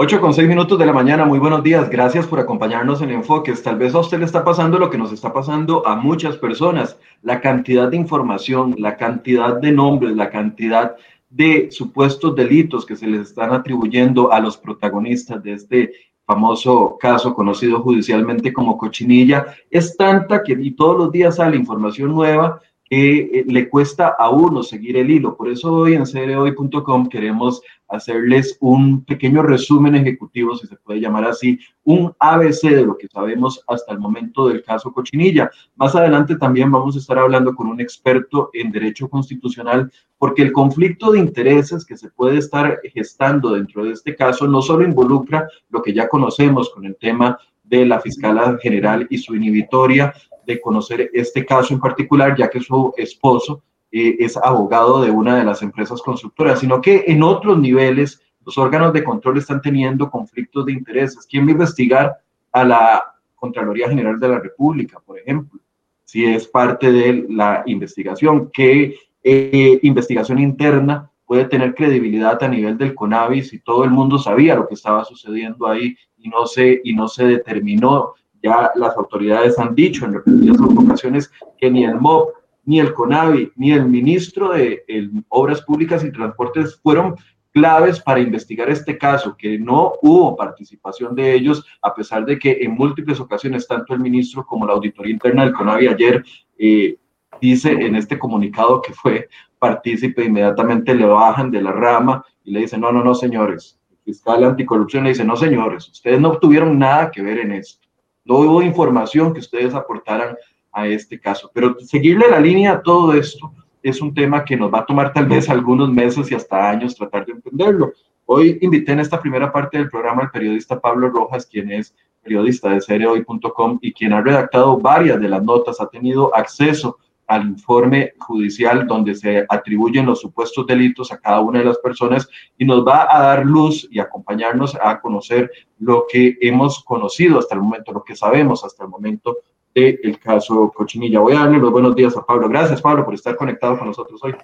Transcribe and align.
8 0.00 0.20
con 0.20 0.32
6 0.32 0.48
minutos 0.48 0.78
de 0.78 0.86
la 0.86 0.92
mañana, 0.92 1.24
muy 1.24 1.40
buenos 1.40 1.64
días, 1.64 1.90
gracias 1.90 2.24
por 2.24 2.38
acompañarnos 2.38 3.02
en 3.02 3.10
Enfoques. 3.10 3.64
Tal 3.64 3.78
vez 3.78 3.96
a 3.96 3.98
usted 3.98 4.20
le 4.20 4.26
está 4.26 4.44
pasando 4.44 4.78
lo 4.78 4.90
que 4.90 4.96
nos 4.96 5.10
está 5.10 5.32
pasando 5.32 5.84
a 5.84 5.96
muchas 5.96 6.36
personas, 6.36 6.96
la 7.22 7.40
cantidad 7.40 7.88
de 7.88 7.96
información, 7.96 8.76
la 8.78 8.96
cantidad 8.96 9.56
de 9.56 9.72
nombres, 9.72 10.14
la 10.14 10.30
cantidad 10.30 10.94
de 11.30 11.72
supuestos 11.72 12.36
delitos 12.36 12.86
que 12.86 12.94
se 12.94 13.08
les 13.08 13.22
están 13.22 13.52
atribuyendo 13.52 14.30
a 14.30 14.38
los 14.38 14.56
protagonistas 14.56 15.42
de 15.42 15.54
este 15.54 15.92
famoso 16.24 16.96
caso 17.00 17.34
conocido 17.34 17.80
judicialmente 17.80 18.52
como 18.52 18.78
cochinilla, 18.78 19.46
es 19.68 19.96
tanta 19.96 20.44
que 20.44 20.52
y 20.52 20.76
todos 20.76 20.96
los 20.96 21.10
días 21.10 21.34
sale 21.34 21.56
información 21.56 22.12
nueva 22.12 22.60
que 22.88 23.18
eh, 23.18 23.44
le 23.48 23.68
cuesta 23.68 24.14
a 24.18 24.30
uno 24.30 24.62
seguir 24.62 24.96
el 24.96 25.10
hilo. 25.10 25.36
Por 25.36 25.48
eso 25.48 25.72
hoy 25.72 25.94
en 25.94 26.06
cereoy.com 26.06 27.08
queremos 27.08 27.62
hacerles 27.88 28.56
un 28.60 29.04
pequeño 29.04 29.42
resumen 29.42 29.94
ejecutivo, 29.94 30.56
si 30.56 30.66
se 30.66 30.76
puede 30.76 31.00
llamar 31.00 31.24
así, 31.24 31.58
un 31.84 32.14
ABC 32.18 32.70
de 32.70 32.84
lo 32.84 32.96
que 32.96 33.08
sabemos 33.08 33.64
hasta 33.66 33.92
el 33.92 33.98
momento 33.98 34.48
del 34.48 34.62
caso 34.62 34.92
Cochinilla. 34.92 35.50
Más 35.76 35.94
adelante 35.94 36.36
también 36.36 36.70
vamos 36.70 36.96
a 36.96 36.98
estar 36.98 37.18
hablando 37.18 37.54
con 37.54 37.66
un 37.66 37.80
experto 37.80 38.50
en 38.52 38.70
derecho 38.70 39.08
constitucional, 39.08 39.90
porque 40.18 40.42
el 40.42 40.52
conflicto 40.52 41.12
de 41.12 41.20
intereses 41.20 41.84
que 41.84 41.96
se 41.96 42.10
puede 42.10 42.38
estar 42.38 42.80
gestando 42.92 43.52
dentro 43.52 43.84
de 43.84 43.92
este 43.92 44.14
caso 44.14 44.46
no 44.46 44.60
solo 44.60 44.84
involucra 44.84 45.48
lo 45.70 45.82
que 45.82 45.94
ya 45.94 46.08
conocemos 46.08 46.70
con 46.70 46.84
el 46.84 46.96
tema 46.96 47.38
de 47.64 47.86
la 47.86 48.00
fiscal 48.00 48.58
general 48.60 49.06
y 49.10 49.18
su 49.18 49.34
inhibitoria 49.34 50.12
de 50.46 50.60
conocer 50.60 51.10
este 51.12 51.44
caso 51.44 51.74
en 51.74 51.80
particular, 51.80 52.34
ya 52.36 52.48
que 52.48 52.60
su 52.60 52.92
esposo 52.96 53.62
eh, 53.90 54.16
es 54.18 54.36
abogado 54.36 55.00
de 55.00 55.10
una 55.10 55.36
de 55.36 55.44
las 55.44 55.62
empresas 55.62 56.02
constructoras, 56.02 56.60
sino 56.60 56.80
que 56.80 57.04
en 57.06 57.22
otros 57.22 57.58
niveles 57.58 58.20
los 58.44 58.58
órganos 58.58 58.92
de 58.92 59.04
control 59.04 59.38
están 59.38 59.60
teniendo 59.60 60.10
conflictos 60.10 60.66
de 60.66 60.72
intereses. 60.72 61.26
¿Quién 61.26 61.44
va 61.44 61.48
a 61.48 61.52
investigar 61.52 62.16
a 62.52 62.64
la 62.64 63.14
Contraloría 63.34 63.88
General 63.88 64.18
de 64.18 64.28
la 64.28 64.38
República, 64.38 65.00
por 65.00 65.18
ejemplo? 65.18 65.60
Si 66.04 66.24
es 66.24 66.46
parte 66.48 66.90
de 66.90 67.26
la 67.28 67.62
investigación, 67.66 68.50
¿qué 68.52 68.94
eh, 69.22 69.78
investigación 69.82 70.38
interna 70.38 71.10
puede 71.26 71.44
tener 71.44 71.74
credibilidad 71.74 72.42
a 72.42 72.48
nivel 72.48 72.78
del 72.78 72.94
CONAVI 72.94 73.42
si 73.42 73.58
todo 73.60 73.84
el 73.84 73.90
mundo 73.90 74.18
sabía 74.18 74.54
lo 74.54 74.66
que 74.66 74.74
estaba 74.74 75.04
sucediendo 75.04 75.66
ahí 75.66 75.94
y 76.16 76.28
no 76.30 76.46
se, 76.46 76.80
y 76.84 76.94
no 76.94 77.06
se 77.08 77.26
determinó? 77.26 78.14
Ya 78.42 78.70
las 78.76 78.96
autoridades 78.96 79.58
han 79.58 79.74
dicho 79.74 80.06
en 80.06 80.14
repetidas 80.14 80.58
ocasiones 80.60 81.30
que 81.58 81.70
ni 81.70 81.84
el 81.84 82.00
MOB 82.00 82.28
ni 82.68 82.80
el 82.80 82.92
CONAVI, 82.92 83.52
ni 83.56 83.72
el 83.72 83.86
ministro 83.86 84.50
de 84.50 84.84
Obras 85.28 85.62
Públicas 85.62 86.04
y 86.04 86.12
Transportes 86.12 86.78
fueron 86.82 87.16
claves 87.50 87.98
para 87.98 88.20
investigar 88.20 88.68
este 88.68 88.98
caso, 88.98 89.34
que 89.38 89.58
no 89.58 89.94
hubo 90.02 90.36
participación 90.36 91.14
de 91.14 91.32
ellos, 91.32 91.64
a 91.80 91.94
pesar 91.94 92.26
de 92.26 92.38
que 92.38 92.58
en 92.60 92.72
múltiples 92.72 93.20
ocasiones 93.20 93.66
tanto 93.66 93.94
el 93.94 94.00
ministro 94.00 94.44
como 94.44 94.66
la 94.66 94.74
auditoría 94.74 95.14
interna 95.14 95.44
del 95.44 95.54
CONAVI 95.54 95.88
ayer 95.88 96.22
eh, 96.58 96.98
dice 97.40 97.72
en 97.72 97.96
este 97.96 98.18
comunicado 98.18 98.82
que 98.82 98.92
fue 98.92 99.30
partícipe, 99.58 100.26
inmediatamente 100.26 100.94
le 100.94 101.06
bajan 101.06 101.50
de 101.50 101.62
la 101.62 101.72
rama 101.72 102.22
y 102.44 102.50
le 102.50 102.60
dicen, 102.60 102.82
no, 102.82 102.92
no, 102.92 103.02
no, 103.02 103.14
señores. 103.14 103.80
El 103.90 103.96
fiscal 104.12 104.44
anticorrupción 104.44 105.04
le 105.04 105.10
dice, 105.10 105.24
no, 105.24 105.36
señores, 105.36 105.88
ustedes 105.88 106.20
no 106.20 106.36
tuvieron 106.36 106.78
nada 106.78 107.10
que 107.10 107.22
ver 107.22 107.38
en 107.38 107.52
esto. 107.52 107.88
No 108.26 108.40
hubo 108.40 108.60
información 108.60 109.32
que 109.32 109.40
ustedes 109.40 109.74
aportaran 109.74 110.36
a 110.72 110.86
este 110.86 111.18
caso. 111.20 111.50
Pero 111.52 111.78
seguirle 111.80 112.28
la 112.28 112.40
línea 112.40 112.72
a 112.72 112.82
todo 112.82 113.12
esto 113.14 113.52
es 113.82 114.00
un 114.00 114.14
tema 114.14 114.44
que 114.44 114.56
nos 114.56 114.72
va 114.72 114.80
a 114.80 114.86
tomar 114.86 115.12
tal 115.12 115.26
vez 115.26 115.48
algunos 115.48 115.90
meses 115.90 116.30
y 116.30 116.34
hasta 116.34 116.70
años 116.70 116.94
tratar 116.94 117.26
de 117.26 117.32
entenderlo. 117.32 117.92
Hoy 118.26 118.58
invité 118.60 118.92
en 118.92 119.00
esta 119.00 119.20
primera 119.20 119.50
parte 119.50 119.78
del 119.78 119.88
programa 119.88 120.22
al 120.22 120.30
periodista 120.30 120.80
Pablo 120.80 121.08
Rojas, 121.08 121.46
quien 121.46 121.72
es 121.72 121.94
periodista 122.22 122.68
de 122.68 122.80
cereoy.com 122.80 123.78
y 123.80 123.92
quien 123.92 124.12
ha 124.12 124.20
redactado 124.20 124.78
varias 124.78 125.20
de 125.20 125.28
las 125.28 125.42
notas, 125.42 125.80
ha 125.80 125.88
tenido 125.88 126.34
acceso 126.34 126.98
al 127.26 127.46
informe 127.46 128.14
judicial 128.18 128.86
donde 128.86 129.14
se 129.14 129.44
atribuyen 129.48 130.06
los 130.06 130.20
supuestos 130.20 130.66
delitos 130.66 131.12
a 131.12 131.18
cada 131.18 131.40
una 131.40 131.58
de 131.58 131.66
las 131.66 131.78
personas 131.78 132.28
y 132.56 132.64
nos 132.64 132.86
va 132.86 133.06
a 133.14 133.20
dar 133.20 133.44
luz 133.44 133.86
y 133.90 133.98
acompañarnos 134.00 134.76
a 134.80 134.98
conocer 135.00 135.50
lo 135.78 136.06
que 136.10 136.36
hemos 136.40 136.82
conocido 136.84 137.38
hasta 137.38 137.54
el 137.54 137.60
momento, 137.60 137.92
lo 137.92 138.02
que 138.02 138.16
sabemos 138.16 138.64
hasta 138.64 138.84
el 138.84 138.90
momento 138.90 139.38
el 139.86 140.18
caso 140.18 140.72
Cochinilla. 140.74 141.20
Voy 141.20 141.34
a 141.34 141.40
darle 141.40 141.58
los 141.58 141.70
buenos 141.70 141.94
días 141.94 142.16
a 142.16 142.24
Pablo. 142.24 142.48
Gracias, 142.48 142.82
Pablo, 142.82 143.04
por 143.04 143.14
estar 143.14 143.36
conectado 143.36 143.78
con 143.78 143.88
nosotros 143.88 144.20
hoy. 144.22 144.34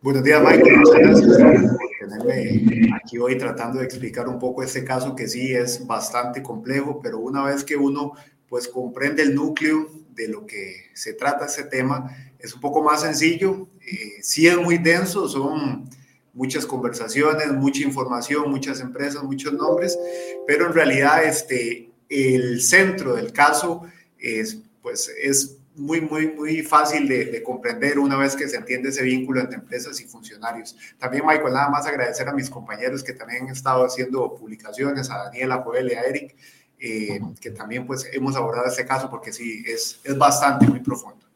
Buenos 0.00 0.24
días, 0.24 0.40
Michael. 0.40 0.78
Muchas 0.78 0.98
gracias 0.98 1.76
por 1.76 2.08
tenerme 2.08 2.90
aquí 2.94 3.18
hoy 3.18 3.36
tratando 3.38 3.78
de 3.78 3.84
explicar 3.84 4.28
un 4.28 4.38
poco 4.38 4.62
este 4.62 4.84
caso 4.84 5.14
que 5.14 5.28
sí 5.28 5.52
es 5.52 5.86
bastante 5.86 6.42
complejo, 6.42 7.00
pero 7.02 7.18
una 7.18 7.44
vez 7.44 7.64
que 7.64 7.76
uno 7.76 8.12
pues 8.48 8.68
comprende 8.68 9.22
el 9.22 9.34
núcleo 9.34 9.88
de 10.10 10.28
lo 10.28 10.46
que 10.46 10.90
se 10.92 11.14
trata 11.14 11.46
este 11.46 11.64
tema, 11.64 12.14
es 12.38 12.54
un 12.54 12.60
poco 12.60 12.82
más 12.82 13.00
sencillo. 13.02 13.68
Eh, 13.80 14.22
sí 14.22 14.46
es 14.46 14.58
muy 14.58 14.78
denso, 14.78 15.28
son 15.28 15.88
muchas 16.34 16.66
conversaciones, 16.66 17.52
mucha 17.52 17.82
información, 17.82 18.50
muchas 18.50 18.80
empresas, 18.80 19.22
muchos 19.22 19.52
nombres, 19.52 19.98
pero 20.46 20.66
en 20.66 20.72
realidad 20.72 21.24
este, 21.24 21.90
el 22.08 22.60
centro 22.60 23.14
del 23.14 23.32
caso 23.32 23.82
es, 24.22 24.58
pues 24.80 25.10
es 25.20 25.58
muy, 25.74 26.00
muy, 26.00 26.28
muy 26.28 26.62
fácil 26.62 27.08
de, 27.08 27.42
comprender 27.42 27.98
una 27.98 28.16
vez 28.16 28.36
que 28.36 28.48
se 28.48 28.56
entiende 28.56 28.90
ese 28.90 29.02
vínculo 29.02 29.40
entre 29.40 29.56
empresas 29.56 30.00
y 30.00 30.04
funcionarios. 30.04 30.76
También, 30.98 31.24
Michael, 31.26 31.54
nada 31.54 31.70
más 31.70 31.86
agradecer 31.86 32.28
a 32.28 32.32
mis 32.32 32.50
compañeros 32.50 33.02
que 33.02 33.12
también 33.12 33.44
han 33.44 33.50
estado 33.50 33.84
haciendo 33.84 34.34
publicaciones, 34.34 35.10
a 35.10 35.24
Daniela, 35.24 35.56
a 35.56 35.62
Joel 35.62 35.90
y 35.90 35.94
a 35.94 36.02
Eric, 36.02 36.36
eh, 36.78 37.20
que 37.40 37.50
también 37.50 37.86
pues 37.86 38.08
hemos 38.12 38.36
abordado 38.36 38.66
este 38.66 38.84
caso 38.84 39.08
porque 39.08 39.32
sí, 39.32 39.62
es, 39.66 40.00
es 40.04 40.18
bastante, 40.18 40.66
muy 40.66 40.80
profundo. 40.80 41.26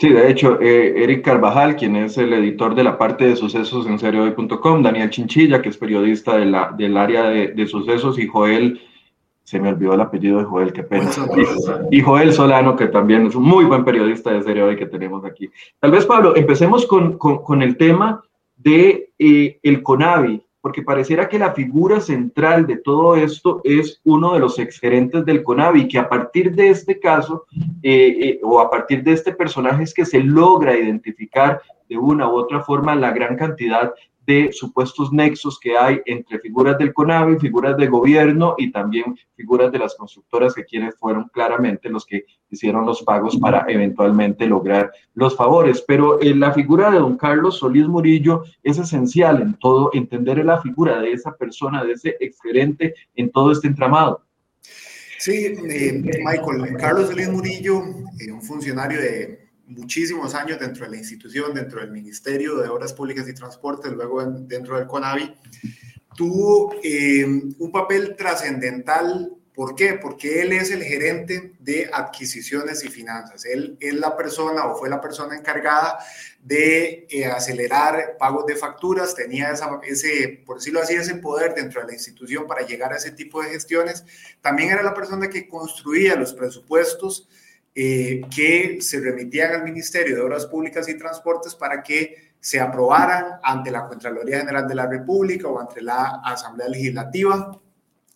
Sí, 0.00 0.12
de 0.12 0.28
hecho, 0.28 0.60
eh, 0.60 1.04
Eric 1.04 1.24
Carvajal, 1.24 1.76
quien 1.76 1.94
es 1.94 2.18
el 2.18 2.32
editor 2.32 2.74
de 2.74 2.82
la 2.82 2.98
parte 2.98 3.26
de 3.26 3.36
sucesos 3.36 3.86
en 3.86 3.98
seriohoy.com, 3.98 4.82
Daniel 4.82 5.08
Chinchilla, 5.08 5.62
que 5.62 5.68
es 5.68 5.76
periodista 5.76 6.36
de 6.36 6.46
la, 6.46 6.74
del 6.76 6.96
área 6.96 7.28
de, 7.28 7.48
de 7.48 7.66
sucesos, 7.66 8.18
y 8.18 8.26
Joel 8.26 8.80
se 9.44 9.60
me 9.60 9.68
olvidó 9.68 9.92
el 9.92 10.00
apellido 10.00 10.38
de 10.38 10.44
Joel, 10.44 10.72
qué 10.72 10.82
pena. 10.82 11.10
Y, 11.90 12.00
Joel 12.00 12.32
Solano, 12.32 12.74
que 12.74 12.86
también 12.86 13.26
es 13.26 13.34
un 13.34 13.44
muy 13.44 13.66
buen 13.66 13.84
periodista 13.84 14.32
de 14.32 14.42
serie 14.42 14.62
hoy 14.62 14.76
que 14.76 14.86
tenemos 14.86 15.22
aquí. 15.24 15.50
Tal 15.78 15.90
vez, 15.90 16.06
Pablo, 16.06 16.34
empecemos 16.34 16.86
con, 16.86 17.18
con, 17.18 17.62
el 17.62 17.76
tema 17.76 18.22
de 18.56 19.12
eh, 19.18 19.58
el 19.62 19.82
CONAVI, 19.82 20.42
porque 20.62 20.80
pareciera 20.80 21.28
que 21.28 21.38
la 21.38 21.52
figura 21.52 22.00
central 22.00 22.66
de 22.66 22.78
todo 22.78 23.16
esto 23.16 23.60
es 23.64 24.00
uno 24.04 24.32
de 24.32 24.40
los 24.40 24.58
exgerentes 24.58 25.26
del 25.26 25.42
CONAVI, 25.42 25.88
que 25.88 25.98
a 25.98 26.08
partir 26.08 26.54
de 26.54 26.70
este 26.70 26.98
caso, 26.98 27.44
eh, 27.82 28.16
eh, 28.20 28.40
o 28.42 28.60
a 28.60 28.70
partir 28.70 29.04
de 29.04 29.12
este 29.12 29.34
personaje 29.34 29.82
es 29.82 29.92
que 29.92 30.06
se 30.06 30.20
logra 30.20 30.74
identificar 30.74 31.60
de 31.86 31.98
una 31.98 32.30
u 32.30 32.32
otra 32.32 32.62
forma 32.62 32.94
la 32.94 33.10
gran 33.10 33.36
cantidad 33.36 33.92
de 34.26 34.52
supuestos 34.52 35.12
nexos 35.12 35.58
que 35.58 35.76
hay 35.76 36.00
entre 36.06 36.38
figuras 36.38 36.78
del 36.78 36.92
CONAVI, 36.92 37.38
figuras 37.38 37.76
de 37.76 37.86
gobierno 37.86 38.54
y 38.58 38.70
también 38.70 39.16
figuras 39.36 39.70
de 39.70 39.78
las 39.78 39.94
constructoras 39.94 40.54
que 40.54 40.64
quienes 40.64 40.94
fueron 40.96 41.28
claramente 41.32 41.88
los 41.88 42.06
que 42.06 42.24
hicieron 42.50 42.86
los 42.86 43.02
pagos 43.02 43.36
para 43.36 43.64
eventualmente 43.68 44.46
lograr 44.46 44.92
los 45.14 45.36
favores. 45.36 45.84
Pero 45.86 46.20
eh, 46.20 46.34
la 46.34 46.52
figura 46.52 46.90
de 46.90 46.98
don 46.98 47.16
Carlos 47.16 47.58
Solís 47.58 47.86
Murillo 47.86 48.44
es 48.62 48.78
esencial 48.78 49.42
en 49.42 49.54
todo, 49.54 49.90
entender 49.92 50.44
la 50.44 50.60
figura 50.60 51.00
de 51.00 51.12
esa 51.12 51.36
persona, 51.36 51.84
de 51.84 51.92
ese 51.92 52.16
exgerente 52.20 52.94
en 53.14 53.30
todo 53.30 53.52
este 53.52 53.68
entramado. 53.68 54.22
Sí, 55.18 55.46
eh, 55.46 56.02
Michael, 56.24 56.76
Carlos 56.78 57.08
Solís 57.08 57.30
Murillo, 57.30 57.82
eh, 58.20 58.32
un 58.32 58.42
funcionario 58.42 59.00
de 59.00 59.43
muchísimos 59.76 60.34
años 60.34 60.58
dentro 60.58 60.84
de 60.84 60.92
la 60.92 60.96
institución, 60.96 61.54
dentro 61.54 61.80
del 61.80 61.90
Ministerio 61.90 62.56
de 62.56 62.68
Obras 62.68 62.92
Públicas 62.92 63.28
y 63.28 63.34
Transportes, 63.34 63.92
luego 63.92 64.24
dentro 64.24 64.78
del 64.78 64.86
CONAVI, 64.86 65.34
tuvo 66.16 66.74
eh, 66.82 67.24
un 67.24 67.72
papel 67.72 68.16
trascendental. 68.16 69.32
¿Por 69.54 69.76
qué? 69.76 69.94
Porque 69.94 70.42
él 70.42 70.52
es 70.52 70.72
el 70.72 70.82
gerente 70.82 71.54
de 71.60 71.88
adquisiciones 71.92 72.84
y 72.84 72.88
finanzas. 72.88 73.44
Él 73.44 73.76
es 73.80 73.94
la 73.94 74.16
persona 74.16 74.66
o 74.66 74.76
fue 74.76 74.88
la 74.88 75.00
persona 75.00 75.36
encargada 75.36 75.98
de 76.42 77.06
eh, 77.08 77.26
acelerar 77.26 78.16
pagos 78.18 78.46
de 78.46 78.56
facturas, 78.56 79.14
tenía 79.14 79.54
ese, 79.84 80.42
por 80.44 80.58
decirlo 80.58 80.82
así, 80.82 80.94
ese 80.94 81.14
poder 81.16 81.54
dentro 81.54 81.80
de 81.80 81.86
la 81.86 81.94
institución 81.94 82.48
para 82.48 82.66
llegar 82.66 82.92
a 82.92 82.96
ese 82.96 83.12
tipo 83.12 83.42
de 83.42 83.50
gestiones. 83.50 84.04
También 84.40 84.70
era 84.70 84.82
la 84.82 84.92
persona 84.92 85.28
que 85.28 85.48
construía 85.48 86.16
los 86.16 86.34
presupuestos 86.34 87.28
eh, 87.74 88.20
que 88.34 88.78
se 88.80 89.00
remitían 89.00 89.52
al 89.52 89.64
Ministerio 89.64 90.16
de 90.16 90.22
Obras 90.22 90.46
Públicas 90.46 90.88
y 90.88 90.96
Transportes 90.96 91.54
para 91.54 91.82
que 91.82 92.34
se 92.38 92.60
aprobaran 92.60 93.40
ante 93.42 93.70
la 93.70 93.86
Contraloría 93.86 94.38
General 94.38 94.68
de 94.68 94.74
la 94.74 94.86
República 94.86 95.48
o 95.48 95.58
ante 95.58 95.82
la 95.82 96.20
Asamblea 96.24 96.68
Legislativa. 96.68 97.60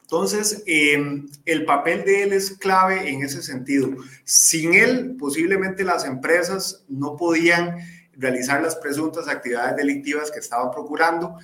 Entonces, 0.02 0.62
em, 0.66 1.26
el 1.44 1.64
papel 1.64 2.04
de 2.04 2.22
él 2.22 2.32
es 2.32 2.52
clave 2.52 3.10
en 3.10 3.22
ese 3.22 3.42
sentido. 3.42 3.90
Sin 4.24 4.74
él, 4.74 5.16
posiblemente 5.18 5.82
las 5.84 6.04
empresas 6.04 6.84
no 6.88 7.16
podían 7.16 7.78
realizar 8.12 8.62
las 8.62 8.76
presuntas 8.76 9.28
actividades 9.28 9.76
delictivas 9.76 10.30
que 10.30 10.38
estaban 10.38 10.70
procurando 10.70 11.36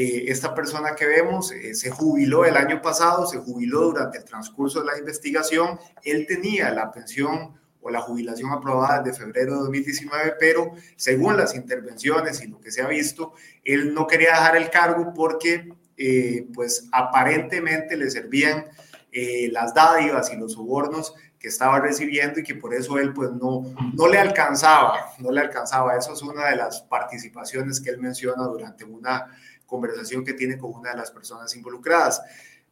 eh, 0.00 0.30
esta 0.30 0.54
persona 0.54 0.94
que 0.94 1.06
vemos 1.06 1.50
eh, 1.50 1.74
se 1.74 1.90
jubiló 1.90 2.44
el 2.44 2.56
año 2.56 2.80
pasado, 2.80 3.26
se 3.26 3.38
jubiló 3.38 3.80
durante 3.80 4.18
el 4.18 4.24
transcurso 4.24 4.80
de 4.80 4.86
la 4.86 4.98
investigación. 4.98 5.78
Él 6.04 6.24
tenía 6.24 6.70
la 6.70 6.92
pensión 6.92 7.57
o 7.88 7.90
la 7.90 8.00
jubilación 8.00 8.52
aprobada 8.52 9.02
de 9.02 9.12
febrero 9.12 9.54
de 9.54 9.60
2019, 9.60 10.34
pero 10.38 10.72
según 10.96 11.36
las 11.36 11.54
intervenciones 11.54 12.42
y 12.42 12.46
lo 12.46 12.60
que 12.60 12.70
se 12.70 12.82
ha 12.82 12.86
visto, 12.86 13.32
él 13.64 13.94
no 13.94 14.06
quería 14.06 14.30
dejar 14.30 14.56
el 14.56 14.70
cargo 14.70 15.12
porque 15.14 15.72
eh, 15.96 16.46
pues 16.54 16.88
aparentemente 16.92 17.96
le 17.96 18.10
servían 18.10 18.66
las 19.50 19.74
dádivas 19.74 20.32
y 20.32 20.36
los 20.36 20.52
sobornos 20.52 21.12
que 21.38 21.48
estaba 21.48 21.80
recibiendo 21.80 22.40
y 22.40 22.42
que 22.42 22.54
por 22.54 22.74
eso 22.74 22.98
él 22.98 23.12
pues 23.12 23.30
no, 23.30 23.62
no 23.94 24.08
le 24.08 24.18
alcanzaba, 24.18 25.12
no 25.18 25.30
le 25.30 25.40
alcanzaba. 25.40 25.96
Eso 25.96 26.12
es 26.12 26.22
una 26.22 26.46
de 26.50 26.56
las 26.56 26.82
participaciones 26.82 27.80
que 27.80 27.90
él 27.90 27.98
menciona 27.98 28.44
durante 28.44 28.84
una 28.84 29.26
conversación 29.66 30.24
que 30.24 30.32
tiene 30.32 30.58
con 30.58 30.72
una 30.72 30.90
de 30.90 30.96
las 30.96 31.10
personas 31.10 31.54
involucradas. 31.54 32.22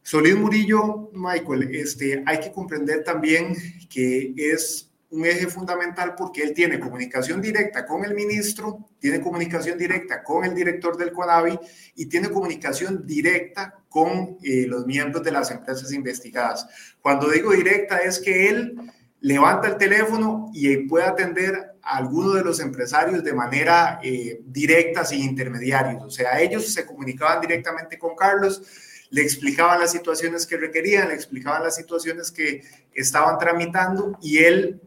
Solís 0.01 0.35
Murillo, 0.35 1.09
Michael, 1.13 1.75
este, 1.75 2.23
hay 2.25 2.39
que 2.39 2.51
comprender 2.51 3.03
también 3.03 3.55
que 3.89 4.33
es 4.35 4.86
un 5.09 5.25
eje 5.25 5.47
fundamental 5.47 6.15
porque 6.15 6.43
él 6.43 6.53
tiene 6.53 6.79
comunicación 6.79 7.41
directa 7.41 7.85
con 7.85 8.03
el 8.03 8.13
ministro, 8.13 8.89
tiene 8.99 9.21
comunicación 9.21 9.77
directa 9.77 10.21
con 10.21 10.43
el 10.43 10.53
director 10.53 10.97
del 10.97 11.13
CONAVI 11.13 11.57
y 11.95 12.07
tiene 12.07 12.29
comunicación 12.29 13.05
directa 13.05 13.75
con 13.89 14.37
eh, 14.43 14.65
los 14.67 14.85
miembros 14.85 15.23
de 15.23 15.31
las 15.31 15.49
empresas 15.51 15.91
investigadas. 15.93 16.67
Cuando 17.01 17.29
digo 17.29 17.51
directa 17.53 17.97
es 17.97 18.19
que 18.19 18.49
él 18.49 18.75
levanta 19.21 19.69
el 19.69 19.77
teléfono 19.77 20.51
y 20.53 20.75
puede 20.87 21.05
atender 21.05 21.77
a 21.81 21.97
alguno 21.97 22.33
de 22.33 22.43
los 22.43 22.59
empresarios 22.59 23.23
de 23.23 23.33
manera 23.33 23.99
eh, 24.03 24.41
directa, 24.45 25.05
sin 25.05 25.21
intermediarios. 25.21 26.03
O 26.03 26.09
sea, 26.09 26.39
ellos 26.39 26.71
se 26.73 26.85
comunicaban 26.85 27.41
directamente 27.41 27.97
con 27.97 28.15
Carlos, 28.15 28.61
le 29.09 29.21
explicaban 29.21 29.79
las 29.79 29.91
situaciones 29.91 30.45
que 30.45 30.57
requerían, 30.57 31.07
le 31.07 31.15
explicaban 31.15 31.63
las 31.63 31.75
situaciones 31.75 32.31
que 32.31 32.61
estaban 32.93 33.39
tramitando 33.39 34.17
y 34.21 34.39
él, 34.39 34.81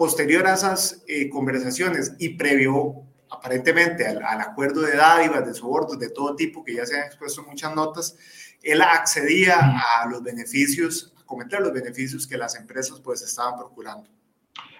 posterior 0.00 0.46
a 0.46 0.54
esas 0.54 1.04
eh, 1.06 1.28
conversaciones 1.28 2.14
y 2.18 2.30
previo 2.30 3.02
aparentemente 3.28 4.06
al, 4.06 4.40
acuerdo 4.40 4.80
de 4.80 4.96
dádivas, 4.96 5.44
de 5.44 5.52
sobornos, 5.52 5.98
de 5.98 6.08
todo 6.08 6.34
tipo, 6.34 6.64
que 6.64 6.72
ya 6.76 6.86
se 6.86 6.98
han 6.98 7.04
expuesto 7.04 7.42
muchas 7.42 7.74
notas, 7.74 8.16
él 8.62 8.80
accedía 8.80 9.56
a 9.58 10.08
los 10.08 10.22
beneficios 10.22 11.12
comentar 11.26 11.60
los 11.60 11.74
beneficios 11.74 12.26
que 12.26 12.38
las 12.38 12.56
empresas 12.56 12.98
pues 13.04 13.20
estaban 13.20 13.58
procurando. 13.58 14.08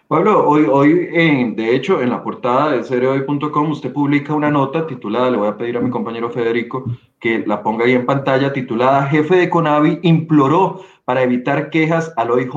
Pablo, 0.09 0.49
hoy, 0.49 0.65
hoy 0.65 1.11
en, 1.13 1.55
de 1.55 1.77
hecho, 1.77 2.01
en 2.01 2.09
la 2.09 2.23
portada 2.23 2.73
de 2.73 2.83
cereoy.com 2.83 3.73
usted 3.73 3.93
publica 3.93 4.33
una 4.33 4.51
nota 4.51 4.87
titulada, 4.87 5.31
le 5.31 5.37
voy 5.37 5.49
a 5.49 5.59
pedir 5.59 5.77
a 5.77 5.81
mi 5.81 5.91
compañero 5.91 6.31
Federico 6.31 6.87
que 7.21 7.41
la 7.47 7.63
ponga 7.63 7.85
ahí 7.85 7.93
en 7.93 8.07
pantalla, 8.07 8.55
titulada 8.55 9.07
Jefe 9.09 9.37
de 9.37 9.51
Conavi 9.51 9.99
imploró 10.03 10.81
para 11.05 11.23
evitar 11.23 11.69
quejas 11.69 12.11
al 12.17 12.31
OIJ 12.31 12.55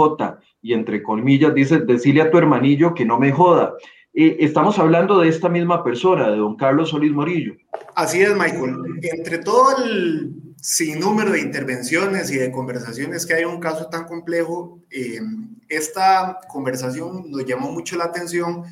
y 0.63 0.73
entre 0.73 1.03
comillas 1.03 1.53
dice, 1.53 1.79
decile 1.79 2.21
a 2.21 2.31
tu 2.31 2.37
hermanillo 2.37 2.95
que 2.95 3.05
no 3.05 3.19
me 3.19 3.31
joda. 3.31 3.75
Eh, 4.13 4.37
estamos 4.39 4.79
hablando 4.79 5.19
de 5.19 5.27
esta 5.27 5.49
misma 5.49 5.83
persona, 5.83 6.29
de 6.29 6.37
don 6.37 6.55
Carlos 6.55 6.89
Solís 6.89 7.11
Morillo. 7.11 7.55
Así 7.95 8.21
es, 8.21 8.33
Michael. 8.33 8.77
Entre 9.01 9.39
todo 9.39 9.83
el 9.83 10.33
sin 10.61 10.99
número 10.99 11.31
de 11.31 11.41
intervenciones 11.41 12.31
y 12.31 12.37
de 12.37 12.49
conversaciones 12.49 13.25
que 13.25 13.33
hay 13.33 13.43
un 13.43 13.59
caso 13.59 13.87
tan 13.87 14.05
complejo, 14.05 14.79
eh, 14.89 15.19
esta 15.67 16.39
conversación 16.47 17.29
nos 17.29 17.45
llamó 17.45 17.71
mucho 17.71 17.97
la 17.97 18.05
atención 18.05 18.63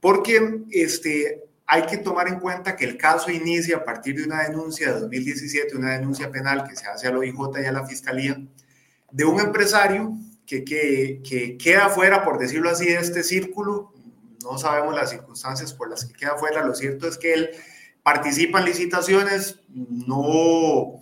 porque 0.00 0.64
este, 0.70 1.44
hay 1.66 1.86
que 1.86 1.96
tomar 1.96 2.28
en 2.28 2.40
cuenta 2.40 2.76
que 2.76 2.84
el 2.84 2.98
caso 2.98 3.30
inicia 3.30 3.78
a 3.78 3.84
partir 3.84 4.16
de 4.16 4.24
una 4.24 4.42
denuncia 4.42 4.92
de 4.92 5.00
2017, 5.00 5.76
una 5.76 5.92
denuncia 5.92 6.30
penal 6.30 6.64
que 6.68 6.76
se 6.76 6.86
hace 6.86 7.08
al 7.08 7.16
OIJ 7.16 7.62
y 7.62 7.66
a 7.66 7.72
la 7.72 7.86
Fiscalía, 7.86 8.38
de 9.10 9.24
un 9.24 9.40
empresario 9.40 10.12
que, 10.50 10.64
que, 10.64 11.22
que 11.22 11.56
queda 11.56 11.88
fuera, 11.88 12.24
por 12.24 12.38
decirlo 12.38 12.70
así, 12.70 12.86
de 12.86 12.96
este 12.96 13.22
círculo. 13.22 13.92
No 14.42 14.58
sabemos 14.58 14.94
las 14.96 15.10
circunstancias 15.10 15.72
por 15.72 15.88
las 15.88 16.04
que 16.04 16.14
queda 16.14 16.36
fuera. 16.36 16.64
Lo 16.64 16.74
cierto 16.74 17.06
es 17.06 17.16
que 17.16 17.34
él 17.34 17.50
participa 18.02 18.58
en 18.58 18.64
licitaciones, 18.64 19.60
no 19.68 21.00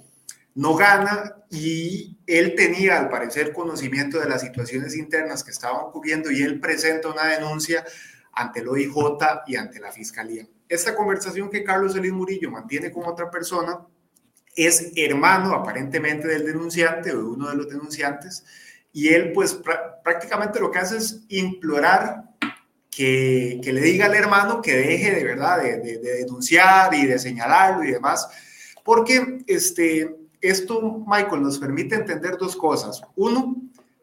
no 0.58 0.74
gana 0.74 1.36
y 1.50 2.18
él 2.26 2.56
tenía 2.56 2.98
al 2.98 3.08
parecer 3.08 3.52
conocimiento 3.52 4.18
de 4.18 4.28
las 4.28 4.40
situaciones 4.40 4.96
internas 4.96 5.44
que 5.44 5.52
estaban 5.52 5.82
ocurriendo 5.82 6.32
y 6.32 6.42
él 6.42 6.58
presenta 6.58 7.08
una 7.08 7.26
denuncia 7.26 7.84
ante 8.32 8.58
el 8.58 8.68
OIJ 8.68 8.90
y 9.46 9.54
ante 9.54 9.78
la 9.78 9.92
Fiscalía. 9.92 10.48
Esta 10.68 10.96
conversación 10.96 11.48
que 11.48 11.62
Carlos 11.62 11.94
Elín 11.94 12.16
Murillo 12.16 12.50
mantiene 12.50 12.90
con 12.90 13.06
otra 13.06 13.30
persona 13.30 13.86
es 14.56 14.90
hermano 14.96 15.54
aparentemente 15.54 16.26
del 16.26 16.44
denunciante 16.44 17.12
o 17.12 17.18
de 17.18 17.24
uno 17.24 17.50
de 17.50 17.54
los 17.54 17.68
denunciantes 17.68 18.44
y 18.92 19.08
él 19.08 19.32
pues 19.32 19.58
prácticamente 20.02 20.60
lo 20.60 20.70
que 20.70 20.78
hace 20.78 20.96
es 20.96 21.24
implorar 21.28 22.24
que, 22.90 23.60
le 23.62 23.80
diga 23.80 24.06
al 24.06 24.14
hermano 24.14 24.60
que 24.60 24.74
deje 24.74 25.14
de 25.14 25.24
verdad 25.24 25.62
de, 25.62 25.78
de 25.78 26.14
denunciar 26.14 26.92
y 26.94 27.06
de 27.06 27.18
señalarlo 27.18 27.84
y 27.84 27.92
demás, 27.92 28.28
porque 28.84 29.44
este, 29.46 30.16
esto, 30.40 31.04
Michael, 31.06 31.42
nos 31.42 31.58
permite 31.58 31.94
entender 31.94 32.36
dos 32.38 32.56
cosas. 32.56 33.02
Uno, 33.16 33.56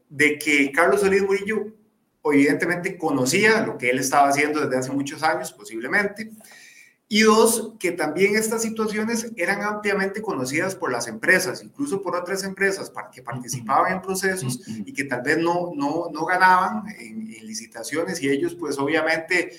de 0.10 0.38
que 0.38 0.72
Carlos 0.72 1.02
Solís 1.02 1.24
Murillo 1.24 1.68
evidentemente 2.24 2.98
conocía 2.98 3.62
lo 3.62 3.78
que 3.78 3.90
él 3.90 4.00
estaba 4.00 4.30
haciendo 4.30 4.62
desde 4.62 4.78
hace 4.78 4.92
muchos 4.92 5.22
años, 5.24 5.52
posiblemente. 5.52 6.32
Y 7.08 7.22
dos, 7.22 7.74
que 7.80 7.92
también 7.92 8.36
estas 8.36 8.64
situaciones 8.64 9.32
eran 9.36 9.62
ampliamente 9.62 10.24
conocidas 10.24 10.74
por 10.74 10.92
las 10.92 11.08
empresas, 11.08 11.64
incluso 11.64 12.02
por 12.02 12.16
otras 12.16 12.44
empresas 12.44 12.92
que 13.14 13.22
participaban 13.22 13.94
en 13.94 14.02
procesos 14.02 14.62
y 14.68 14.92
que 14.92 15.04
tal 15.04 15.22
vez 15.22 15.38
no, 15.38 15.72
no, 15.76 16.10
no 16.12 16.26
ganaban 16.26 16.84
en, 16.98 17.32
en 17.32 17.46
licitaciones 17.46 18.22
y 18.24 18.30
ellos 18.30 18.56
pues 18.56 18.80
obviamente 18.80 19.52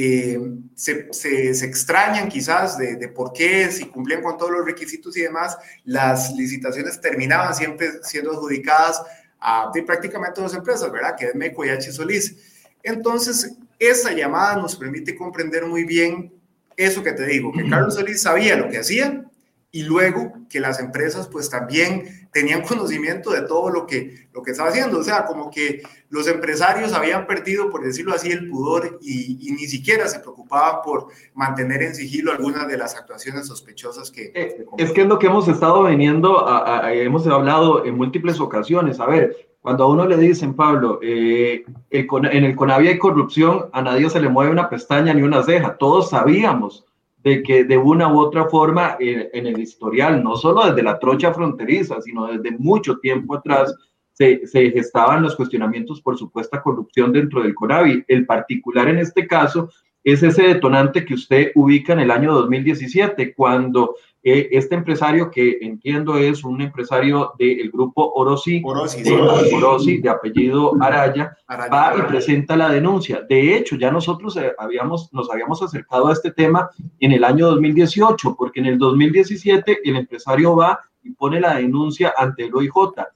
eh, 0.00 0.38
se, 0.74 1.12
se, 1.12 1.64
extrañan 1.66 2.28
quizás 2.28 2.78
de, 2.78 2.96
de, 2.96 3.08
por 3.08 3.32
qué, 3.32 3.70
si 3.70 3.86
cumplían 3.86 4.22
con 4.22 4.38
todos 4.38 4.52
los 4.52 4.64
requisitos 4.64 5.16
y 5.16 5.22
demás, 5.22 5.58
las 5.84 6.32
licitaciones 6.34 7.00
terminaban 7.00 7.54
siempre 7.54 8.02
siendo 8.02 8.30
adjudicadas 8.32 9.02
a, 9.40 9.72
prácticamente 9.86 10.40
dos 10.40 10.54
empresas, 10.54 10.92
¿verdad? 10.92 11.16
Que 11.18 11.26
es 11.26 11.34
MECO 11.34 11.64
y 11.64 11.70
H. 11.70 11.90
Solís. 11.92 12.36
Entonces, 12.82 13.56
esa 13.78 14.12
llamada 14.12 14.56
nos 14.56 14.76
permite 14.76 15.16
comprender 15.16 15.66
muy 15.66 15.84
bien 15.84 16.32
eso 16.78 17.02
que 17.02 17.12
te 17.12 17.26
digo, 17.26 17.52
que 17.52 17.68
Carlos 17.68 17.96
Solís 17.96 18.22
sabía 18.22 18.56
lo 18.56 18.68
que 18.68 18.78
hacía 18.78 19.24
y 19.70 19.82
luego 19.82 20.32
que 20.48 20.60
las 20.60 20.80
empresas 20.80 21.28
pues 21.28 21.50
también 21.50 22.28
tenían 22.32 22.62
conocimiento 22.66 23.30
de 23.30 23.42
todo 23.42 23.68
lo 23.68 23.86
que, 23.86 24.28
lo 24.32 24.42
que 24.42 24.52
estaba 24.52 24.70
haciendo. 24.70 24.98
O 24.98 25.02
sea, 25.02 25.26
como 25.26 25.50
que 25.50 25.82
los 26.08 26.28
empresarios 26.28 26.92
habían 26.92 27.26
perdido, 27.26 27.68
por 27.68 27.84
decirlo 27.84 28.14
así, 28.14 28.30
el 28.30 28.48
pudor 28.48 28.98
y, 29.02 29.50
ni 29.50 29.66
siquiera 29.66 30.06
se 30.06 30.20
preocupaban 30.20 30.82
por 30.84 31.08
mantener 31.34 31.82
en 31.82 31.94
sigilo 31.94 32.30
algunas 32.30 32.68
de 32.68 32.78
las 32.78 32.94
actuaciones 32.94 33.46
sospechosas 33.46 34.10
que... 34.10 34.30
Eh, 34.34 34.64
es 34.78 34.92
que 34.92 35.02
es 35.02 35.06
lo 35.06 35.18
que 35.18 35.26
hemos 35.26 35.48
estado 35.48 35.82
veniendo, 35.82 36.46
hemos 36.86 37.26
hablado 37.26 37.84
en 37.84 37.96
múltiples 37.96 38.40
ocasiones. 38.40 39.00
A 39.00 39.06
ver, 39.06 39.47
cuando 39.68 39.84
a 39.84 39.88
uno 39.88 40.06
le 40.06 40.16
dicen, 40.16 40.54
Pablo, 40.54 40.98
eh, 41.02 41.62
en 41.90 42.44
el 42.44 42.56
CONAVI 42.56 42.88
hay 42.88 42.98
corrupción, 42.98 43.66
a 43.72 43.82
nadie 43.82 44.08
se 44.08 44.18
le 44.18 44.30
mueve 44.30 44.50
una 44.50 44.70
pestaña 44.70 45.12
ni 45.12 45.20
una 45.20 45.42
ceja. 45.42 45.76
Todos 45.76 46.08
sabíamos 46.08 46.86
de 47.18 47.42
que 47.42 47.64
de 47.64 47.76
una 47.76 48.10
u 48.10 48.18
otra 48.18 48.46
forma 48.46 48.96
eh, 48.98 49.28
en 49.34 49.46
el 49.46 49.60
historial, 49.60 50.24
no 50.24 50.36
solo 50.36 50.64
desde 50.64 50.82
la 50.82 50.98
trocha 50.98 51.34
fronteriza, 51.34 52.00
sino 52.00 52.28
desde 52.28 52.56
mucho 52.56 52.98
tiempo 53.00 53.34
atrás, 53.34 53.74
se, 54.14 54.46
se, 54.46 54.70
gestaban 54.70 55.22
los 55.22 55.36
cuestionamientos 55.36 56.00
por 56.00 56.16
supuesta 56.16 56.62
corrupción 56.62 57.12
dentro 57.12 57.42
del 57.42 57.54
CONAVI. 57.54 58.04
El 58.08 58.24
particular 58.24 58.88
en 58.88 59.00
este 59.00 59.26
caso 59.26 59.68
es 60.02 60.22
ese 60.22 60.44
detonante 60.44 61.04
que 61.04 61.12
usted 61.12 61.52
ubica 61.54 61.92
en 61.92 62.00
el 62.00 62.10
año 62.10 62.32
2017, 62.32 63.34
cuando 63.34 63.96
eh, 64.30 64.48
este 64.52 64.74
empresario, 64.74 65.30
que 65.30 65.58
entiendo 65.60 66.16
es 66.16 66.44
un 66.44 66.60
empresario 66.60 67.32
del 67.38 67.70
grupo 67.70 68.12
Orosi, 68.14 68.62
Orosi, 68.64 69.96
de, 69.96 70.02
de 70.02 70.08
apellido 70.08 70.72
Araya, 70.80 71.36
va 71.50 71.94
y 71.96 72.02
presenta 72.02 72.56
la 72.56 72.70
denuncia. 72.70 73.22
De 73.28 73.56
hecho, 73.56 73.76
ya 73.76 73.90
nosotros 73.90 74.36
eh, 74.36 74.52
habíamos, 74.58 75.12
nos 75.12 75.30
habíamos 75.30 75.62
acercado 75.62 76.08
a 76.08 76.12
este 76.12 76.30
tema 76.30 76.70
en 77.00 77.12
el 77.12 77.24
año 77.24 77.46
2018, 77.46 78.34
porque 78.36 78.60
en 78.60 78.66
el 78.66 78.78
2017 78.78 79.80
el 79.84 79.96
empresario 79.96 80.56
va 80.56 80.80
y 81.02 81.10
pone 81.10 81.40
la 81.40 81.56
denuncia 81.56 82.14
ante 82.16 82.44
el 82.44 82.54
OIJ. 82.54 82.72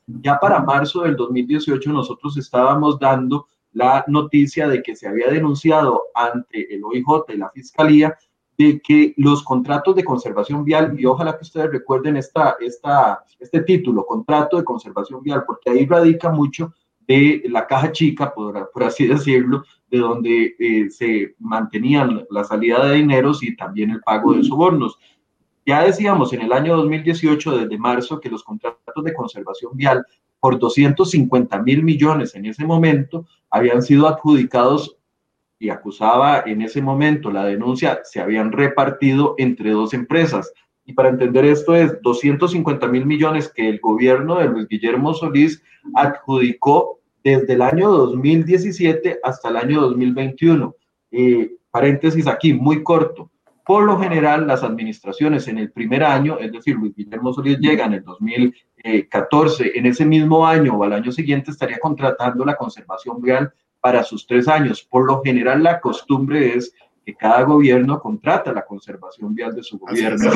Ya 0.07 0.38
para 0.38 0.62
marzo 0.62 1.02
del 1.02 1.16
2018 1.16 1.90
nosotros 1.92 2.37
estábamos 2.37 2.99
dando 2.99 3.47
la 3.73 4.04
noticia 4.07 4.69
de 4.69 4.83
que 4.83 4.95
se 4.95 5.09
había 5.09 5.28
denunciado 5.28 6.02
ante 6.14 6.75
el 6.75 6.85
OIJ 6.85 7.25
y 7.28 7.37
la 7.38 7.50
Fiscalía 7.50 8.16
de 8.62 8.81
que 8.81 9.14
los 9.16 9.42
contratos 9.42 9.95
de 9.95 10.04
conservación 10.04 10.64
vial, 10.64 10.99
y 10.99 11.07
ojalá 11.07 11.37
que 11.37 11.42
ustedes 11.42 11.71
recuerden 11.71 12.16
esta, 12.16 12.57
esta, 12.61 13.25
este 13.38 13.62
título, 13.62 14.07
contrato 14.07 14.57
de 14.57 14.64
conservación 14.64 15.23
vial, 15.23 15.45
porque 15.47 15.71
ahí 15.71 15.87
radica 15.87 16.31
mucho 16.31 16.73
de 17.07 17.42
la 17.47 17.66
caja 17.66 17.92
chica, 17.92 18.33
por, 18.33 18.71
por 18.73 18.85
así 18.85 19.07
decirlo, 19.07 19.64
de 19.90 19.99
donde 19.99 20.57
eh, 20.59 20.90
se 20.90 21.35
mantenían 21.38 22.25
la 22.31 22.45
salida 22.45 22.87
de 22.87 22.97
dineros 22.97 23.42
y 23.42 23.57
también 23.57 23.90
el 23.90 24.00
pago 24.00 24.33
de 24.35 24.45
sobornos. 24.45 24.99
Ya 25.66 25.83
decíamos 25.83 26.33
en 26.33 26.42
el 26.42 26.52
año 26.52 26.76
2018, 26.76 27.59
desde 27.59 27.78
marzo, 27.78 28.19
que 28.21 28.31
los 28.31 28.42
contratos 28.42 29.04
de 29.04 29.14
conservación 29.14 29.76
vial 29.76 30.04
por 30.40 30.59
250 30.59 31.62
mil 31.62 31.85
millones 31.85 32.35
en 32.35 32.47
ese 32.47 32.64
momento 32.64 33.26
habían 33.49 33.81
sido 33.83 34.09
adjudicados 34.09 34.97
y 35.62 35.71
acusaba 35.71 36.42
en 36.45 36.61
ese 36.61 36.83
momento 36.83 37.31
la 37.31 37.45
denuncia, 37.45 38.00
se 38.02 38.21
habían 38.21 38.50
repartido 38.50 39.37
entre 39.38 39.71
dos 39.71 39.95
empresas. 39.95 40.52
Y 40.85 40.92
para 40.92 41.11
entender 41.11 41.45
esto 41.45 41.76
es 41.76 42.02
250 42.02 42.88
mil 42.88 43.07
millones 43.07 43.49
que 43.54 43.69
el 43.69 43.78
gobierno 43.78 44.40
de 44.40 44.49
Luis 44.49 44.66
Guillermo 44.66 45.14
Solís 45.14 45.62
adjudicó 45.95 46.99
desde 47.23 47.52
el 47.52 47.62
año 47.62 47.92
2017 47.92 49.21
hasta 49.23 49.50
el 49.50 49.57
año 49.57 49.83
2021. 49.83 50.75
Eh, 51.12 51.52
paréntesis 51.71 52.26
aquí, 52.26 52.52
muy 52.52 52.83
corto. 52.83 53.31
Por 53.64 53.85
lo 53.85 54.00
general, 54.00 54.49
las 54.49 54.64
administraciones 54.64 55.47
en 55.47 55.59
el 55.59 55.71
primer 55.71 56.02
año, 56.02 56.40
es 56.40 56.50
decir, 56.50 56.75
Luis 56.75 56.97
Guillermo 56.97 57.33
Solís 57.33 57.61
llega 57.61 57.85
en 57.85 57.92
el 57.92 58.02
2014, 58.02 59.78
en 59.78 59.87
ese 59.87 60.04
mismo 60.04 60.45
año 60.45 60.75
o 60.75 60.83
al 60.83 60.95
año 60.95 61.12
siguiente 61.12 61.52
estaría 61.52 61.78
contratando 61.78 62.45
la 62.45 62.57
conservación 62.57 63.23
vial 63.23 63.52
para 63.83 64.05
sus 64.05 64.27
tres 64.27 64.49
años. 64.49 64.87
Por 64.89 65.05
lo 65.07 65.21
general, 65.23 65.62
la 65.62 65.81
costumbre 65.81 66.55
es 66.57 66.73
que 67.05 67.15
cada 67.15 67.43
gobierno 67.43 68.01
contrata 68.01 68.53
la 68.53 68.65
conservación 68.65 69.35
vial 69.35 69.55
de 69.55 69.65
su 69.65 69.77
gobierno 69.77 70.31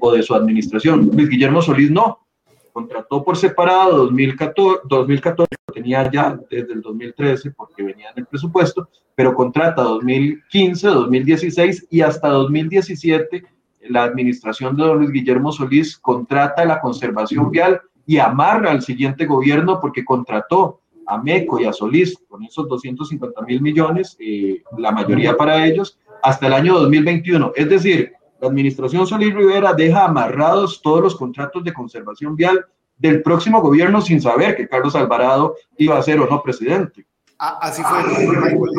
o 0.00 0.12
de 0.12 0.22
su 0.22 0.34
administración. 0.34 1.08
Luis 1.14 1.28
Guillermo 1.28 1.62
Solís 1.62 1.92
no, 1.92 2.26
contrató 2.72 3.24
por 3.24 3.36
separado 3.36 3.98
2014, 3.98 4.80
2014 4.84 5.48
tenía 5.72 6.10
ya 6.10 6.36
desde 6.50 6.72
el 6.72 6.82
2013 6.82 7.52
porque 7.52 7.84
venía 7.84 8.10
en 8.10 8.18
el 8.18 8.26
presupuesto, 8.26 8.88
pero 9.14 9.32
contrata 9.32 9.82
2015, 9.82 10.88
2016 10.88 11.86
y 11.90 12.00
hasta 12.00 12.28
2017 12.28 13.44
la 13.82 14.02
administración 14.02 14.76
de 14.76 14.82
don 14.82 14.98
Luis 14.98 15.12
Guillermo 15.12 15.52
Solís 15.52 15.96
contrata 15.96 16.64
la 16.64 16.80
conservación 16.80 17.50
vial 17.52 17.80
y 18.06 18.18
amarra 18.18 18.72
al 18.72 18.82
siguiente 18.82 19.24
gobierno 19.24 19.80
porque 19.80 20.04
contrató 20.04 20.80
a 21.08 21.18
MECO 21.18 21.58
y 21.58 21.64
a 21.64 21.72
Solís 21.72 22.18
con 22.28 22.44
esos 22.44 22.68
250 22.68 23.42
mil 23.42 23.62
millones, 23.62 24.16
eh, 24.20 24.62
la 24.76 24.92
mayoría 24.92 25.36
para 25.36 25.66
ellos, 25.66 25.98
hasta 26.22 26.46
el 26.46 26.52
año 26.52 26.78
2021. 26.78 27.52
Es 27.56 27.68
decir, 27.68 28.12
la 28.40 28.48
administración 28.48 29.06
Solís 29.06 29.34
Rivera 29.34 29.72
deja 29.72 30.04
amarrados 30.04 30.82
todos 30.82 31.02
los 31.02 31.16
contratos 31.16 31.64
de 31.64 31.72
conservación 31.72 32.36
vial 32.36 32.64
del 32.98 33.22
próximo 33.22 33.62
gobierno 33.62 34.00
sin 34.00 34.20
saber 34.20 34.54
que 34.54 34.68
Carlos 34.68 34.94
Alvarado 34.94 35.56
iba 35.78 35.98
a 35.98 36.02
ser 36.02 36.20
o 36.20 36.28
no 36.28 36.42
presidente. 36.42 37.06
Así 37.38 37.82
fue, 37.82 38.00
Es 38.00 38.78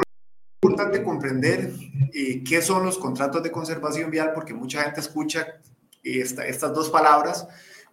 importante 0.61 1.01
comprender 1.01 1.71
eh, 2.13 2.43
qué 2.43 2.61
son 2.61 2.85
los 2.85 2.97
contratos 2.97 3.41
de 3.41 3.51
conservación 3.51 4.11
vial 4.11 4.31
porque 4.35 4.53
mucha 4.53 4.83
gente 4.83 4.99
escucha 4.99 5.47
estas 6.03 6.73
dos 6.73 6.89
palabras 6.89 7.47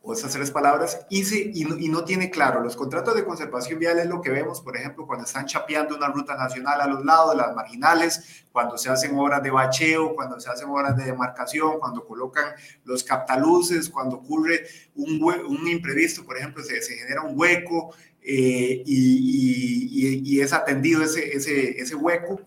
o 0.08 0.12
esas 0.12 0.32
tres 0.32 0.52
palabras, 0.52 1.04
y, 1.10 1.60
y, 1.60 1.88
no, 1.88 2.04
tiene 2.04 2.30
claro. 2.30 2.60
Los 2.60 2.76
contratos 2.76 3.16
de 3.16 3.24
conservación 3.24 3.80
vial 3.80 3.98
es 3.98 4.06
lo 4.06 4.20
que 4.20 4.30
vemos, 4.30 4.60
por 4.60 4.76
ejemplo, 4.76 5.04
cuando 5.04 5.24
están 5.24 5.46
chapeando 5.46 5.96
una 5.96 6.06
ruta 6.06 6.36
nacional 6.36 6.80
a 6.80 6.86
los 6.86 7.04
lados, 7.04 7.36
las 7.36 7.52
marginales, 7.56 8.44
cuando 8.52 8.78
se 8.78 8.88
hacen 8.88 9.18
obras 9.18 9.42
de 9.42 9.50
bacheo, 9.50 10.14
cuando 10.14 10.38
se 10.38 10.48
hacen 10.48 10.68
obras 10.68 10.96
de 10.96 11.06
demarcación, 11.06 11.80
cuando 11.80 12.06
colocan 12.06 12.54
los 12.84 13.02
captaluces, 13.02 13.88
cuando 13.88 14.18
ocurre 14.18 14.64
un, 14.94 15.20
un 15.24 15.66
imprevisto, 15.66 16.24
por 16.24 16.38
ejemplo, 16.38 16.62
se, 16.62 16.80
se 16.82 16.94
genera 16.94 17.22
un 17.22 17.36
hueco 17.36 17.92
eh, 18.22 18.84
y, 18.86 20.22
y, 20.24 20.40
es 20.40 20.52
atendido 20.52 21.02
ese, 21.02 21.36
ese, 21.36 21.80
ese 21.80 21.96
hueco. 21.96 22.40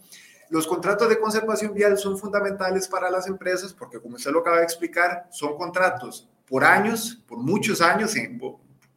Los 0.49 0.65
contratos 0.65 1.09
de 1.09 1.19
conservación 1.19 1.73
vial 1.73 1.97
son 1.97 2.17
fundamentales 2.17 2.87
para 2.87 3.11
las 3.11 3.27
empresas 3.27 3.73
porque, 3.73 3.99
como 3.99 4.15
usted 4.15 4.31
lo 4.31 4.39
acaba 4.39 4.59
de 4.59 4.63
explicar, 4.63 5.27
son 5.29 5.57
contratos 5.57 6.29
por 6.49 6.63
años, 6.63 7.23
por 7.27 7.37
muchos 7.37 7.81
años, 7.81 8.15
en 8.15 8.41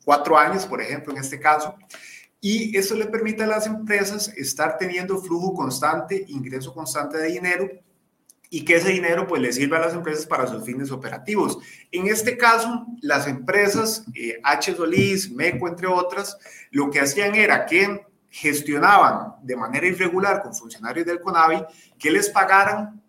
cuatro 0.05 0.39
años, 0.39 0.67
por 0.67 0.81
ejemplo, 0.81 1.13
en 1.13 1.21
este 1.21 1.39
caso. 1.39 1.77
Y 2.41 2.77
eso 2.77 2.97
le 2.97 3.07
permite 3.07 3.45
a 3.45 3.47
las 3.47 3.67
empresas 3.67 4.33
estar 4.37 4.77
teniendo 4.77 5.19
flujo 5.19 5.55
constante, 5.55 6.25
ingreso 6.29 6.75
constante 6.75 7.19
de 7.19 7.29
dinero 7.29 7.71
y 8.51 8.65
que 8.65 8.77
ese 8.77 8.91
dinero 8.91 9.27
pues 9.27 9.41
le 9.41 9.53
sirva 9.53 9.79
a 9.79 9.81
las 9.81 9.95
empresas 9.95 10.27
para 10.27 10.47
sus 10.47 10.65
fines 10.65 10.91
operativos. 10.91 11.59
En 11.91 12.09
este 12.09 12.37
caso, 12.37 12.87
las 13.01 13.27
empresas 13.27 14.05
eh, 14.15 14.41
H. 14.43 14.75
Solís, 14.75 15.31
MECO, 15.31 15.69
entre 15.69 15.87
otras, 15.87 16.37
lo 16.71 16.91
que 16.91 17.01
hacían 17.01 17.35
era 17.35 17.65
que 17.65 18.05
gestionaban 18.29 19.35
de 19.43 19.57
manera 19.57 19.87
irregular 19.87 20.43
con 20.43 20.55
funcionarios 20.55 21.07
del 21.07 21.21
CONAVI 21.21 21.65
que 21.99 22.11
les 22.11 22.29
pagaran 22.29 23.02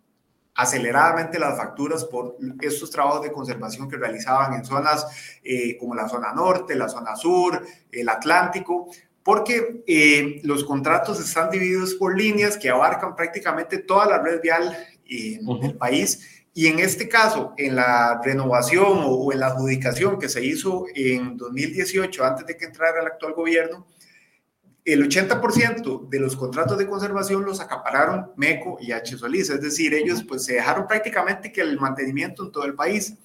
aceleradamente 0.56 1.40
las 1.40 1.58
facturas 1.58 2.06
por 2.06 2.38
estos 2.62 2.92
trabajos 2.92 3.24
de 3.24 3.32
conservación 3.32 3.90
que 3.90 3.98
realizaban 3.98 4.54
en 4.54 4.66
zonas 4.66 5.08
eh, 5.44 5.78
como 5.78 5.96
la 5.96 6.08
zona 6.08 6.34
norte, 6.34 6.76
la 6.76 6.90
zona 6.90 7.16
sur, 7.16 7.66
el 7.92 8.10
Atlántico, 8.10 8.88
porque 9.24 9.84
eh, 9.88 10.42
los 10.44 10.64
contratos 10.64 11.20
están 11.20 11.50
divididos 11.50 11.96
por 11.96 12.18
líneas 12.18 12.58
que 12.58 12.70
abarcan 12.70 13.16
prácticamente 13.16 13.80
toda 13.80 14.06
la 14.06 14.20
red 14.20 14.42
vial 14.42 14.76
eh, 15.10 15.40
del 15.62 15.76
país. 15.76 16.44
Y 16.54 16.68
en 16.68 16.78
este 16.78 17.10
caso, 17.10 17.54
en 17.58 17.76
la 17.76 18.22
renovación 18.24 19.02
o, 19.06 19.32
en 19.32 19.40
la 19.40 19.48
adjudicación 19.48 20.20
que 20.20 20.30
se 20.30 20.46
hizo 20.46 20.86
en 20.94 21.36
2018, 21.36 22.24
antes 22.24 22.46
de 22.46 22.56
que 22.58 22.66
entrara 22.66 23.02
el 23.02 23.08
actual 23.08 23.34
gobierno, 23.34 23.88
el 24.86 25.08
80% 25.10 26.10
de 26.10 26.20
los 26.20 26.36
contratos 26.36 26.78
de 26.78 26.88
conservación 26.88 27.46
los 27.46 27.62
acapararon 27.62 28.32
MECO 28.36 28.78
y 28.82 28.92
H. 28.92 29.18
Solís, 29.18 29.50
es 29.50 29.62
decir, 29.62 29.94
ellos 29.94 30.24
pues 30.24 30.44
se 30.46 30.56
dejaron 30.56 30.88
prácticamente 30.88 31.52
que 31.52 31.62
el 31.62 31.80
mantenimiento 31.80 32.44
en 32.44 32.52
todo 32.52 32.66
el 32.66 32.74
país. 32.74 33.18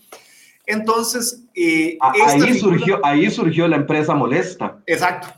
Entonces, 0.67 1.45
eh, 1.55 1.99
ahí, 2.01 2.59
surgió, 2.59 3.05
ahí 3.05 3.31
surgió 3.31 3.67
la 3.67 3.77
empresa 3.77 4.15
molesta. 4.15 4.79
Exacto. 4.87 5.29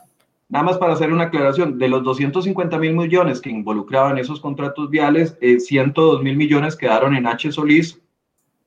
Nada 0.48 0.64
más 0.64 0.78
para 0.78 0.94
hacer 0.94 1.12
una 1.12 1.24
aclaración, 1.24 1.78
de 1.78 1.88
los 1.88 2.02
250 2.02 2.76
mil 2.78 2.94
millones 2.94 3.40
que 3.40 3.48
involucraban 3.48 4.18
esos 4.18 4.40
contratos 4.40 4.90
viales, 4.90 5.38
102 5.40 6.20
eh, 6.20 6.24
mil 6.24 6.36
millones 6.36 6.74
quedaron 6.74 7.14
en 7.14 7.28
H. 7.28 7.52
Solís 7.52 8.00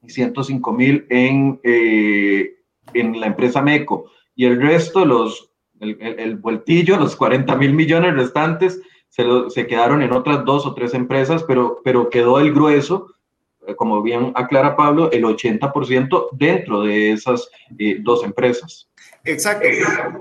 y 0.02 0.10
105 0.10 0.72
mil 0.72 1.06
en, 1.10 1.60
eh, 1.64 2.56
en 2.94 3.20
la 3.20 3.28
empresa 3.28 3.62
MECO. 3.62 4.10
Y 4.34 4.46
el 4.46 4.62
resto, 4.62 5.06
los 5.06 5.53
el, 5.84 6.20
el, 6.20 6.36
vueltillo, 6.38 6.98
los 6.98 7.16
40 7.16 7.56
mil 7.56 7.74
millones 7.74 8.16
restantes, 8.16 8.82
se, 9.10 9.24
se, 9.50 9.68
quedaron 9.68 10.02
en 10.02 10.12
otras 10.12 10.44
dos 10.44 10.66
o 10.66 10.74
tres 10.74 10.94
empresas, 10.94 11.44
pero, 11.44 11.82
pero 11.84 12.10
quedó 12.10 12.40
el 12.40 12.54
grueso, 12.54 13.14
eh, 13.68 13.76
como 13.76 14.02
bien 14.02 14.32
aclara 14.36 14.76
Pablo, 14.76 15.12
el 15.12 15.24
80% 15.24 16.30
dentro 16.32 16.82
de 16.82 17.12
esas 17.12 17.50
eh, 17.78 17.98
dos 18.02 18.24
empresas. 18.24 18.90
Exacto. 19.24 19.68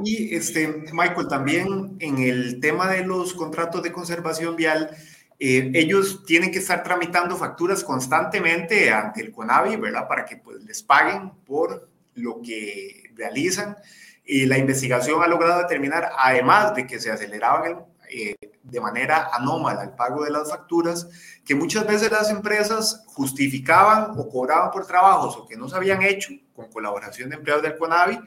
Y 0.04 0.34
este, 0.34 0.84
Michael, 0.92 1.28
también 1.28 1.96
en 1.98 2.18
el 2.18 2.60
tema 2.60 2.88
de 2.88 3.04
los 3.04 3.34
contratos 3.34 3.82
de 3.82 3.92
conservación 3.92 4.54
vial, 4.54 4.90
eh, 5.38 5.72
ellos 5.74 6.24
tienen 6.24 6.52
que 6.52 6.58
estar 6.58 6.84
tramitando 6.84 7.36
facturas 7.36 7.82
constantemente 7.82 8.92
ante 8.92 9.22
el 9.22 9.32
CONAVI, 9.32 9.76
¿verdad? 9.76 10.06
Para 10.06 10.24
que 10.24 10.36
pues, 10.36 10.62
les 10.62 10.82
paguen 10.84 11.32
por 11.44 11.88
lo 12.14 12.40
que 12.42 13.10
realizan. 13.14 13.76
Y 14.24 14.46
la 14.46 14.58
investigación 14.58 15.22
ha 15.22 15.26
logrado 15.26 15.60
determinar, 15.60 16.10
además 16.16 16.74
de 16.74 16.86
que 16.86 17.00
se 17.00 17.10
aceleraban 17.10 17.84
eh, 18.08 18.36
de 18.62 18.80
manera 18.80 19.30
anómala 19.32 19.82
el 19.82 19.90
pago 19.90 20.24
de 20.24 20.30
las 20.30 20.50
facturas, 20.50 21.08
que 21.44 21.54
muchas 21.54 21.86
veces 21.86 22.10
las 22.10 22.30
empresas 22.30 23.02
justificaban 23.06 24.12
o 24.16 24.28
cobraban 24.28 24.70
por 24.70 24.86
trabajos 24.86 25.36
o 25.36 25.46
que 25.46 25.56
no 25.56 25.68
se 25.68 25.76
habían 25.76 26.02
hecho 26.02 26.32
con 26.54 26.70
colaboración 26.70 27.30
de 27.30 27.36
empleados 27.36 27.62
del 27.62 27.76
CONAVI, 27.76 28.20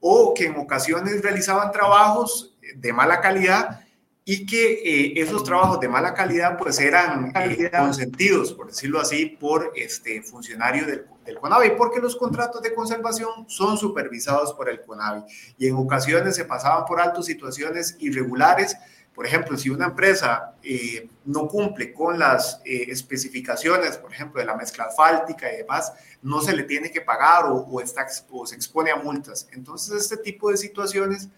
o 0.00 0.34
que 0.34 0.46
en 0.46 0.56
ocasiones 0.56 1.22
realizaban 1.22 1.70
trabajos 1.70 2.56
de 2.74 2.92
mala 2.92 3.20
calidad 3.20 3.85
y 4.28 4.44
que 4.44 4.72
eh, 4.72 5.22
esos 5.22 5.44
trabajos 5.44 5.78
de 5.78 5.88
mala 5.88 6.12
calidad 6.12 6.58
pues 6.58 6.80
eran 6.80 7.32
eh, 7.36 7.70
consentidos, 7.70 8.52
por 8.52 8.66
decirlo 8.66 9.00
así, 9.00 9.26
por 9.26 9.72
este 9.76 10.20
funcionario 10.20 10.84
del, 10.84 11.06
del, 11.24 11.38
CONAVI, 11.38 11.70
porque 11.78 12.00
los 12.00 12.16
contratos 12.16 12.60
de 12.60 12.74
conservación 12.74 13.48
son 13.48 13.78
supervisados 13.78 14.52
por 14.54 14.68
el 14.68 14.82
CONAVI 14.82 15.22
y 15.58 15.68
en 15.68 15.76
ocasiones 15.76 16.34
se 16.34 16.44
pasaban 16.44 16.84
por 16.86 17.00
alto 17.00 17.22
situaciones 17.22 17.96
irregulares. 18.00 18.76
Por 19.14 19.26
ejemplo, 19.26 19.56
si 19.56 19.70
una 19.70 19.86
empresa 19.86 20.56
eh, 20.60 21.08
no 21.24 21.46
cumple 21.46 21.92
con 21.92 22.18
las 22.18 22.60
especificaciones, 22.64 23.96
por 23.96 24.12
ejemplo, 24.12 24.40
de 24.40 24.46
la 24.46 24.56
mezcla 24.56 24.86
asfáltica 24.86 25.50
y 25.52 25.58
demás, 25.58 25.92
no 26.20 26.40
se 26.40 26.52
le 26.52 26.64
tiene 26.64 26.90
que 26.90 27.00
pagar 27.00 27.44
o, 27.44 27.54
o, 27.54 27.80
está, 27.80 28.04
o 28.30 28.44
se 28.44 28.56
expone 28.56 28.90
a 28.90 28.96
multas. 28.96 29.46
Entonces, 29.52 30.02
este 30.02 30.16
tipo 30.16 30.50
de 30.50 30.56
situaciones 30.56 31.28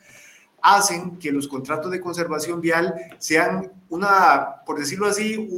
hacen 0.62 1.18
que 1.18 1.32
los 1.32 1.48
contratos 1.48 1.90
de 1.90 2.00
conservación 2.00 2.60
vial 2.60 2.94
sean 3.18 3.72
una, 3.88 4.62
por 4.66 4.78
decirlo 4.78 5.06
así, 5.06 5.48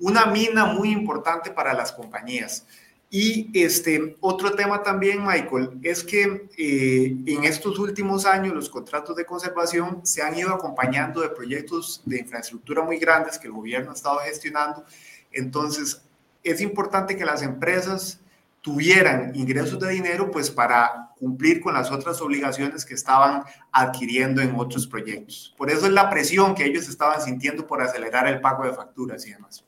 una 0.00 0.26
mina 0.26 0.66
muy 0.66 0.90
importante 0.90 1.50
para 1.50 1.74
las 1.74 1.92
compañías. 1.92 2.64
Y 3.10 3.50
este 3.54 4.16
otro 4.20 4.52
tema 4.52 4.82
también, 4.82 5.24
Michael, 5.24 5.78
es 5.82 6.04
que 6.04 6.48
eh, 6.58 7.16
en 7.26 7.44
estos 7.44 7.78
últimos 7.78 8.26
años 8.26 8.54
los 8.54 8.68
contratos 8.68 9.16
de 9.16 9.24
conservación 9.24 10.04
se 10.04 10.20
han 10.20 10.36
ido 10.36 10.50
acompañando 10.50 11.22
de 11.22 11.30
proyectos 11.30 12.02
de 12.04 12.18
infraestructura 12.18 12.82
muy 12.82 12.98
grandes 12.98 13.38
que 13.38 13.46
el 13.46 13.54
gobierno 13.54 13.92
ha 13.92 13.94
estado 13.94 14.18
gestionando. 14.18 14.84
Entonces, 15.32 16.02
es 16.44 16.60
importante 16.60 17.16
que 17.16 17.24
las 17.24 17.42
empresas 17.42 18.20
tuvieran 18.60 19.34
ingresos 19.34 19.80
de 19.80 19.88
dinero 19.90 20.30
pues 20.30 20.50
para 20.50 21.07
cumplir 21.18 21.60
con 21.60 21.74
las 21.74 21.90
otras 21.90 22.20
obligaciones 22.22 22.84
que 22.84 22.94
estaban 22.94 23.42
adquiriendo 23.72 24.40
en 24.40 24.54
otros 24.56 24.86
proyectos. 24.86 25.54
Por 25.56 25.70
eso 25.70 25.86
es 25.86 25.92
la 25.92 26.08
presión 26.08 26.54
que 26.54 26.64
ellos 26.64 26.88
estaban 26.88 27.20
sintiendo 27.20 27.66
por 27.66 27.82
acelerar 27.82 28.26
el 28.28 28.40
pago 28.40 28.64
de 28.64 28.72
facturas 28.72 29.26
y 29.26 29.32
demás. 29.32 29.64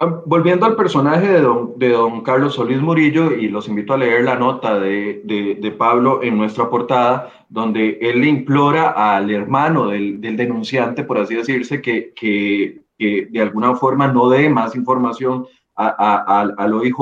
Ah, 0.00 0.22
volviendo 0.26 0.66
al 0.66 0.74
personaje 0.74 1.28
de 1.28 1.40
don, 1.40 1.78
de 1.78 1.90
don 1.90 2.22
Carlos 2.22 2.54
Solís 2.54 2.80
Murillo, 2.80 3.32
y 3.32 3.48
los 3.48 3.68
invito 3.68 3.94
a 3.94 3.98
leer 3.98 4.24
la 4.24 4.34
nota 4.34 4.78
de, 4.80 5.22
de, 5.24 5.70
Pablo 5.70 6.20
en 6.22 6.36
nuestra 6.36 6.68
portada, 6.68 7.30
donde 7.48 7.98
él 8.00 8.20
le 8.20 8.26
implora 8.26 8.90
al 8.90 9.30
hermano 9.30 9.88
del, 9.88 10.20
del 10.20 10.36
denunciante, 10.36 11.04
por 11.04 11.18
así 11.18 11.36
decirse, 11.36 11.80
que, 11.80 12.12
que, 12.12 12.82
que, 12.98 13.28
de 13.30 13.40
alguna 13.40 13.76
forma 13.76 14.08
no 14.08 14.28
dé 14.28 14.48
más 14.48 14.74
información 14.74 15.46
a, 15.76 15.86
a, 15.86 16.40
al 16.40 16.74
OIJ. 16.74 16.96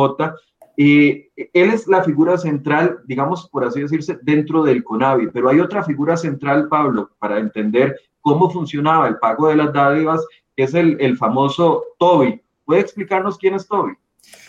Y 0.83 1.31
él 1.37 1.71
es 1.71 1.87
la 1.87 2.03
figura 2.03 2.39
central, 2.39 2.99
digamos, 3.07 3.49
por 3.49 3.65
así 3.65 3.81
decirse, 3.81 4.19
dentro 4.23 4.63
del 4.63 4.83
CONAVI, 4.83 5.29
pero 5.33 5.49
hay 5.49 5.61
otra 5.61 5.85
figura 5.85 6.17
central, 6.17 6.69
Pablo, 6.69 7.11
para 7.19 7.39
entender 7.39 7.97
cómo 8.21 8.51
funcionaba 8.51 9.09
el 9.09 9.19
pago 9.19 9.49
de 9.49 9.57
las 9.57 9.73
dádivas, 9.73 10.27
que 10.57 10.65
es 10.65 10.75
el, 10.75 10.97
el 11.01 11.17
famoso 11.17 11.85
TOBI, 11.99 12.43
¿Puede 12.65 12.81
explicarnos 12.81 13.39
quién 13.39 13.55
es 13.55 13.67
Toby? 13.67 13.93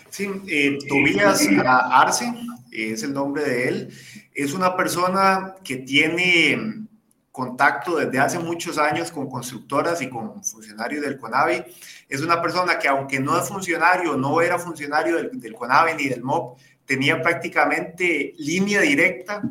Sí, 0.10 0.30
eh, 0.48 0.78
Tobías 0.88 1.48
Arce 1.66 2.32
es 2.72 3.04
el 3.04 3.14
nombre 3.14 3.44
de 3.44 3.68
él. 3.68 3.90
Es 4.34 4.54
una 4.54 4.76
persona 4.78 5.56
que 5.64 5.78
tiene 5.78 6.86
contacto 7.34 7.98
desde 7.98 8.20
hace 8.20 8.38
muchos 8.38 8.78
años 8.78 9.12
con 9.12 9.28
constructoras 9.28 10.02
y 10.04 10.10
con 10.10 10.44
funcionarios 10.44 11.02
del 11.02 11.18
CONAVI. 11.18 11.66
Es 12.08 12.22
una 12.22 12.40
persona 12.40 12.78
que 12.78 12.88
aunque 12.88 13.20
no 13.20 13.38
es 13.38 13.50
funcionario, 13.50 14.16
no 14.16 14.40
era 14.40 14.60
funcionario 14.60 15.18
del, 15.18 15.42
del 15.42 15.56
CONAVI 15.56 15.96
ni 15.96 16.10
del 16.10 16.24
MOB, 16.24 16.56
tenía 16.86 17.22
prácticamente 17.22 18.34
línea 18.38 18.82
directa 18.82 19.42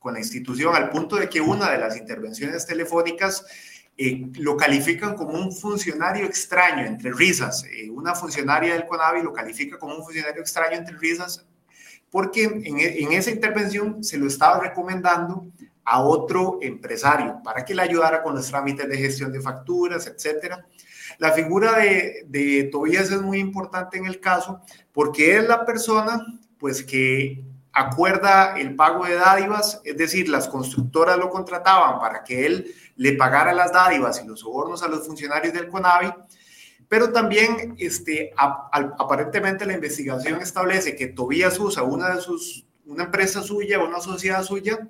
con 0.00 0.14
la 0.14 0.20
institución 0.20 0.74
al 0.74 0.90
punto 0.90 1.14
de 1.14 1.28
que 1.28 1.40
una 1.40 1.70
de 1.70 1.78
las 1.78 1.96
intervenciones 1.96 2.66
telefónicas 2.66 3.44
eh, 3.96 4.26
lo 4.34 4.56
califican 4.56 5.14
como 5.14 5.38
un 5.38 5.52
funcionario 5.52 6.26
extraño, 6.26 6.86
entre 6.86 7.12
risas. 7.12 7.64
Eh, 7.64 7.88
una 7.88 8.16
funcionaria 8.16 8.74
del 8.74 8.86
CONAVI 8.86 9.22
lo 9.22 9.32
califica 9.32 9.78
como 9.78 9.94
un 9.94 10.04
funcionario 10.04 10.40
extraño, 10.40 10.76
entre 10.76 10.98
risas, 10.98 11.46
porque 12.10 12.44
en, 12.44 13.12
esa 13.12 13.30
intervención 13.30 14.02
se 14.02 14.18
lo 14.18 14.26
estaba 14.26 14.60
recomendando 14.60 15.46
a 15.90 16.02
otro 16.02 16.58
empresario 16.60 17.40
para 17.42 17.64
que 17.64 17.74
le 17.74 17.80
ayudara 17.80 18.22
con 18.22 18.34
los 18.34 18.48
trámites 18.48 18.86
de 18.86 18.98
gestión 18.98 19.32
de 19.32 19.40
facturas, 19.40 20.06
etcétera. 20.06 20.66
La 21.18 21.32
figura 21.32 21.78
de, 21.78 22.24
de 22.26 22.64
Tobías 22.70 23.10
es 23.10 23.22
muy 23.22 23.38
importante 23.38 23.96
en 23.96 24.04
el 24.04 24.20
caso 24.20 24.60
porque 24.92 25.38
es 25.38 25.48
la 25.48 25.64
persona 25.64 26.22
pues 26.58 26.82
que 26.82 27.42
acuerda 27.72 28.58
el 28.58 28.76
pago 28.76 29.06
de 29.06 29.14
dádivas, 29.14 29.80
es 29.84 29.96
decir, 29.96 30.28
las 30.28 30.48
constructoras 30.48 31.16
lo 31.16 31.30
contrataban 31.30 31.98
para 32.00 32.22
que 32.22 32.44
él 32.44 32.74
le 32.96 33.14
pagara 33.14 33.54
las 33.54 33.72
dádivas 33.72 34.22
y 34.22 34.26
los 34.26 34.40
sobornos 34.40 34.82
a 34.82 34.88
los 34.88 35.06
funcionarios 35.06 35.54
del 35.54 35.68
CONAVI, 35.68 36.12
pero 36.88 37.12
también 37.12 37.76
este, 37.78 38.32
aparentemente 38.36 39.64
la 39.64 39.74
investigación 39.74 40.42
establece 40.42 40.96
que 40.96 41.06
Tobías 41.06 41.58
usa 41.58 41.82
una 41.82 42.14
de 42.14 42.20
sus, 42.20 42.66
una 42.84 43.04
empresa 43.04 43.42
suya, 43.42 43.78
una 43.78 44.00
sociedad 44.00 44.42
suya, 44.42 44.88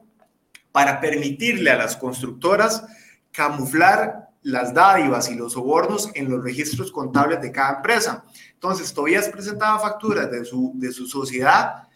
para 0.73 1.01
permitirle 1.01 1.71
a 1.71 1.77
las 1.77 1.97
constructoras 1.97 2.85
camuflar 3.33 4.29
las 4.43 4.73
dádivas 4.73 5.31
y 5.31 5.35
los 5.35 5.53
sobornos 5.55 6.11
en 6.15 6.31
los 6.31 6.43
registros 6.43 6.93
contables 6.93 7.41
de 7.41 7.53
cada 7.53 7.77
empresa. 7.77 8.25
Entonces, 8.55 8.95
Tobías 8.95 9.29
presentaba 9.29 9.79
facturas 9.79 10.31
de 10.31 10.45
su, 10.45 10.73
de 10.75 10.93
su 10.93 11.07
sociedad 11.07 11.89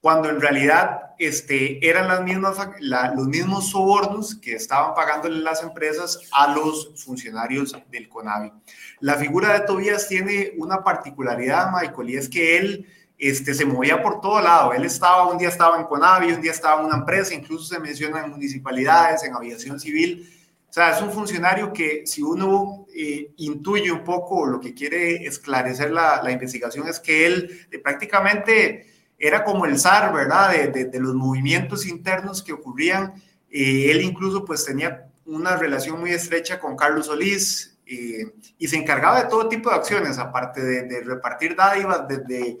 cuando 0.00 0.30
en 0.30 0.40
realidad 0.40 1.14
este, 1.18 1.86
eran 1.86 2.08
las 2.08 2.22
mismas, 2.22 2.56
los 2.80 3.26
mismos 3.26 3.70
sobornos 3.70 4.36
que 4.36 4.54
estaban 4.54 4.94
pagándole 4.94 5.40
las 5.40 5.62
empresas 5.62 6.20
a 6.32 6.54
los 6.54 6.92
funcionarios 7.02 7.76
del 7.90 8.08
CONAVI. 8.08 8.52
La 9.00 9.16
figura 9.16 9.52
de 9.52 9.66
Tobías 9.66 10.08
tiene 10.08 10.52
una 10.56 10.84
particularidad, 10.84 11.72
Michael, 11.72 12.10
y 12.10 12.16
es 12.16 12.28
que 12.28 12.58
él 12.58 12.86
este, 13.18 13.52
se 13.54 13.64
movía 13.64 14.02
por 14.02 14.20
todo 14.20 14.40
lado. 14.40 14.72
Él 14.72 14.84
estaba, 14.84 15.30
un 15.30 15.38
día 15.38 15.48
estaba 15.48 15.78
en 15.78 15.84
CONAVI, 15.84 16.32
un 16.32 16.40
día 16.40 16.52
estaba 16.52 16.80
en 16.80 16.86
una 16.86 16.96
empresa, 16.96 17.34
incluso 17.34 17.64
se 17.74 17.80
menciona 17.80 18.24
en 18.24 18.30
municipalidades, 18.30 19.24
en 19.24 19.34
aviación 19.34 19.80
civil. 19.80 20.32
O 20.68 20.72
sea, 20.72 20.96
es 20.96 21.02
un 21.02 21.10
funcionario 21.10 21.72
que 21.72 22.06
si 22.06 22.22
uno 22.22 22.86
eh, 22.94 23.32
intuye 23.38 23.90
un 23.90 24.04
poco 24.04 24.46
lo 24.46 24.60
que 24.60 24.74
quiere 24.74 25.26
esclarecer 25.26 25.90
la, 25.90 26.22
la 26.22 26.30
investigación 26.30 26.86
es 26.86 27.00
que 27.00 27.26
él 27.26 27.66
eh, 27.70 27.78
prácticamente 27.78 28.86
era 29.18 29.42
como 29.44 29.64
el 29.64 29.78
zar, 29.78 30.12
¿verdad? 30.12 30.52
De, 30.52 30.84
de, 30.84 31.00
los 31.00 31.14
movimientos 31.14 31.86
internos 31.86 32.42
que 32.42 32.52
ocurrían. 32.52 33.14
Eh, 33.50 33.90
él 33.90 34.02
incluso 34.02 34.44
pues 34.44 34.64
tenía 34.64 35.08
una 35.24 35.56
relación 35.56 35.98
muy 36.00 36.10
estrecha 36.10 36.60
con 36.60 36.76
Carlos 36.76 37.06
Solís 37.06 37.78
eh, 37.86 38.32
y 38.58 38.68
se 38.68 38.76
encargaba 38.76 39.22
de 39.22 39.28
todo 39.28 39.48
tipo 39.48 39.70
de 39.70 39.76
acciones, 39.76 40.18
aparte 40.18 40.62
de, 40.62 41.00
repartir 41.02 41.56
dádivas 41.56 42.06
desde 42.06 42.58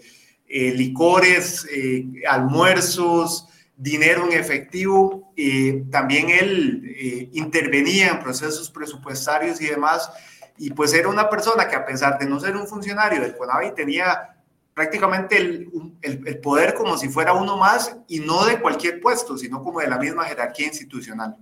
eh, 0.48 0.72
licores, 0.74 1.66
almuerzos, 2.28 3.48
dinero 3.76 4.26
en 4.26 4.38
efectivo. 4.38 5.32
también 5.90 6.30
él 6.30 7.30
intervenía 7.32 8.08
en 8.08 8.20
procesos 8.20 8.70
presupuestarios 8.70 9.60
y 9.60 9.66
demás. 9.66 10.10
Y 10.56 10.70
pues 10.70 10.92
era 10.92 11.08
una 11.08 11.30
persona 11.30 11.68
que 11.68 11.76
a 11.76 11.84
pesar 11.84 12.18
de 12.18 12.26
no 12.26 12.40
ser 12.40 12.56
un 12.56 12.66
funcionario 12.66 13.20
del 13.20 13.36
CONAVI 13.36 13.74
tenía 13.74 14.34
prácticamente 14.78 15.36
el, 15.36 15.68
el, 16.02 16.38
poder 16.38 16.74
como 16.74 16.96
si 16.96 17.08
fuera 17.08 17.32
uno 17.32 17.56
más 17.56 17.96
y 18.06 18.20
no 18.20 18.44
de 18.44 18.60
cualquier 18.60 19.00
puesto, 19.00 19.36
sino 19.36 19.60
como 19.62 19.80
de 19.80 19.88
la 19.88 19.98
misma 19.98 20.22
jerarquía 20.24 20.68
institucional. 20.68 21.36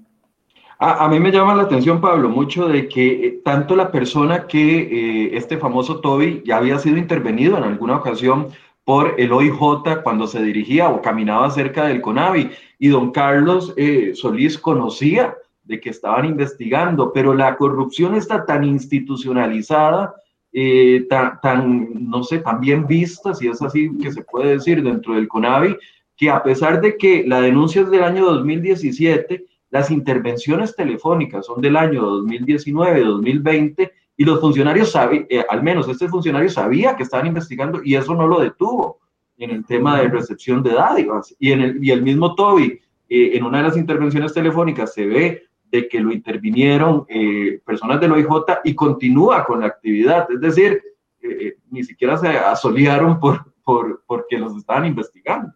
A, 0.78 1.08
mí 1.08 1.20
me 1.20 1.30
llama 1.30 1.54
la 1.54 1.62
atención, 1.64 2.02
Pablo, 2.02 2.30
mucho 2.30 2.66
de 2.66 2.88
que 2.88 3.26
eh, 3.26 3.40
tanto 3.42 3.76
la 3.76 3.90
persona 3.90 4.46
que 4.46 4.78
eh, 4.80 5.36
este 5.36 5.56
famoso 5.56 6.00
Toby 6.00 6.42
ya 6.46 6.58
había 6.58 6.78
sido 6.78 6.98
intervenido 6.98 7.56
en 7.58 7.64
alguna 7.64 7.96
ocasión 7.96 8.48
por 8.86 9.16
el 9.18 9.32
OIJ 9.32 10.02
cuando 10.04 10.28
se 10.28 10.40
dirigía 10.40 10.88
o 10.88 11.02
caminaba 11.02 11.50
cerca 11.50 11.86
del 11.86 12.00
CONAVI. 12.00 12.50
Y 12.78 12.86
don 12.86 13.10
Carlos 13.10 13.74
eh, 13.76 14.12
Solís 14.14 14.56
conocía 14.56 15.36
de 15.64 15.80
que 15.80 15.90
estaban 15.90 16.24
investigando, 16.24 17.12
pero 17.12 17.34
la 17.34 17.56
corrupción 17.56 18.14
está 18.14 18.46
tan 18.46 18.62
institucionalizada 18.62 20.14
eh, 20.52 21.04
tan, 21.10 21.88
no 22.08 22.22
sé, 22.22 22.38
tan 22.38 22.60
bien 22.60 22.86
vista, 22.86 23.34
si 23.34 23.48
es 23.48 23.60
así 23.60 23.90
que 24.00 24.12
se 24.12 24.22
puede 24.22 24.52
decir, 24.52 24.80
dentro 24.84 25.14
del 25.14 25.26
CONAVI, 25.26 25.76
que 26.16 26.30
a 26.30 26.44
pesar 26.44 26.80
de 26.80 26.96
que 26.96 27.24
la 27.26 27.40
denuncia 27.40 27.82
es 27.82 27.90
del 27.90 28.04
año 28.04 28.24
2017, 28.26 29.44
las 29.70 29.90
intervenciones 29.90 30.76
telefónicas 30.76 31.44
son 31.44 31.60
del 31.60 31.76
año 31.76 32.02
2019, 32.02 33.00
2020, 33.00 33.92
y 34.16 34.24
los 34.24 34.40
funcionarios 34.40 34.92
sabían, 34.92 35.26
eh, 35.28 35.44
al 35.48 35.62
menos 35.62 35.88
este 35.88 36.08
funcionario 36.08 36.48
sabía 36.48 36.96
que 36.96 37.02
estaban 37.02 37.26
investigando 37.26 37.80
y 37.84 37.96
eso 37.96 38.14
no 38.14 38.26
lo 38.26 38.40
detuvo 38.40 39.00
en 39.38 39.50
el 39.50 39.66
tema 39.66 40.00
de 40.00 40.08
recepción 40.08 40.62
de 40.62 40.72
dádivas. 40.72 41.34
Y, 41.38 41.52
en 41.52 41.60
el, 41.60 41.84
y 41.84 41.90
el 41.90 42.02
mismo 42.02 42.34
Toby, 42.34 42.80
eh, 43.08 43.30
en 43.34 43.44
una 43.44 43.58
de 43.58 43.64
las 43.64 43.76
intervenciones 43.76 44.32
telefónicas 44.32 44.94
se 44.94 45.06
ve 45.06 45.46
de 45.70 45.88
que 45.88 46.00
lo 46.00 46.12
intervinieron 46.12 47.04
eh, 47.08 47.60
personas 47.64 48.00
del 48.00 48.12
OIJ 48.12 48.26
y 48.64 48.74
continúa 48.74 49.44
con 49.44 49.60
la 49.60 49.66
actividad. 49.66 50.26
Es 50.30 50.40
decir, 50.40 50.82
eh, 51.20 51.28
eh, 51.28 51.56
ni 51.70 51.84
siquiera 51.84 52.16
se 52.16 52.28
asoliaron 52.28 53.18
por, 53.18 53.52
por, 53.64 54.04
porque 54.06 54.38
los 54.38 54.56
estaban 54.56 54.86
investigando. 54.86 55.52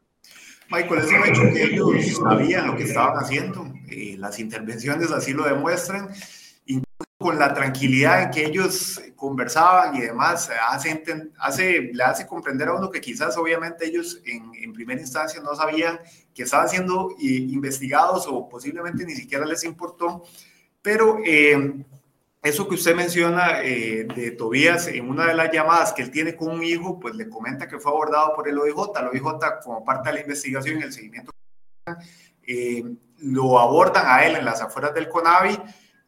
Michael, 0.71 1.01
es 1.01 1.11
un 1.11 1.29
hecho 1.29 1.43
que 1.53 1.65
ellos 1.65 2.17
sabían 2.17 2.69
lo 2.69 2.77
que 2.77 2.85
estaban 2.85 3.17
haciendo. 3.17 3.67
las 4.19 4.39
intervenciones 4.39 5.11
así 5.11 5.33
lo 5.33 5.45
demuestran 5.45 6.09
con 7.21 7.39
la 7.39 7.53
tranquilidad 7.53 8.23
en 8.23 8.31
que 8.31 8.47
ellos 8.47 8.99
conversaban 9.15 9.95
y 9.95 10.01
demás, 10.01 10.51
hace, 10.71 11.05
hace, 11.39 11.91
le 11.93 12.03
hace 12.03 12.27
comprender 12.27 12.69
a 12.69 12.75
uno 12.75 12.91
que 12.91 13.03
quizás 13.03 13.37
obviamente 13.37 13.87
ellos 13.87 14.23
en, 14.25 14.51
en 14.55 14.73
primera 14.73 14.99
instancia 14.99 15.39
no 15.43 15.55
sabían 15.55 16.01
que 16.35 16.45
estaban 16.45 16.71
siendo 16.71 17.11
investigados 17.19 18.27
o 18.27 18.49
posiblemente 18.49 19.05
ni 19.05 19.15
siquiera 19.15 19.45
les 19.45 19.65
importó, 19.65 20.23
pero 20.81 21.19
eh, 21.23 21.85
eso 22.43 22.67
que 22.67 22.77
usted 22.77 22.95
menciona 22.95 23.61
eh, 23.63 24.05
de 24.17 24.31
Tobías 24.31 24.87
en 24.87 25.07
una 25.07 25.27
de 25.27 25.35
las 25.35 25.53
llamadas 25.53 25.93
que 25.93 26.01
él 26.01 26.11
tiene 26.11 26.35
con 26.35 26.49
un 26.49 26.65
hijo, 26.65 26.99
pues 26.99 27.15
le 27.17 27.29
comenta 27.29 27.69
que 27.69 27.79
fue 27.79 27.93
abordado 27.93 28.33
por 28.35 28.49
el 28.49 28.59
OIJ, 28.59 28.99
el 28.99 29.09
OIJ 29.09 29.61
como 29.63 29.85
parte 29.85 30.09
de 30.09 30.15
la 30.15 30.21
investigación 30.23 30.81
y 30.81 30.85
el 30.85 30.93
seguimiento, 30.95 31.33
eh, 32.47 32.83
lo 33.19 33.59
abordan 33.59 34.05
a 34.07 34.25
él 34.25 34.37
en 34.37 34.45
las 34.47 34.63
afueras 34.63 34.95
del 34.95 35.11
CONAVI, 35.11 35.59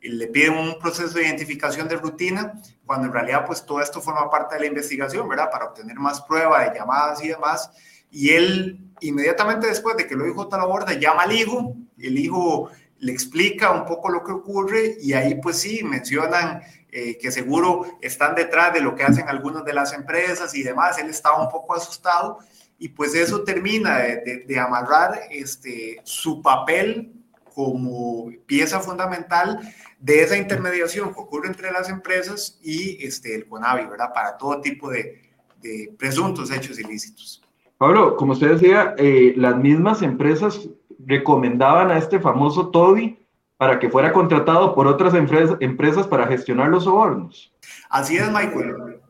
le 0.02 0.26
piden 0.28 0.54
un 0.54 0.78
proceso 0.78 1.18
de 1.18 1.26
identificación 1.26 1.88
de 1.88 1.96
rutina, 1.96 2.54
cuando 2.84 3.06
en 3.06 3.12
realidad 3.12 3.44
pues 3.46 3.64
todo 3.64 3.80
esto 3.80 4.00
forma 4.00 4.30
parte 4.30 4.56
de 4.56 4.62
la 4.62 4.66
investigación, 4.66 5.28
¿verdad? 5.28 5.50
Para 5.50 5.66
obtener 5.66 5.96
más 5.96 6.20
prueba 6.22 6.64
de 6.64 6.78
llamadas 6.78 7.22
y 7.24 7.28
demás. 7.28 7.70
Y 8.10 8.30
él 8.30 8.92
inmediatamente 9.00 9.66
después 9.66 9.96
de 9.96 10.06
que 10.06 10.14
lo 10.14 10.24
dijo 10.24 10.48
la 10.50 10.64
borda, 10.64 10.92
llama 10.94 11.22
al 11.22 11.32
hijo, 11.32 11.76
el 11.98 12.18
hijo 12.18 12.70
le 12.98 13.12
explica 13.12 13.72
un 13.72 13.84
poco 13.84 14.10
lo 14.10 14.22
que 14.22 14.32
ocurre 14.32 14.96
y 15.00 15.12
ahí 15.12 15.34
pues 15.36 15.58
sí 15.58 15.82
mencionan 15.82 16.62
eh, 16.90 17.18
que 17.18 17.32
seguro 17.32 17.98
están 18.00 18.34
detrás 18.34 18.72
de 18.72 18.80
lo 18.80 18.94
que 18.94 19.02
hacen 19.02 19.28
algunas 19.28 19.64
de 19.64 19.72
las 19.72 19.92
empresas 19.92 20.54
y 20.54 20.62
demás. 20.62 20.98
Él 20.98 21.10
estaba 21.10 21.42
un 21.42 21.50
poco 21.50 21.74
asustado 21.74 22.38
y 22.78 22.90
pues 22.90 23.14
eso 23.14 23.42
termina 23.42 23.98
de, 23.98 24.58
amarrar 24.58 25.22
este, 25.30 26.00
su 26.04 26.42
papel 26.42 27.12
como 27.54 28.30
pieza 28.46 28.80
fundamental 28.80 29.60
de 29.98 30.22
esa 30.22 30.36
intermediación 30.36 31.12
que 31.12 31.20
ocurre 31.20 31.48
entre 31.48 31.70
las 31.70 31.88
empresas 31.88 32.58
y 32.62 33.04
este, 33.04 33.34
el 33.34 33.46
CONAVI, 33.46 33.86
¿verdad? 33.86 34.12
Para 34.12 34.36
todo 34.36 34.60
tipo 34.60 34.90
de, 34.90 35.20
de 35.60 35.94
presuntos 35.98 36.50
hechos 36.50 36.78
ilícitos. 36.78 37.42
Pablo, 37.78 38.16
como 38.16 38.32
usted 38.32 38.52
decía, 38.52 38.94
eh, 38.96 39.34
las 39.36 39.56
mismas 39.56 40.02
empresas 40.02 40.68
recomendaban 41.04 41.90
a 41.90 41.98
este 41.98 42.20
famoso 42.20 42.70
Toby 42.70 43.18
para 43.56 43.78
que 43.78 43.90
fuera 43.90 44.12
contratado 44.12 44.74
por 44.74 44.86
otras 44.86 45.14
empresas, 45.14 45.56
empresas 45.60 46.06
para 46.06 46.26
gestionar 46.26 46.68
los 46.68 46.84
sobornos. 46.84 47.52
Así 47.90 48.16
es, 48.16 48.28
Michael. 48.28 49.00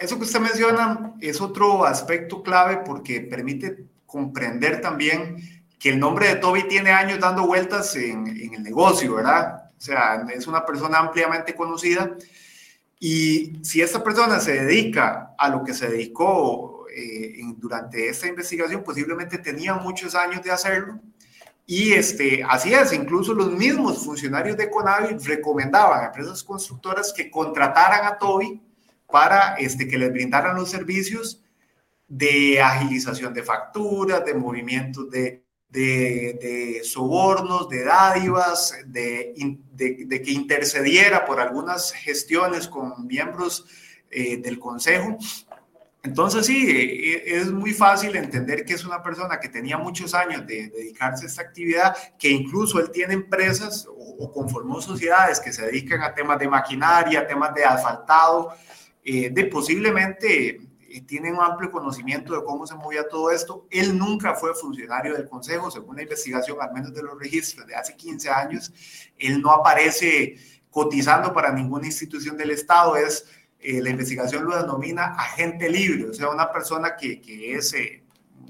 Eso 0.00 0.16
que 0.16 0.24
usted 0.24 0.40
menciona 0.40 1.14
es 1.20 1.40
otro 1.40 1.84
aspecto 1.84 2.42
clave 2.42 2.82
porque 2.84 3.20
permite 3.20 3.86
comprender 4.04 4.80
también 4.80 5.36
que 5.78 5.90
el 5.90 5.98
nombre 5.98 6.28
de 6.28 6.36
Toby 6.36 6.68
tiene 6.68 6.90
años 6.90 7.20
dando 7.20 7.46
vueltas 7.46 7.94
en, 7.96 8.26
en 8.26 8.54
el 8.54 8.62
negocio, 8.62 9.16
¿verdad? 9.16 9.70
O 9.76 9.80
sea, 9.80 10.26
es 10.34 10.46
una 10.46 10.64
persona 10.64 10.98
ampliamente 10.98 11.54
conocida 11.54 12.16
y 12.98 13.58
si 13.62 13.82
esta 13.82 14.02
persona 14.02 14.40
se 14.40 14.64
dedica 14.64 15.34
a 15.36 15.48
lo 15.48 15.62
que 15.62 15.74
se 15.74 15.88
dedicó 15.88 16.86
eh, 16.94 17.42
durante 17.58 18.08
esta 18.08 18.26
investigación, 18.26 18.82
posiblemente 18.82 19.38
tenía 19.38 19.74
muchos 19.74 20.14
años 20.14 20.42
de 20.42 20.50
hacerlo. 20.50 20.98
Y 21.66 21.92
este, 21.92 22.42
así 22.48 22.72
es, 22.72 22.92
incluso 22.92 23.34
los 23.34 23.50
mismos 23.52 24.04
funcionarios 24.04 24.56
de 24.56 24.70
Conavi 24.70 25.18
recomendaban 25.24 26.04
a 26.04 26.06
empresas 26.06 26.42
constructoras 26.42 27.12
que 27.12 27.30
contrataran 27.30 28.06
a 28.06 28.16
Toby 28.16 28.62
para 29.10 29.56
este, 29.56 29.86
que 29.86 29.98
les 29.98 30.12
brindaran 30.12 30.56
los 30.56 30.70
servicios 30.70 31.42
de 32.08 32.62
agilización 32.62 33.34
de 33.34 33.42
facturas, 33.42 34.24
de 34.24 34.34
movimientos 34.34 35.10
de, 35.10 35.44
de, 35.76 36.80
sobornos, 36.84 37.68
de 37.68 37.84
dádivas, 37.84 38.74
de, 38.86 39.34
que 39.76 40.32
intercediera 40.32 41.24
por 41.24 41.40
algunas 41.40 41.92
gestiones 41.92 42.66
con 42.66 43.06
miembros 43.06 43.66
eh, 44.10 44.38
del 44.38 44.58
Consejo. 44.58 45.18
Entonces 46.02 46.46
sí, 46.46 46.66
eh, 46.70 47.22
es 47.26 47.50
muy 47.50 47.74
fácil 47.74 48.16
entender 48.16 48.64
que 48.64 48.74
es 48.74 48.84
una 48.84 49.02
persona 49.02 49.38
que 49.38 49.48
tenía 49.48 49.76
muchos 49.76 50.14
años 50.14 50.46
de 50.46 50.68
dedicarse 50.68 51.24
a 51.26 51.28
esta 51.28 51.42
actividad, 51.42 51.96
que 52.18 52.30
incluso 52.30 52.78
él 52.78 52.90
tiene 52.90 53.14
empresas 53.14 53.86
o 53.88 54.32
conformó 54.32 54.80
sociedades 54.80 55.40
que 55.40 55.52
se 55.52 55.66
dedican 55.66 56.00
a 56.02 56.14
temas 56.14 56.38
de 56.38 56.48
maquinaria, 56.48 57.26
temas 57.26 57.54
de 57.54 57.64
asfaltado, 57.64 58.54
eh, 59.04 59.30
de 59.30 59.44
posiblemente 59.44 60.60
tienen 61.00 61.34
un 61.34 61.42
amplio 61.42 61.70
conocimiento 61.70 62.34
de 62.34 62.44
cómo 62.44 62.66
se 62.66 62.74
movía 62.74 63.08
todo 63.08 63.30
esto. 63.30 63.66
Él 63.70 63.98
nunca 63.98 64.34
fue 64.34 64.54
funcionario 64.54 65.14
del 65.14 65.28
Consejo, 65.28 65.70
según 65.70 65.96
la 65.96 66.02
investigación, 66.02 66.58
al 66.60 66.72
menos 66.72 66.94
de 66.94 67.02
los 67.02 67.18
registros 67.18 67.66
de 67.66 67.74
hace 67.74 67.96
15 67.96 68.30
años. 68.30 68.72
Él 69.18 69.40
no 69.40 69.52
aparece 69.52 70.36
cotizando 70.70 71.32
para 71.32 71.52
ninguna 71.52 71.86
institución 71.86 72.36
del 72.36 72.50
Estado, 72.50 72.96
es, 72.96 73.26
eh, 73.60 73.80
la 73.80 73.90
investigación 73.90 74.44
lo 74.44 74.56
denomina 74.56 75.14
agente 75.14 75.70
libre, 75.70 76.10
o 76.10 76.12
sea, 76.12 76.28
una 76.28 76.52
persona 76.52 76.94
que, 76.96 77.20
que 77.20 77.54
es 77.54 77.72
eh, 77.72 78.04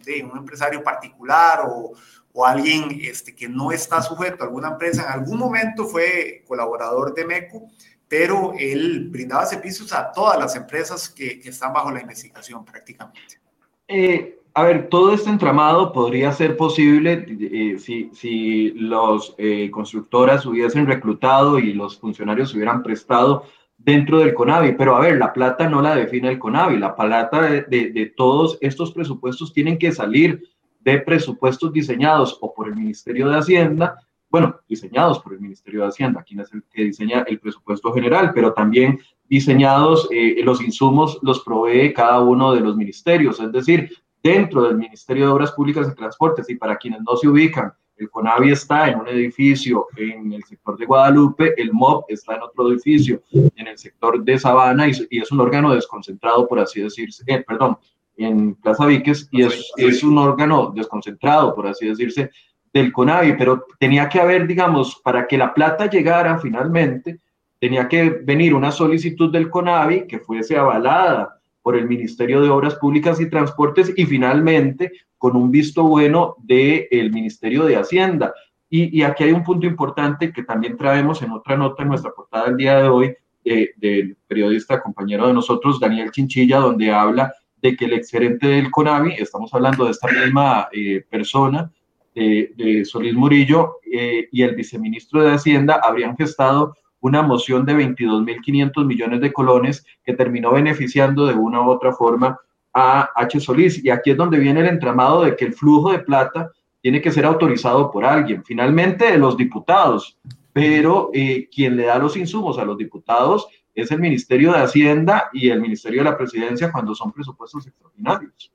de 0.04 0.24
un 0.24 0.36
empresario 0.36 0.82
particular 0.82 1.60
o, 1.68 1.92
o 2.32 2.44
alguien 2.44 2.98
este, 3.00 3.34
que 3.34 3.48
no 3.48 3.72
está 3.72 4.02
sujeto 4.02 4.42
a 4.42 4.46
alguna 4.46 4.68
empresa, 4.68 5.04
en 5.04 5.20
algún 5.20 5.38
momento 5.38 5.86
fue 5.86 6.44
colaborador 6.46 7.14
de 7.14 7.24
MECO, 7.24 7.66
pero 8.08 8.52
él 8.58 9.08
brindaba 9.10 9.46
servicios 9.46 9.92
a 9.92 10.12
todas 10.12 10.38
las 10.38 10.54
empresas 10.56 11.08
que, 11.08 11.40
están 11.44 11.72
bajo 11.72 11.90
la 11.90 12.00
investigación 12.00 12.64
prácticamente. 12.64 13.40
Eh, 13.88 14.40
a 14.54 14.62
ver, 14.62 14.88
todo 14.88 15.12
este 15.12 15.28
entramado 15.28 15.92
podría 15.92 16.32
ser 16.32 16.56
posible 16.56 17.26
eh, 17.28 17.78
si, 17.78 18.10
si 18.14 18.70
los 18.70 19.34
eh, 19.38 19.70
constructoras 19.70 20.46
hubiesen 20.46 20.86
reclutado 20.86 21.58
y 21.58 21.72
los 21.72 21.98
funcionarios 21.98 22.54
hubieran 22.54 22.82
prestado 22.82 23.44
dentro 23.76 24.20
del 24.20 24.34
CONAVI, 24.34 24.72
pero 24.72 24.96
a 24.96 25.00
ver, 25.00 25.18
la 25.18 25.32
plata 25.32 25.68
no 25.68 25.82
la 25.82 25.94
define 25.94 26.30
el 26.30 26.38
CONAVI, 26.38 26.78
la 26.78 26.96
plata 26.96 27.42
de, 27.42 27.62
de 27.64 28.12
todos 28.16 28.56
estos 28.60 28.92
presupuestos 28.92 29.52
tienen 29.52 29.78
que 29.78 29.92
salir 29.92 30.42
de 30.80 31.00
presupuestos 31.00 31.72
diseñados 31.72 32.38
o 32.40 32.54
por 32.54 32.68
el 32.68 32.76
Ministerio 32.76 33.28
de 33.28 33.38
Hacienda 33.38 34.05
bueno, 34.30 34.56
diseñados 34.68 35.20
por 35.20 35.34
el 35.34 35.40
Ministerio 35.40 35.82
de 35.82 35.88
Hacienda, 35.88 36.22
quien 36.22 36.40
es 36.40 36.52
el 36.52 36.62
que 36.70 36.84
diseña 36.84 37.24
el 37.26 37.38
presupuesto 37.38 37.92
general, 37.92 38.32
pero 38.34 38.52
también 38.52 38.98
diseñados, 39.28 40.08
eh, 40.10 40.40
los 40.42 40.60
insumos 40.60 41.18
los 41.22 41.40
provee 41.40 41.92
cada 41.92 42.20
uno 42.20 42.52
de 42.52 42.60
los 42.60 42.76
ministerios, 42.76 43.40
es 43.40 43.52
decir, 43.52 43.90
dentro 44.22 44.62
del 44.62 44.76
Ministerio 44.76 45.26
de 45.26 45.32
Obras 45.32 45.52
Públicas 45.52 45.88
y 45.90 45.94
Transportes, 45.94 46.48
y 46.50 46.56
para 46.56 46.76
quienes 46.76 47.00
no 47.02 47.16
se 47.16 47.28
ubican, 47.28 47.72
el 47.96 48.10
CONAVI 48.10 48.50
está 48.50 48.90
en 48.90 49.00
un 49.00 49.08
edificio 49.08 49.86
en 49.96 50.32
el 50.32 50.44
sector 50.44 50.76
de 50.76 50.84
Guadalupe, 50.84 51.54
el 51.56 51.72
MOB 51.72 52.04
está 52.08 52.34
en 52.34 52.42
otro 52.42 52.70
edificio 52.70 53.22
en 53.32 53.66
el 53.66 53.78
sector 53.78 54.22
de 54.22 54.38
Sabana 54.38 54.86
y, 54.88 54.90
es 54.90 55.32
un 55.32 55.40
órgano 55.40 55.74
desconcentrado, 55.74 56.46
por 56.46 56.58
así 56.58 56.82
decirse, 56.82 57.24
eh, 57.26 57.42
perdón, 57.46 57.78
en 58.18 58.54
Plaza 58.56 58.86
Víquez, 58.86 59.28
y 59.30 59.42
es, 59.42 59.72
es 59.76 60.02
un 60.02 60.18
órgano 60.18 60.72
desconcentrado, 60.74 61.54
por 61.54 61.66
así 61.66 61.86
decirse, 61.86 62.30
del 62.76 62.92
CONAVI, 62.92 63.36
pero 63.38 63.64
tenía 63.78 64.06
que 64.06 64.20
haber, 64.20 64.46
digamos, 64.46 65.00
para 65.02 65.26
que 65.26 65.38
la 65.38 65.54
plata 65.54 65.88
llegara 65.88 66.38
finalmente, 66.38 67.20
tenía 67.58 67.88
que 67.88 68.10
venir 68.10 68.52
una 68.52 68.70
solicitud 68.70 69.32
del 69.32 69.48
CONAVI 69.48 70.06
que 70.06 70.18
fuese 70.18 70.58
avalada 70.58 71.38
por 71.62 71.74
el 71.74 71.88
Ministerio 71.88 72.42
de 72.42 72.50
Obras 72.50 72.74
Públicas 72.74 73.18
y 73.18 73.30
Transportes 73.30 73.94
y 73.96 74.04
finalmente 74.04 74.92
con 75.16 75.36
un 75.36 75.50
visto 75.50 75.84
bueno 75.84 76.36
del 76.38 77.10
Ministerio 77.10 77.64
de 77.64 77.76
Hacienda. 77.76 78.34
Y, 78.68 79.02
aquí 79.02 79.24
hay 79.24 79.32
un 79.32 79.42
punto 79.42 79.66
importante 79.66 80.30
que 80.30 80.42
también 80.42 80.76
traemos 80.76 81.22
en 81.22 81.30
otra 81.30 81.56
nota 81.56 81.82
en 81.82 81.88
nuestra 81.88 82.10
portada 82.10 82.46
del 82.46 82.58
día 82.58 82.76
de 82.82 82.88
hoy 82.88 83.14
eh, 83.44 83.70
del 83.76 84.18
periodista 84.26 84.82
compañero 84.82 85.26
de 85.28 85.32
nosotros, 85.32 85.80
Daniel 85.80 86.10
Chinchilla, 86.10 86.58
donde 86.58 86.90
habla 86.90 87.32
de 87.62 87.74
que 87.74 87.86
el 87.86 87.94
exgerente 87.94 88.48
del 88.48 88.70
CONAVI, 88.70 89.14
estamos 89.14 89.54
hablando 89.54 89.86
de 89.86 89.92
esta 89.92 90.08
misma 90.08 90.68
eh, 90.72 91.02
persona, 91.08 91.70
de, 92.16 92.84
Solís 92.84 93.14
Murillo 93.14 93.76
eh, 93.92 94.28
y 94.32 94.42
el 94.42 94.54
viceministro 94.54 95.22
de 95.22 95.32
Hacienda 95.32 95.80
habrían 95.82 96.16
gestado 96.16 96.74
una 97.00 97.22
moción 97.22 97.66
de 97.66 97.74
22.500 97.74 98.86
millones 98.86 99.20
de 99.20 99.32
colones 99.32 99.84
que 100.02 100.14
terminó 100.14 100.52
beneficiando 100.52 101.26
de 101.26 101.34
una 101.34 101.60
u 101.60 101.70
otra 101.70 101.92
forma 101.92 102.38
a 102.72 103.10
H. 103.14 103.40
Solís. 103.40 103.84
Y 103.84 103.90
aquí 103.90 104.10
es 104.10 104.16
donde 104.16 104.38
viene 104.38 104.60
el 104.60 104.66
entramado 104.66 105.24
de 105.24 105.36
que 105.36 105.44
el 105.44 105.52
flujo 105.52 105.92
de 105.92 105.98
plata 105.98 106.50
tiene 106.80 107.02
que 107.02 107.12
ser 107.12 107.26
autorizado 107.26 107.90
por 107.90 108.04
alguien, 108.04 108.44
finalmente 108.44 109.10
de 109.10 109.18
los 109.18 109.36
diputados, 109.36 110.18
pero 110.52 111.10
eh, 111.12 111.48
quien 111.52 111.76
le 111.76 111.86
da 111.86 111.98
los 111.98 112.16
insumos 112.16 112.58
a 112.58 112.64
los 112.64 112.78
diputados 112.78 113.48
es 113.74 113.90
el 113.90 114.00
Ministerio 114.00 114.52
de 114.52 114.60
Hacienda 114.60 115.28
y 115.32 115.50
el 115.50 115.60
Ministerio 115.60 116.00
de 116.00 116.10
la 116.10 116.16
Presidencia 116.16 116.72
cuando 116.72 116.94
son 116.94 117.12
presupuestos 117.12 117.66
extraordinarios. 117.66 118.52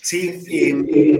Sí, 0.00 0.40
eh, 0.48 1.18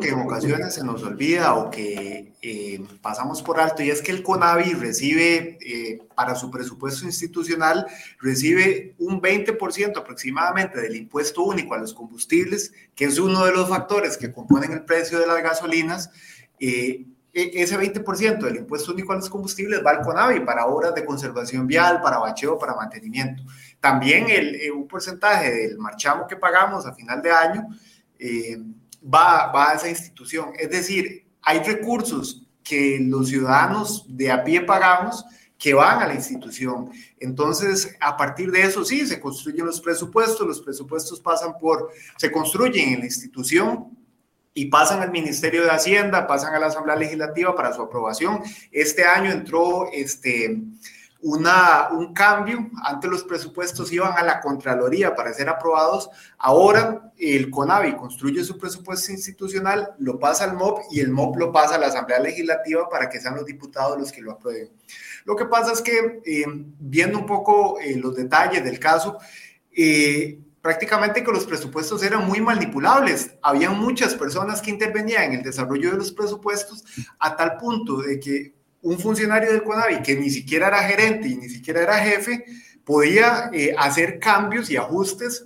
que 0.00 0.08
en 0.08 0.20
ocasiones 0.20 0.74
se 0.74 0.84
nos 0.84 1.02
olvida 1.02 1.54
o 1.54 1.70
que 1.70 2.32
eh, 2.40 2.82
pasamos 3.02 3.42
por 3.42 3.60
alto 3.60 3.82
y 3.82 3.90
es 3.90 4.00
que 4.00 4.12
el 4.12 4.22
CONAVI 4.22 4.74
recibe 4.74 5.58
eh, 5.60 5.98
para 6.14 6.34
su 6.34 6.50
presupuesto 6.50 7.04
institucional 7.04 7.86
recibe 8.20 8.94
un 8.98 9.20
20% 9.20 9.98
aproximadamente 9.98 10.80
del 10.80 10.96
impuesto 10.96 11.42
único 11.42 11.74
a 11.74 11.78
los 11.78 11.92
combustibles, 11.92 12.72
que 12.94 13.04
es 13.04 13.18
uno 13.18 13.44
de 13.44 13.52
los 13.52 13.68
factores 13.68 14.16
que 14.16 14.32
componen 14.32 14.72
el 14.72 14.84
precio 14.84 15.18
de 15.18 15.26
las 15.26 15.42
gasolinas. 15.42 16.10
Eh, 16.58 17.04
e, 17.34 17.50
ese 17.62 17.78
20% 17.78 18.38
del 18.38 18.56
impuesto 18.56 18.92
único 18.92 19.12
a 19.12 19.16
los 19.16 19.28
combustibles 19.28 19.84
va 19.84 19.90
al 19.90 20.00
CONAVI 20.00 20.40
para 20.40 20.66
obras 20.66 20.94
de 20.94 21.04
conservación 21.04 21.66
vial, 21.66 22.00
para 22.00 22.18
bacheo, 22.18 22.58
para 22.58 22.74
mantenimiento. 22.74 23.42
También 23.78 24.30
el, 24.30 24.72
un 24.72 24.88
porcentaje 24.88 25.50
del 25.50 25.78
marchamo 25.78 26.26
que 26.26 26.36
pagamos 26.36 26.86
a 26.86 26.94
final 26.94 27.20
de 27.20 27.30
año 27.30 27.68
va, 29.12 29.70
a 29.70 29.74
esa 29.74 29.88
institución. 29.88 30.52
Es 30.58 30.70
decir, 30.70 31.26
hay 31.42 31.60
recursos 31.60 32.46
que 32.62 32.98
los 33.00 33.28
ciudadanos 33.28 34.04
de 34.08 34.30
a 34.30 34.42
pie 34.42 34.60
pagamos 34.62 35.24
que 35.58 35.72
van 35.72 36.02
a 36.02 36.06
la 36.06 36.14
institución. 36.14 36.90
Entonces, 37.18 37.96
a 38.00 38.16
partir 38.16 38.50
de 38.50 38.62
eso, 38.62 38.84
sí, 38.84 39.06
se 39.06 39.20
construyen 39.20 39.66
los 39.66 39.80
presupuestos, 39.80 40.46
los 40.46 40.60
presupuestos 40.60 41.20
pasan 41.20 41.58
por, 41.58 41.90
se 42.18 42.30
construyen 42.30 42.94
en 42.94 43.00
la 43.00 43.06
institución 43.06 43.96
y 44.52 44.66
pasan 44.66 45.00
al 45.00 45.10
Ministerio 45.10 45.62
de 45.62 45.70
Hacienda, 45.70 46.26
pasan 46.26 46.54
a 46.54 46.58
la 46.58 46.66
Asamblea 46.66 46.96
Legislativa 46.96 47.54
para 47.54 47.72
su 47.72 47.82
aprobación. 47.82 48.42
Este 48.70 49.04
año 49.04 49.30
entró 49.30 49.90
este, 49.92 50.62
una, 51.22 51.88
un 51.90 52.12
cambio. 52.12 52.70
Antes 52.82 53.10
los 53.10 53.24
presupuestos 53.24 53.92
iban 53.92 54.12
a 54.16 54.22
la 54.22 54.40
Contraloría 54.40 55.14
para 55.14 55.32
ser 55.32 55.48
aprobados. 55.48 56.08
Ahora 56.38 57.12
el 57.18 57.50
CONAVI 57.50 57.96
construye 57.96 58.44
su 58.44 58.58
presupuesto 58.58 59.12
institucional, 59.12 59.94
lo 59.98 60.18
pasa 60.18 60.44
al 60.44 60.56
MOP 60.56 60.80
y 60.90 61.00
el 61.00 61.10
MOP 61.10 61.36
lo 61.36 61.52
pasa 61.52 61.76
a 61.76 61.78
la 61.78 61.86
Asamblea 61.86 62.20
Legislativa 62.20 62.88
para 62.88 63.08
que 63.08 63.20
sean 63.20 63.36
los 63.36 63.46
diputados 63.46 63.98
los 63.98 64.12
que 64.12 64.22
lo 64.22 64.32
aprueben. 64.32 64.70
Lo 65.24 65.34
que 65.34 65.46
pasa 65.46 65.72
es 65.72 65.82
que, 65.82 66.20
eh, 66.24 66.44
viendo 66.46 67.18
un 67.18 67.26
poco 67.26 67.80
eh, 67.80 67.96
los 67.96 68.14
detalles 68.14 68.62
del 68.62 68.78
caso, 68.78 69.18
eh, 69.76 70.38
prácticamente 70.66 71.22
que 71.22 71.30
los 71.30 71.46
presupuestos 71.46 72.02
eran 72.02 72.26
muy 72.26 72.40
manipulables. 72.40 73.34
Había 73.40 73.70
muchas 73.70 74.14
personas 74.14 74.60
que 74.60 74.70
intervenían 74.70 75.24
en 75.24 75.32
el 75.34 75.42
desarrollo 75.42 75.92
de 75.92 75.98
los 75.98 76.10
presupuestos 76.10 76.84
a 77.18 77.36
tal 77.36 77.56
punto 77.56 77.98
de 77.98 78.18
que 78.18 78.55
un 78.86 79.00
funcionario 79.00 79.50
del 79.50 79.64
CONAVI, 79.64 80.00
que 80.00 80.14
ni 80.14 80.30
siquiera 80.30 80.68
era 80.68 80.78
gerente 80.84 81.26
y 81.26 81.36
ni 81.36 81.48
siquiera 81.48 81.82
era 81.82 81.98
jefe, 81.98 82.44
podía 82.84 83.50
eh, 83.52 83.74
hacer 83.76 84.20
cambios 84.20 84.70
y 84.70 84.76
ajustes 84.76 85.44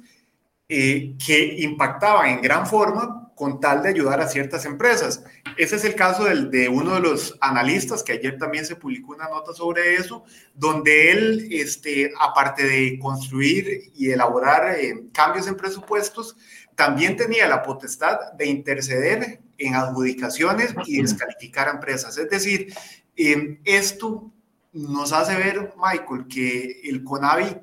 eh, 0.68 1.14
que 1.24 1.57
impactaban 1.61 2.29
en 2.29 2.42
gran 2.42 2.66
forma 2.66 3.33
con 3.35 3.59
tal 3.59 3.83
de 3.83 3.88
ayudar 3.88 4.20
a 4.20 4.29
ciertas 4.29 4.66
empresas. 4.66 5.24
Ese 5.57 5.76
es 5.76 5.85
el 5.87 5.94
caso 5.94 6.24
de 6.24 6.68
uno 6.68 6.96
de 6.96 7.00
los 7.00 7.38
analistas, 7.40 8.03
que 8.03 8.12
ayer 8.12 8.37
también 8.37 8.66
se 8.66 8.76
publicó 8.76 9.14
una 9.14 9.31
nota 9.31 9.55
sobre 9.55 9.94
eso, 9.94 10.24
donde 10.55 11.11
él, 11.11 11.48
este, 11.50 12.12
aparte 12.20 12.62
de 12.64 12.98
construir 12.98 13.90
y 13.94 14.11
elaborar 14.11 14.79
eh, 14.79 15.05
cambios 15.14 15.46
en 15.46 15.57
presupuestos, 15.57 16.37
también 16.74 17.16
tenía 17.16 17.48
la 17.48 17.62
potestad 17.62 18.33
de 18.37 18.46
interceder 18.46 19.40
en 19.57 19.74
adjudicaciones 19.74 20.74
y 20.85 21.00
descalificar 21.00 21.68
a 21.68 21.72
empresas. 21.72 22.18
Es 22.18 22.29
decir, 22.29 22.72
eh, 23.16 23.61
esto 23.64 24.33
nos 24.73 25.12
hace 25.12 25.37
ver, 25.37 25.75
Michael, 25.77 26.27
que 26.29 26.81
el 26.85 27.03
CONAVI 27.03 27.57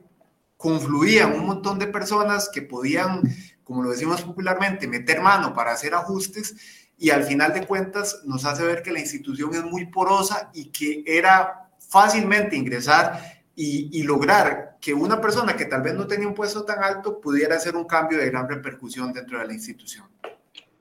confluía 0.57 1.27
un 1.27 1.45
montón 1.45 1.79
de 1.79 1.87
personas 1.87 2.49
que 2.49 2.61
podían 2.61 3.21
como 3.67 3.83
lo 3.83 3.89
decimos 3.89 4.21
popularmente, 4.21 4.87
meter 4.87 5.19
mano 5.19 5.53
para 5.53 5.73
hacer 5.73 5.93
ajustes 5.93 6.55
y 6.97 7.09
al 7.09 7.25
final 7.25 7.53
de 7.53 7.67
cuentas 7.67 8.21
nos 8.23 8.45
hace 8.45 8.63
ver 8.63 8.81
que 8.81 8.93
la 8.93 9.01
institución 9.01 9.53
es 9.53 9.63
muy 9.65 9.87
porosa 9.87 10.49
y 10.53 10.71
que 10.71 11.03
era 11.05 11.69
fácilmente 11.77 12.55
ingresar 12.55 13.43
y, 13.53 14.03
lograr 14.03 14.77
que 14.79 14.93
una 14.93 15.19
persona 15.19 15.57
que 15.57 15.65
tal 15.65 15.81
vez 15.81 15.95
no 15.95 16.07
tenía 16.07 16.27
un 16.27 16.33
puesto 16.33 16.63
tan 16.63 16.81
alto 16.81 17.19
pudiera 17.19 17.57
hacer 17.57 17.75
un 17.75 17.85
cambio 17.85 18.19
de 18.19 18.27
gran 18.27 18.47
repercusión 18.47 19.11
dentro 19.11 19.37
de 19.37 19.47
la 19.47 19.53
institución. 19.53 20.05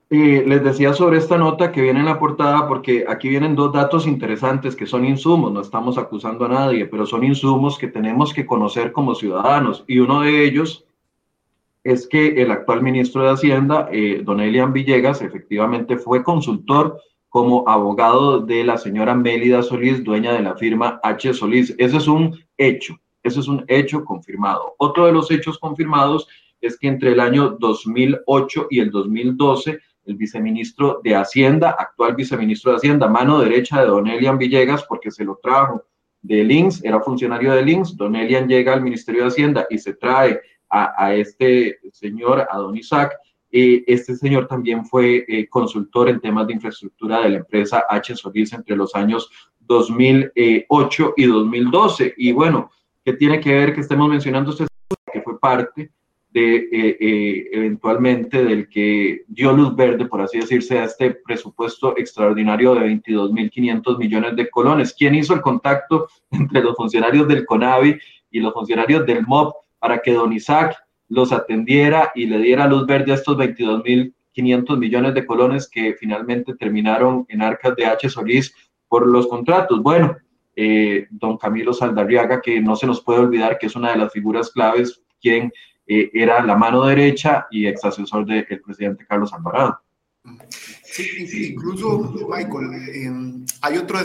Les 0.09 0.63
decía 0.63 0.93
sobre 0.93 1.17
esta 1.17 1.37
nota 1.37 1.71
que 1.71 1.81
viene 1.81 1.99
en 1.99 2.05
la 2.05 2.17
portada 2.17 2.65
porque 2.67 3.03
aquí 3.09 3.27
vienen 3.27 3.55
dos 3.55 3.73
datos 3.73 4.07
interesantes 4.07 4.73
que 4.73 4.85
son 4.85 5.03
insumos, 5.03 5.51
no 5.51 5.59
estamos 5.59 5.97
acusando 5.97 6.45
a 6.45 6.49
nadie, 6.49 6.85
pero 6.85 7.05
son 7.05 7.25
insumos 7.25 7.77
que 7.77 7.89
tenemos 7.89 8.33
que 8.33 8.45
conocer 8.45 8.93
como 8.93 9.15
ciudadanos 9.15 9.83
y 9.85 9.99
uno 9.99 10.21
de 10.21 10.45
ellos 10.45 10.85
es 11.83 12.07
que 12.07 12.41
el 12.41 12.51
actual 12.51 12.81
ministro 12.81 13.23
de 13.23 13.31
Hacienda, 13.31 13.89
eh, 13.91 14.21
don 14.23 14.39
Elian 14.39 14.71
Villegas, 14.71 15.21
efectivamente 15.21 15.97
fue 15.97 16.23
consultor 16.23 17.01
como 17.29 17.67
abogado 17.67 18.39
de 18.39 18.63
la 18.63 18.77
señora 18.77 19.13
Mélida 19.13 19.61
Solís, 19.61 20.03
dueña 20.03 20.33
de 20.33 20.41
la 20.41 20.55
firma 20.55 20.99
H. 21.03 21.33
Solís. 21.33 21.75
Ese 21.77 21.97
es 21.97 22.07
un 22.07 22.37
hecho, 22.57 22.97
ese 23.23 23.41
es 23.41 23.47
un 23.47 23.65
hecho 23.67 24.03
confirmado. 24.05 24.75
Otro 24.77 25.05
de 25.05 25.11
los 25.11 25.29
hechos 25.31 25.59
confirmados 25.59 26.27
es 26.61 26.77
que 26.77 26.87
entre 26.87 27.11
el 27.11 27.19
año 27.19 27.57
2008 27.59 28.67
y 28.69 28.79
el 28.79 28.91
2012, 28.91 29.79
el 30.07 30.15
viceministro 30.15 31.01
de 31.03 31.15
Hacienda, 31.15 31.75
actual 31.77 32.15
viceministro 32.15 32.71
de 32.71 32.77
Hacienda, 32.77 33.07
mano 33.07 33.39
derecha 33.39 33.81
de 33.81 33.87
don 33.87 34.07
Elian 34.07 34.37
Villegas, 34.37 34.83
porque 34.87 35.11
se 35.11 35.23
lo 35.23 35.39
trajo 35.41 35.83
de 36.21 36.43
Links, 36.43 36.83
era 36.83 36.99
funcionario 37.01 37.53
de 37.53 37.61
Links, 37.61 37.95
don 37.95 38.15
Elian 38.15 38.47
llega 38.47 38.73
al 38.73 38.81
Ministerio 38.81 39.21
de 39.21 39.27
Hacienda 39.27 39.67
y 39.69 39.77
se 39.77 39.93
trae 39.93 40.41
a, 40.69 41.13
este 41.13 41.79
señor, 41.93 42.45
a 42.49 42.57
don 42.57 42.75
Isaac. 42.75 43.13
Eh, 43.51 43.83
este 43.87 44.15
señor 44.15 44.47
también 44.47 44.85
fue 44.85 45.23
eh, 45.27 45.47
consultor 45.47 46.09
en 46.09 46.19
temas 46.19 46.47
de 46.47 46.53
infraestructura 46.53 47.21
de 47.21 47.29
la 47.29 47.37
empresa 47.37 47.85
H. 47.89 48.15
Solís 48.15 48.51
entre 48.51 48.75
los 48.75 48.93
años 48.95 49.29
2008 49.61 51.13
y 51.15 51.25
2012. 51.25 52.13
Y 52.17 52.31
bueno, 52.33 52.69
¿qué 53.05 53.13
tiene 53.13 53.39
que 53.39 53.53
ver 53.53 53.73
que 53.73 53.81
estemos 53.81 54.09
mencionando 54.09 54.51
este 54.51 54.65
que 55.13 55.21
fue 55.21 55.39
parte 55.39 55.91
de 56.29 56.67
eh, 56.71 57.49
eventualmente 57.51 58.43
del 58.43 58.67
que 58.69 59.23
dio 59.27 59.53
luz 59.53 59.75
verde, 59.75 60.05
por 60.05 60.21
así 60.21 60.39
decirse, 60.39 60.79
a 60.79 60.85
este 60.85 61.11
presupuesto 61.11 61.97
extraordinario 61.97 62.75
de 62.75 62.81
22.500 62.81 63.97
millones 63.97 64.35
de 64.35 64.49
colones. 64.49 64.93
¿Quién 64.93 65.15
hizo 65.15 65.33
el 65.33 65.41
contacto 65.41 66.07
entre 66.31 66.61
los 66.61 66.75
funcionarios 66.75 67.27
del 67.27 67.45
CONAVI 67.45 67.97
y 68.31 68.39
los 68.39 68.53
funcionarios 68.53 69.05
del 69.05 69.25
MOB 69.25 69.53
para 69.79 69.99
que 69.99 70.13
don 70.13 70.33
Isaac 70.33 70.75
los 71.09 71.31
atendiera 71.31 72.11
y 72.15 72.25
le 72.25 72.39
diera 72.39 72.67
luz 72.67 72.85
verde 72.85 73.13
a 73.13 73.15
estos 73.15 73.37
22.500 73.37 74.77
millones 74.77 75.13
de 75.13 75.25
colones 75.25 75.69
que 75.69 75.95
finalmente 75.99 76.53
terminaron 76.55 77.25
en 77.29 77.41
arcas 77.41 77.75
de 77.75 77.85
H. 77.85 78.09
Solís 78.09 78.53
por 78.89 79.07
los 79.07 79.27
contratos. 79.27 79.81
Bueno, 79.81 80.17
eh, 80.55 81.07
don 81.09 81.37
Camilo 81.37 81.73
Saldarriaga, 81.73 82.41
que 82.41 82.59
no 82.59 82.75
se 82.75 82.87
nos 82.87 83.01
puede 83.01 83.19
olvidar 83.19 83.57
que 83.57 83.67
es 83.67 83.75
una 83.75 83.91
de 83.91 83.97
las 83.97 84.11
figuras 84.11 84.51
claves, 84.51 85.01
quien 85.21 85.51
eh, 85.87 86.09
era 86.13 86.43
la 86.43 86.55
mano 86.55 86.83
derecha 86.85 87.47
y 87.49 87.67
ex 87.67 87.83
asesor 87.85 88.25
del 88.25 88.61
presidente 88.61 89.05
Carlos 89.05 89.33
Alvarado. 89.33 89.79
Sí, 90.83 91.27
incluso, 91.51 92.13
Michael, 92.27 92.89
em, 92.93 93.45
hay 93.61 93.77
otro, 93.77 93.99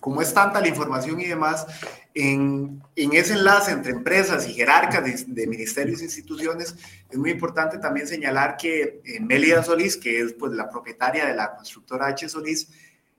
como 0.00 0.20
es 0.20 0.32
tanta 0.32 0.60
la 0.60 0.68
información 0.68 1.20
y 1.20 1.26
demás, 1.26 1.66
en, 2.14 2.82
en 2.94 3.12
ese 3.14 3.34
enlace 3.34 3.72
entre 3.72 3.92
empresas 3.92 4.48
y 4.48 4.54
jerarcas 4.54 5.26
de, 5.26 5.46
ministerios 5.46 6.00
e 6.00 6.04
instituciones, 6.04 6.76
es 7.10 7.18
muy 7.18 7.30
importante 7.30 7.78
también 7.78 8.06
señalar 8.06 8.56
que 8.56 9.00
eh, 9.04 9.20
Melida 9.20 9.62
Solís, 9.62 9.96
que 9.96 10.20
es 10.20 10.34
pues, 10.34 10.52
la 10.52 10.68
propietaria 10.68 11.26
de 11.26 11.34
la 11.34 11.56
constructora 11.56 12.06
H. 12.08 12.28
Solís, 12.28 12.70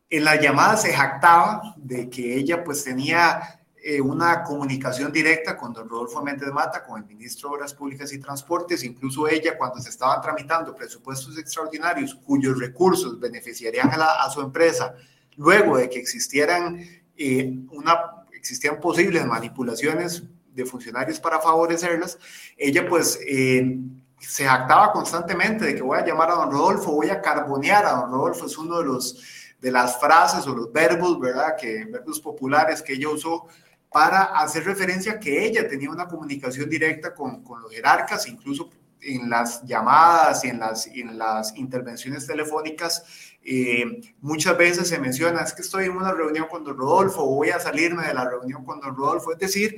en 0.09 0.23
la 0.23 0.39
llamada 0.39 0.77
se 0.77 0.93
jactaba 0.93 1.75
de 1.75 2.09
que 2.09 2.35
ella 2.35 2.63
pues 2.63 2.83
tenía 2.83 3.41
eh, 3.89 4.01
una 4.01 4.43
comunicación 4.43 5.13
directa 5.13 5.55
con 5.55 5.71
don 5.71 5.87
Rodolfo 5.87 6.21
Méndez 6.21 6.51
Mata, 6.51 6.83
con 6.83 7.01
el 7.01 7.07
ministro 7.07 7.47
de 7.47 7.55
Obras 7.55 7.73
Públicas 7.73 8.11
y 8.11 8.19
Transportes, 8.19 8.83
incluso 8.83 9.29
ella 9.29 9.57
cuando 9.57 9.79
se 9.79 9.87
estaban 9.87 10.19
tramitando 10.19 10.75
presupuestos 10.75 11.37
extraordinarios 11.37 12.13
cuyos 12.13 12.59
recursos 12.59 13.17
beneficiarían 13.17 13.89
a, 13.93 14.29
su 14.29 14.41
empresa, 14.41 14.93
luego 15.37 15.77
de 15.77 15.89
que 15.89 15.99
existieran, 15.99 16.81
eh, 17.15 17.49
una, 17.71 18.25
existían 18.33 18.81
posibles 18.81 19.25
manipulaciones 19.25 20.21
de 20.53 20.65
funcionarios 20.65 21.21
para 21.21 21.39
favorecerlas, 21.39 22.19
ella 22.57 22.85
pues 22.89 23.17
eh, 23.25 23.79
se 24.19 24.43
jactaba 24.43 24.91
constantemente 24.91 25.63
de 25.63 25.75
que 25.75 25.81
voy 25.81 25.97
a 25.97 26.05
llamar 26.05 26.31
a 26.31 26.33
don 26.33 26.51
Rodolfo, 26.51 26.91
voy 26.91 27.09
a 27.09 27.21
carbonear 27.21 27.85
a 27.85 27.91
don 27.91 28.11
Rodolfo, 28.11 28.47
es 28.47 28.57
uno 28.57 28.79
de 28.79 28.83
los 28.83 29.23
de 29.61 29.71
las 29.71 29.99
frases 29.99 30.45
o 30.45 30.53
los 30.53 30.71
verbos, 30.71 31.19
¿verdad? 31.19 31.55
Que 31.59 31.85
verbos 31.85 32.19
populares 32.19 32.81
que 32.83 32.93
ella 32.93 33.09
usó 33.09 33.47
para 33.91 34.23
hacer 34.23 34.65
referencia 34.65 35.13
a 35.13 35.19
que 35.19 35.45
ella 35.45 35.67
tenía 35.67 35.89
una 35.89 36.07
comunicación 36.07 36.69
directa 36.69 37.13
con, 37.13 37.43
con 37.43 37.61
los 37.61 37.71
jerarcas, 37.71 38.27
incluso 38.27 38.69
en 39.01 39.29
las 39.29 39.63
llamadas 39.63 40.43
y 40.43 40.49
en 40.49 40.59
las, 40.59 40.87
en 40.87 41.17
las 41.17 41.55
intervenciones 41.55 42.25
telefónicas, 42.25 43.03
eh, 43.43 44.13
muchas 44.21 44.57
veces 44.57 44.89
se 44.89 44.99
menciona, 44.99 45.41
es 45.41 45.53
que 45.53 45.61
estoy 45.61 45.85
en 45.85 45.95
una 45.95 46.11
reunión 46.11 46.47
con 46.49 46.63
don 46.63 46.77
Rodolfo 46.77 47.25
voy 47.25 47.49
a 47.49 47.59
salirme 47.59 48.05
de 48.05 48.13
la 48.13 48.29
reunión 48.29 48.65
con 48.65 48.79
don 48.79 48.95
Rodolfo. 48.95 49.31
Es 49.31 49.39
decir, 49.39 49.75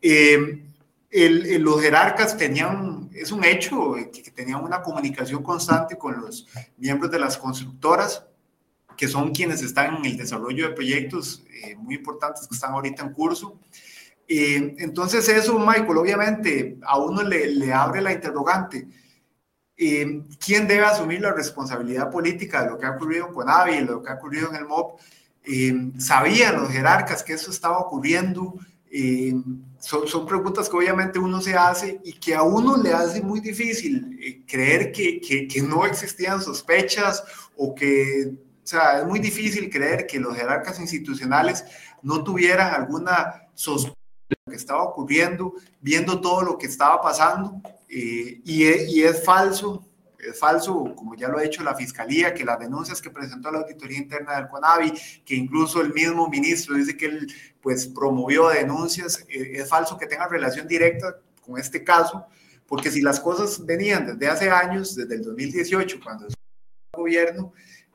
eh, 0.00 0.64
el, 1.10 1.60
los 1.62 1.80
jerarcas 1.80 2.36
tenían, 2.36 3.10
es 3.12 3.32
un 3.32 3.44
hecho, 3.44 3.94
que, 4.12 4.22
que 4.22 4.30
tenían 4.30 4.62
una 4.62 4.80
comunicación 4.80 5.42
constante 5.42 5.98
con 5.98 6.20
los 6.20 6.46
miembros 6.76 7.10
de 7.10 7.18
las 7.18 7.36
constructoras 7.36 8.24
que 9.00 9.08
son 9.08 9.30
quienes 9.30 9.62
están 9.62 9.96
en 9.96 10.04
el 10.04 10.16
desarrollo 10.18 10.68
de 10.68 10.74
proyectos 10.74 11.42
eh, 11.64 11.74
muy 11.74 11.94
importantes 11.94 12.46
que 12.46 12.54
están 12.54 12.74
ahorita 12.74 13.02
en 13.02 13.14
curso. 13.14 13.58
Eh, 14.28 14.74
entonces 14.76 15.26
eso, 15.30 15.58
Michael, 15.58 15.96
obviamente 15.96 16.76
a 16.82 16.98
uno 16.98 17.22
le, 17.22 17.46
le 17.46 17.72
abre 17.72 18.02
la 18.02 18.12
interrogante. 18.12 18.86
Eh, 19.74 20.24
¿Quién 20.38 20.68
debe 20.68 20.84
asumir 20.84 21.22
la 21.22 21.32
responsabilidad 21.32 22.10
política 22.10 22.62
de 22.62 22.72
lo 22.72 22.78
que 22.78 22.84
ha 22.84 22.90
ocurrido 22.90 23.32
con 23.32 23.48
AVI, 23.48 23.80
lo 23.80 24.02
que 24.02 24.10
ha 24.10 24.16
ocurrido 24.16 24.50
en 24.50 24.56
el 24.56 24.66
MOB? 24.66 24.98
¿Sabían 25.98 26.56
los 26.56 26.68
jerarcas 26.68 27.22
que 27.22 27.32
eso 27.32 27.50
estaba 27.50 27.78
ocurriendo? 27.78 28.56
Son, 29.78 30.06
son, 30.06 30.26
preguntas 30.26 30.68
que 30.68 30.76
obviamente 30.76 31.18
uno 31.18 31.40
se 31.40 31.54
hace 31.54 32.02
y 32.04 32.12
que 32.12 32.34
a 32.34 32.42
uno 32.42 32.76
le 32.76 32.92
hace 32.92 33.22
muy 33.22 33.40
difícil 33.40 34.44
creer 34.46 34.92
que, 34.92 35.22
que, 35.22 35.48
que 35.48 35.62
no 35.62 35.86
existían 35.86 36.42
sospechas 36.42 37.24
o 37.56 37.74
que 37.74 38.49
sea, 38.70 39.00
es 39.00 39.06
muy 39.06 39.18
difícil 39.18 39.68
creer 39.68 40.06
que 40.06 40.20
los 40.20 40.36
jerarcas 40.36 40.78
institucionales 40.78 41.64
no 42.02 42.22
tuvieran 42.22 42.72
alguna 42.72 43.48
sospecha 43.54 43.96
de 44.28 44.36
lo 44.46 44.50
que 44.50 44.56
estaba 44.56 44.82
ocurriendo, 44.84 45.54
viendo 45.80 46.20
todo 46.20 46.42
lo 46.42 46.56
que 46.56 46.66
estaba 46.66 47.00
pasando, 47.00 47.60
eh, 47.88 48.40
y, 48.44 48.64
es, 48.64 48.88
y, 48.88 49.02
es, 49.02 49.24
falso, 49.24 49.84
es 50.18 50.38
falso, 50.38 50.94
como 50.94 51.16
ya 51.16 51.28
lo 51.28 51.38
ha 51.38 51.44
hecho 51.44 51.64
la 51.64 51.74
Fiscalía, 51.74 52.32
que 52.32 52.44
las 52.44 52.60
denuncias 52.60 53.02
que 53.02 53.10
presentó 53.10 53.50
la 53.50 53.58
Auditoría 53.58 53.98
Interna 53.98 54.36
del 54.36 54.48
CONAVI, 54.48 54.92
que 55.24 55.34
incluso 55.34 55.80
el 55.80 55.92
mismo 55.92 56.28
ministro 56.28 56.76
dice 56.76 56.96
que 56.96 57.06
él 57.06 57.32
pues 57.60 57.88
promovió 57.88 58.48
denuncias, 58.50 59.26
eh, 59.28 59.52
es 59.54 59.68
falso 59.68 59.98
que 59.98 60.06
tenga 60.06 60.28
relación 60.28 60.68
directa 60.68 61.16
con 61.44 61.58
este 61.58 61.82
caso, 61.82 62.24
porque 62.68 62.92
si 62.92 63.00
las 63.00 63.18
cosas 63.18 63.66
venían 63.66 64.06
desde 64.06 64.28
hace 64.28 64.50
años, 64.50 64.94
desde 64.94 65.16
el 65.16 65.22
2018, 65.22 65.98
cuando 66.00 66.26
el 66.28 66.34
gobierno, 66.92 67.52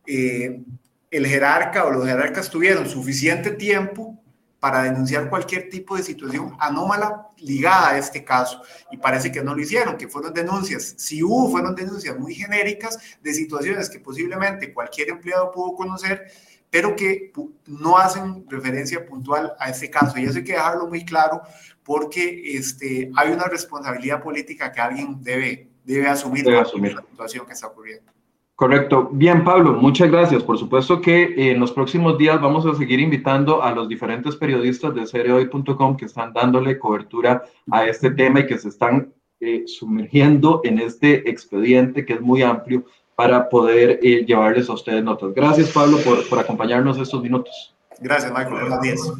eh, 0.07 0.63
el 1.11 1.27
jerarca 1.27 1.85
o 1.85 1.91
los 1.91 2.05
jerarcas 2.05 2.49
tuvieron 2.49 2.87
suficiente 2.89 3.51
tiempo 3.51 4.21
para 4.59 4.81
denunciar 4.81 5.29
cualquier 5.29 5.69
tipo 5.69 5.95
de 5.95 6.01
situación 6.01 6.55
anómala 6.59 7.27
ligada 7.37 7.91
a 7.91 7.97
este 7.99 8.23
caso. 8.23 8.63
Y 8.89 8.97
parece 8.97 9.31
que 9.31 9.43
no 9.43 9.53
lo 9.53 9.61
hicieron, 9.61 9.95
que 9.95 10.07
fueron 10.07 10.33
denuncias, 10.33 10.95
si 10.97 11.21
hubo, 11.21 11.51
fueron 11.51 11.75
denuncias 11.75 12.17
muy 12.17 12.33
genéricas 12.33 12.97
de 13.21 13.33
situaciones 13.33 13.89
que 13.91 13.99
posiblemente 13.99 14.73
cualquier 14.73 15.09
empleado 15.09 15.51
pudo 15.51 15.75
conocer, 15.75 16.23
pero 16.71 16.95
que 16.95 17.31
no 17.67 17.97
hacen 17.97 18.43
referencia 18.49 19.05
puntual 19.05 19.53
a 19.59 19.69
este 19.69 19.89
caso. 19.91 20.17
Y 20.17 20.25
eso 20.25 20.39
hay 20.39 20.43
que 20.43 20.53
dejarlo 20.53 20.87
muy 20.87 21.05
claro 21.05 21.43
porque 21.83 22.57
este, 22.57 23.11
hay 23.15 23.31
una 23.31 23.43
responsabilidad 23.43 24.23
política 24.23 24.71
que 24.71 24.81
alguien 24.81 25.21
debe, 25.21 25.69
debe 25.83 26.07
asumir, 26.07 26.43
debe 26.43 26.61
asumir. 26.61 26.95
la 26.95 27.03
situación 27.03 27.45
que 27.45 27.53
está 27.53 27.67
ocurriendo. 27.67 28.14
Correcto. 28.55 29.09
Bien, 29.11 29.43
Pablo, 29.43 29.73
muchas 29.73 30.09
gracias. 30.09 30.41
Por 30.41 30.57
supuesto 30.57 31.01
que 31.01 31.23
eh, 31.23 31.51
en 31.51 31.59
los 31.59 31.73
próximos 31.73 32.17
días 32.17 32.39
vamos 32.39 32.65
a 32.65 32.73
seguir 32.73 33.01
invitando 33.01 33.61
a 33.61 33.71
los 33.71 33.89
diferentes 33.89 34.37
periodistas 34.37 34.95
de 34.95 35.05
seriohoy.com 35.05 35.97
que 35.97 36.05
están 36.05 36.31
dándole 36.31 36.79
cobertura 36.79 37.43
a 37.69 37.85
este 37.85 38.11
tema 38.11 38.39
y 38.39 38.47
que 38.47 38.57
se 38.57 38.69
están 38.69 39.13
eh, 39.41 39.63
sumergiendo 39.67 40.61
en 40.63 40.79
este 40.79 41.29
expediente 41.29 42.05
que 42.05 42.13
es 42.13 42.21
muy 42.21 42.43
amplio 42.43 42.85
para 43.17 43.49
poder 43.49 43.99
eh, 44.01 44.23
llevarles 44.25 44.69
a 44.69 44.73
ustedes 44.73 45.03
notas. 45.03 45.33
Gracias, 45.33 45.71
Pablo, 45.71 45.97
por, 45.97 46.27
por 46.29 46.39
acompañarnos 46.39 46.97
estos 46.97 47.21
minutos. 47.21 47.75
Gracias, 47.99 48.31
Michael. 48.31 48.61
Buenos 48.61 48.81
días. 48.81 49.13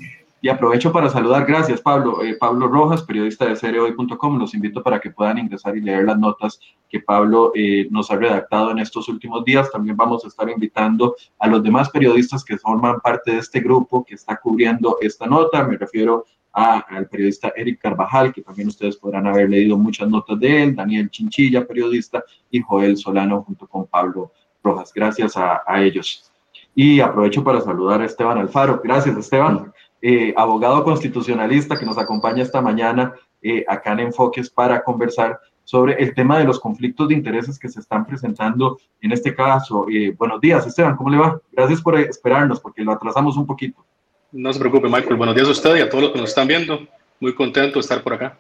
Y 0.46 0.50
aprovecho 0.50 0.92
para 0.92 1.10
saludar, 1.10 1.44
gracias 1.48 1.82
Pablo, 1.82 2.24
eh, 2.24 2.38
Pablo 2.40 2.68
Rojas, 2.68 3.02
periodista 3.02 3.46
de 3.46 3.56
seriohoy.com. 3.56 4.38
Los 4.38 4.54
invito 4.54 4.84
para 4.84 5.00
que 5.00 5.10
puedan 5.10 5.40
ingresar 5.40 5.76
y 5.76 5.82
leer 5.82 6.06
las 6.06 6.20
notas 6.20 6.60
que 6.88 7.00
Pablo 7.00 7.52
eh, 7.56 7.88
nos 7.90 8.12
ha 8.12 8.16
redactado 8.16 8.70
en 8.70 8.78
estos 8.78 9.10
últimos 9.10 9.44
días. 9.44 9.72
También 9.72 9.98
vamos 9.98 10.24
a 10.24 10.28
estar 10.28 10.48
invitando 10.48 11.16
a 11.40 11.48
los 11.48 11.64
demás 11.64 11.90
periodistas 11.90 12.46
que 12.46 12.60
forman 12.60 13.00
parte 13.00 13.32
de 13.32 13.40
este 13.40 13.60
grupo 13.60 14.06
que 14.06 14.14
está 14.14 14.38
cubriendo 14.38 15.00
esta 15.02 15.26
nota. 15.26 15.64
Me 15.64 15.78
refiero 15.78 16.26
al 16.52 17.08
periodista 17.08 17.52
Eric 17.56 17.82
Carvajal, 17.82 18.32
que 18.32 18.44
también 18.44 18.68
ustedes 18.68 18.98
podrán 18.98 19.26
haber 19.26 19.50
leído 19.50 19.76
muchas 19.80 20.08
notas 20.08 20.40
de 20.40 20.62
él, 20.62 20.76
Daniel 20.76 21.10
Chinchilla, 21.10 21.66
periodista, 21.66 22.24
y 22.52 22.62
Joel 22.62 22.98
Solano 22.98 23.42
junto 23.42 23.66
con 23.66 23.88
Pablo 23.88 24.32
Rojas. 24.64 24.92
Gracias 24.94 25.38
a, 25.38 25.64
a 25.66 25.82
ellos. 25.82 26.32
Y 26.76 27.00
aprovecho 27.00 27.44
para 27.44 27.62
saludar 27.62 28.02
a 28.02 28.06
Esteban 28.06 28.38
Alfaro. 28.38 28.80
Gracias, 28.84 29.18
Esteban. 29.18 29.74
Eh, 30.08 30.36
abogado 30.38 30.84
constitucionalista 30.84 31.80
que 31.80 31.86
nos 31.86 31.98
acompaña 31.98 32.44
esta 32.44 32.62
mañana 32.62 33.16
eh, 33.42 33.66
acá 33.68 33.94
en 33.94 34.02
Enfoques 34.02 34.52
para 34.52 34.84
conversar 34.84 35.40
sobre 35.64 35.94
el 35.94 36.14
tema 36.14 36.38
de 36.38 36.44
los 36.44 36.60
conflictos 36.60 37.08
de 37.08 37.16
intereses 37.16 37.58
que 37.58 37.70
se 37.70 37.80
están 37.80 38.06
presentando 38.06 38.78
en 39.02 39.12
este 39.12 39.34
caso. 39.34 39.88
Eh, 39.92 40.14
buenos 40.16 40.40
días, 40.40 40.68
Esteban, 40.68 40.96
¿cómo 40.96 41.10
le 41.10 41.18
va? 41.18 41.42
Gracias 41.52 41.82
por 41.82 41.98
esperarnos 41.98 42.60
porque 42.60 42.84
lo 42.84 42.92
atrasamos 42.92 43.36
un 43.36 43.48
poquito. 43.48 43.84
No 44.32 44.54
se 44.54 44.60
preocupe, 44.60 44.88
Michael. 44.88 45.16
Buenos 45.16 45.34
días 45.34 45.48
a 45.48 45.52
usted 45.52 45.76
y 45.78 45.82
a 45.82 45.90
todos 45.90 46.04
los 46.04 46.12
que 46.14 46.20
nos 46.20 46.30
están 46.30 46.48
viendo. 46.48 46.88
Muy 47.20 47.34
contento 47.34 47.74
de 47.74 47.80
estar 47.80 48.04
por 48.04 48.14
acá. 48.14 48.38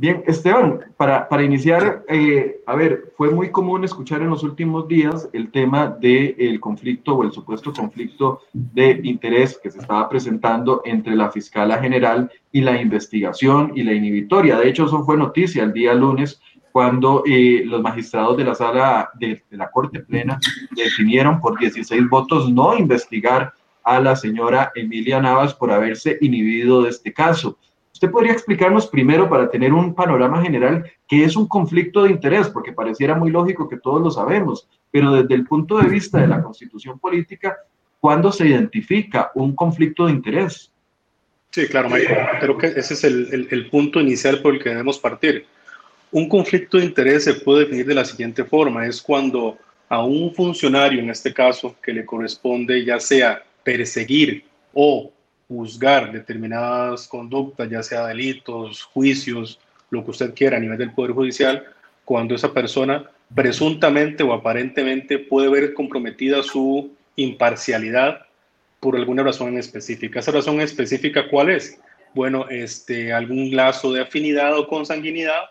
Bien, 0.00 0.22
Esteban, 0.28 0.78
para, 0.96 1.28
para 1.28 1.42
iniciar, 1.42 2.04
eh, 2.08 2.60
a 2.66 2.76
ver, 2.76 3.12
fue 3.16 3.30
muy 3.30 3.50
común 3.50 3.82
escuchar 3.82 4.22
en 4.22 4.30
los 4.30 4.44
últimos 4.44 4.86
días 4.86 5.28
el 5.32 5.50
tema 5.50 5.88
del 5.88 6.60
conflicto 6.60 7.16
o 7.16 7.24
el 7.24 7.32
supuesto 7.32 7.72
conflicto 7.72 8.42
de 8.52 9.00
interés 9.02 9.58
que 9.60 9.72
se 9.72 9.80
estaba 9.80 10.08
presentando 10.08 10.82
entre 10.84 11.16
la 11.16 11.32
fiscala 11.32 11.78
general 11.78 12.30
y 12.52 12.60
la 12.60 12.80
investigación 12.80 13.72
y 13.74 13.82
la 13.82 13.92
inhibitoria. 13.92 14.56
De 14.56 14.68
hecho, 14.68 14.86
eso 14.86 15.02
fue 15.02 15.16
noticia 15.16 15.64
el 15.64 15.72
día 15.72 15.94
lunes 15.94 16.40
cuando 16.70 17.24
eh, 17.26 17.64
los 17.64 17.82
magistrados 17.82 18.36
de 18.36 18.44
la 18.44 18.54
sala 18.54 19.10
de, 19.14 19.42
de 19.50 19.56
la 19.56 19.68
Corte 19.68 19.98
Plena 19.98 20.38
definieron 20.76 21.40
por 21.40 21.58
16 21.58 22.08
votos 22.08 22.48
no 22.52 22.78
investigar 22.78 23.52
a 23.82 23.98
la 23.98 24.14
señora 24.14 24.70
Emilia 24.76 25.20
Navas 25.20 25.54
por 25.54 25.72
haberse 25.72 26.18
inhibido 26.20 26.82
de 26.82 26.90
este 26.90 27.12
caso. 27.12 27.58
¿Usted 27.98 28.12
podría 28.12 28.30
explicarnos 28.30 28.86
primero, 28.86 29.28
para 29.28 29.50
tener 29.50 29.72
un 29.72 29.92
panorama 29.92 30.40
general, 30.40 30.88
qué 31.08 31.24
es 31.24 31.34
un 31.34 31.48
conflicto 31.48 32.04
de 32.04 32.12
interés? 32.12 32.48
Porque 32.48 32.72
pareciera 32.72 33.16
muy 33.16 33.28
lógico 33.28 33.68
que 33.68 33.76
todos 33.76 34.00
lo 34.00 34.12
sabemos, 34.12 34.68
pero 34.92 35.14
desde 35.14 35.34
el 35.34 35.44
punto 35.44 35.78
de 35.78 35.88
vista 35.88 36.20
de 36.20 36.28
la 36.28 36.40
constitución 36.40 37.00
política, 37.00 37.56
¿cuándo 37.98 38.30
se 38.30 38.46
identifica 38.46 39.32
un 39.34 39.56
conflicto 39.56 40.06
de 40.06 40.12
interés? 40.12 40.70
Sí, 41.50 41.66
claro, 41.66 41.90
Michael. 41.90 42.38
Creo 42.38 42.56
que 42.56 42.68
ese 42.68 42.94
es 42.94 43.02
el, 43.02 43.48
el 43.50 43.68
punto 43.68 44.00
inicial 44.00 44.40
por 44.42 44.54
el 44.54 44.62
que 44.62 44.68
debemos 44.68 44.96
partir. 45.00 45.46
Un 46.12 46.28
conflicto 46.28 46.78
de 46.78 46.84
interés 46.84 47.24
se 47.24 47.34
puede 47.34 47.64
definir 47.64 47.84
de 47.84 47.96
la 47.96 48.04
siguiente 48.04 48.44
forma, 48.44 48.86
es 48.86 49.02
cuando 49.02 49.58
a 49.88 50.04
un 50.04 50.32
funcionario, 50.32 51.00
en 51.00 51.10
este 51.10 51.34
caso, 51.34 51.74
que 51.82 51.92
le 51.92 52.06
corresponde 52.06 52.84
ya 52.84 53.00
sea 53.00 53.42
perseguir 53.64 54.44
o 54.72 55.10
juzgar 55.48 56.12
determinadas 56.12 57.08
conductas, 57.08 57.68
ya 57.70 57.82
sea 57.82 58.06
delitos, 58.06 58.82
juicios, 58.84 59.58
lo 59.90 60.04
que 60.04 60.10
usted 60.10 60.34
quiera 60.34 60.58
a 60.58 60.60
nivel 60.60 60.78
del 60.78 60.92
Poder 60.92 61.12
Judicial, 61.12 61.64
cuando 62.04 62.34
esa 62.34 62.52
persona 62.52 63.10
presuntamente 63.34 64.22
o 64.22 64.32
aparentemente 64.32 65.18
puede 65.18 65.48
ver 65.48 65.74
comprometida 65.74 66.42
su 66.42 66.92
imparcialidad 67.16 68.26
por 68.80 68.96
alguna 68.96 69.22
razón 69.22 69.56
específica. 69.58 70.20
¿Esa 70.20 70.32
razón 70.32 70.60
específica 70.60 71.28
cuál 71.28 71.50
es? 71.50 71.80
Bueno, 72.14 72.48
este, 72.48 73.12
algún 73.12 73.54
lazo 73.54 73.92
de 73.92 74.02
afinidad 74.02 74.56
o 74.56 74.68
consanguinidad, 74.68 75.50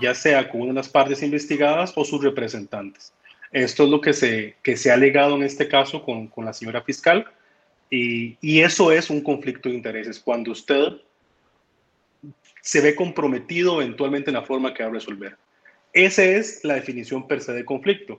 ya 0.00 0.14
sea 0.14 0.48
con 0.48 0.62
una 0.62 0.70
de 0.70 0.76
las 0.76 0.88
partes 0.88 1.22
investigadas 1.22 1.92
o 1.96 2.04
sus 2.04 2.22
representantes. 2.22 3.12
Esto 3.50 3.84
es 3.84 3.90
lo 3.90 4.00
que 4.00 4.12
se, 4.12 4.56
que 4.62 4.76
se 4.76 4.90
ha 4.90 4.94
alegado 4.94 5.36
en 5.36 5.42
este 5.42 5.68
caso 5.68 6.02
con, 6.02 6.28
con 6.28 6.44
la 6.44 6.54
señora 6.54 6.82
fiscal 6.82 7.26
y, 7.94 8.60
eso 8.60 8.90
es 8.90 9.10
un 9.10 9.20
conflicto 9.20 9.68
de 9.68 9.74
intereses, 9.74 10.18
cuando 10.18 10.52
usted 10.52 10.94
se 12.62 12.80
ve 12.80 12.94
comprometido 12.94 13.82
eventualmente 13.82 14.30
en 14.30 14.34
la 14.34 14.42
forma 14.42 14.72
que 14.72 14.82
va 14.82 14.88
a 14.88 14.92
resolver. 14.92 15.36
Esa 15.92 16.24
es 16.24 16.64
la 16.64 16.74
definición 16.74 17.28
per 17.28 17.42
se 17.42 17.52
de 17.52 17.66
conflicto. 17.66 18.18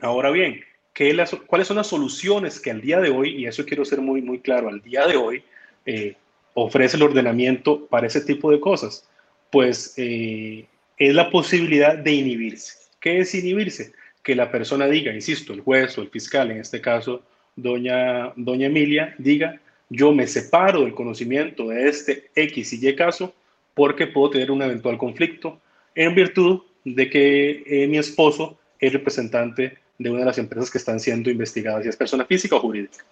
Ahora 0.00 0.30
bien, 0.30 0.60
¿qué 0.92 1.12
¿cuáles 1.48 1.66
son 1.66 1.78
las 1.78 1.88
soluciones 1.88 2.60
que 2.60 2.70
al 2.70 2.80
día 2.80 3.00
de 3.00 3.10
hoy, 3.10 3.34
y 3.34 3.46
eso 3.46 3.64
quiero 3.64 3.84
ser 3.84 4.00
muy, 4.00 4.22
muy 4.22 4.38
claro, 4.38 4.68
al 4.68 4.80
día 4.80 5.08
de 5.08 5.16
hoy 5.16 5.42
eh, 5.86 6.14
ofrece 6.52 6.96
el 6.96 7.02
ordenamiento 7.02 7.86
para 7.86 8.06
ese 8.06 8.20
tipo 8.20 8.52
de 8.52 8.60
cosas? 8.60 9.08
Pues 9.50 9.94
eh, 9.96 10.66
es 10.98 11.14
la 11.14 11.30
posibilidad 11.30 11.98
de 11.98 12.12
inhibirse. 12.12 12.74
¿Qué 13.00 13.18
es 13.18 13.34
inhibirse? 13.34 13.92
Que 14.22 14.36
la 14.36 14.52
persona 14.52 14.86
diga, 14.86 15.12
insisto, 15.12 15.52
el 15.52 15.62
juez 15.62 15.98
o 15.98 16.02
el 16.02 16.10
fiscal 16.10 16.52
en 16.52 16.60
este 16.60 16.80
caso, 16.80 17.24
doña, 17.56 18.32
doña 18.36 18.66
Emilia 18.66 19.14
diga, 19.18 19.60
yo 19.88 20.12
me 20.12 20.26
separo 20.26 20.82
del 20.82 20.94
conocimiento 20.94 21.68
de 21.68 21.88
este 21.88 22.30
X 22.34 22.72
y 22.72 22.88
Y 22.88 22.96
caso 22.96 23.34
porque 23.74 24.06
puedo 24.06 24.30
tener 24.30 24.50
un 24.50 24.62
eventual 24.62 24.98
conflicto 24.98 25.60
en 25.94 26.14
virtud 26.14 26.62
de 26.84 27.08
que 27.10 27.62
eh, 27.66 27.86
mi 27.86 27.98
esposo 27.98 28.58
es 28.78 28.92
representante 28.92 29.78
de 29.98 30.10
una 30.10 30.20
de 30.20 30.26
las 30.26 30.38
empresas 30.38 30.70
que 30.70 30.78
están 30.78 31.00
siendo 31.00 31.30
investigadas, 31.30 31.84
y 31.84 31.88
es 31.88 31.96
persona 31.96 32.24
física 32.24 32.56
o 32.56 32.60
jurídica. 32.60 33.04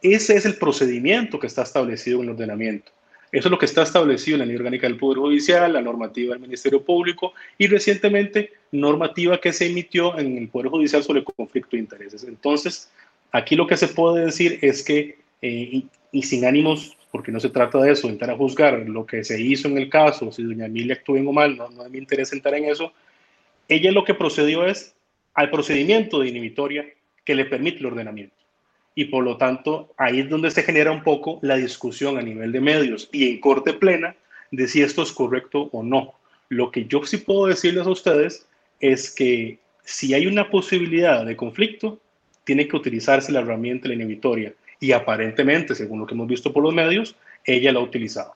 Ese 0.00 0.34
es 0.36 0.46
el 0.46 0.56
procedimiento 0.56 1.38
que 1.38 1.46
está 1.46 1.62
establecido 1.62 2.18
en 2.18 2.24
el 2.24 2.30
ordenamiento. 2.30 2.90
Eso 3.30 3.48
es 3.48 3.50
lo 3.50 3.58
que 3.58 3.66
está 3.66 3.82
establecido 3.82 4.34
en 4.34 4.40
la 4.40 4.46
ley 4.46 4.56
orgánica 4.56 4.86
del 4.86 4.98
Poder 4.98 5.18
Judicial, 5.18 5.72
la 5.72 5.80
normativa 5.80 6.34
del 6.34 6.42
Ministerio 6.42 6.82
Público 6.84 7.32
y 7.56 7.66
recientemente 7.66 8.52
normativa 8.72 9.40
que 9.40 9.52
se 9.52 9.66
emitió 9.66 10.18
en 10.18 10.36
el 10.36 10.48
Poder 10.48 10.68
Judicial 10.68 11.02
sobre 11.02 11.24
conflicto 11.24 11.76
de 11.76 11.78
intereses. 11.78 12.24
Entonces, 12.24 12.90
Aquí 13.32 13.56
lo 13.56 13.66
que 13.66 13.76
se 13.76 13.88
puede 13.88 14.26
decir 14.26 14.58
es 14.62 14.84
que, 14.84 15.18
eh, 15.40 15.82
y, 16.12 16.22
sin 16.22 16.44
ánimos, 16.44 16.96
porque 17.10 17.32
no 17.32 17.40
se 17.40 17.48
trata 17.48 17.78
de 17.78 17.92
eso, 17.92 18.08
entrar 18.08 18.30
a 18.30 18.36
juzgar 18.36 18.88
lo 18.88 19.06
que 19.06 19.24
se 19.24 19.40
hizo 19.40 19.68
en 19.68 19.78
el 19.78 19.88
caso, 19.88 20.30
si 20.30 20.42
doña 20.42 20.66
Emilia 20.66 20.94
actuó 20.94 21.14
bien 21.14 21.26
o 21.26 21.32
mal, 21.32 21.56
no, 21.56 21.68
no 21.70 21.88
me 21.88 21.98
interesa 21.98 22.36
entrar 22.36 22.54
en 22.54 22.66
eso. 22.66 22.92
Ella 23.68 23.90
lo 23.90 24.04
que 24.04 24.14
procedió 24.14 24.66
es 24.66 24.94
al 25.34 25.50
procedimiento 25.50 26.20
de 26.20 26.28
inhibitoria 26.28 26.86
que 27.24 27.34
le 27.34 27.46
permite 27.46 27.78
el 27.78 27.86
ordenamiento. 27.86 28.34
Y 28.94 29.06
por 29.06 29.24
lo 29.24 29.38
tanto, 29.38 29.94
ahí 29.96 30.20
es 30.20 30.28
donde 30.28 30.50
se 30.50 30.62
genera 30.62 30.92
un 30.92 31.02
poco 31.02 31.38
la 31.42 31.56
discusión 31.56 32.18
a 32.18 32.22
nivel 32.22 32.52
de 32.52 32.60
medios 32.60 33.08
y 33.12 33.30
en 33.30 33.40
corte 33.40 33.72
plena 33.72 34.14
de 34.50 34.68
si 34.68 34.82
esto 34.82 35.02
es 35.02 35.12
correcto 35.12 35.70
o 35.72 35.82
no. 35.82 36.14
Lo 36.50 36.70
que 36.70 36.84
yo 36.84 37.02
sí 37.04 37.16
puedo 37.16 37.46
decirles 37.46 37.86
a 37.86 37.90
ustedes 37.90 38.46
es 38.80 39.10
que 39.10 39.58
si 39.84 40.12
hay 40.12 40.26
una 40.26 40.50
posibilidad 40.50 41.24
de 41.24 41.36
conflicto, 41.36 41.98
tiene 42.44 42.68
que 42.68 42.76
utilizarse 42.76 43.32
la 43.32 43.40
herramienta 43.40 43.88
la 43.88 43.94
inhibitoria. 43.94 44.54
Y 44.80 44.92
aparentemente, 44.92 45.74
según 45.74 46.00
lo 46.00 46.06
que 46.06 46.14
hemos 46.14 46.26
visto 46.26 46.52
por 46.52 46.62
los 46.62 46.74
medios, 46.74 47.16
ella 47.44 47.72
la 47.72 47.80
ha 47.80 47.82
utilizado. 47.82 48.34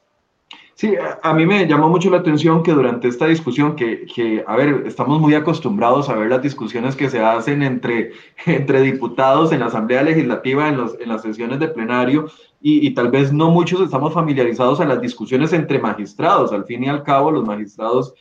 Sí, 0.76 0.94
a 1.22 1.32
mí 1.32 1.46
me 1.46 1.66
llamó 1.66 1.88
mucho 1.88 2.10
la 2.10 2.18
atención 2.18 2.62
que 2.62 2.72
durante 2.72 3.08
esta 3.08 3.26
discusión, 3.26 3.76
que, 3.76 4.04
que, 4.14 4.44
a 4.46 4.56
ver, 4.56 4.82
estamos 4.86 5.18
muy 5.18 5.32
acostumbrados 5.34 6.10
a 6.10 6.14
ver 6.14 6.28
las 6.28 6.42
discusiones 6.42 6.94
que 6.94 7.08
se 7.08 7.18
hacen 7.18 7.62
entre, 7.62 8.12
entre 8.44 8.82
diputados 8.82 9.52
en 9.52 9.60
la 9.60 9.66
Asamblea 9.66 10.02
Legislativa, 10.02 10.68
en, 10.68 10.76
los, 10.76 11.00
en 11.00 11.08
las 11.08 11.22
sesiones 11.22 11.60
de 11.60 11.68
plenario, 11.68 12.30
y, 12.60 12.86
y, 12.86 12.90
tal 12.92 13.10
vez 13.10 13.32
no 13.32 13.50
muchos 13.50 13.80
estamos 13.80 14.12
familiarizados 14.12 14.78
a 14.80 14.84
las 14.84 15.00
discusiones 15.00 15.54
entre 15.54 15.78
magistrados. 15.78 16.52
Al 16.52 16.66
fin 16.66 16.84
y 16.84 16.88
al 16.88 17.04
cabo, 17.04 17.30
los 17.30 17.46
magistrados 17.46 18.12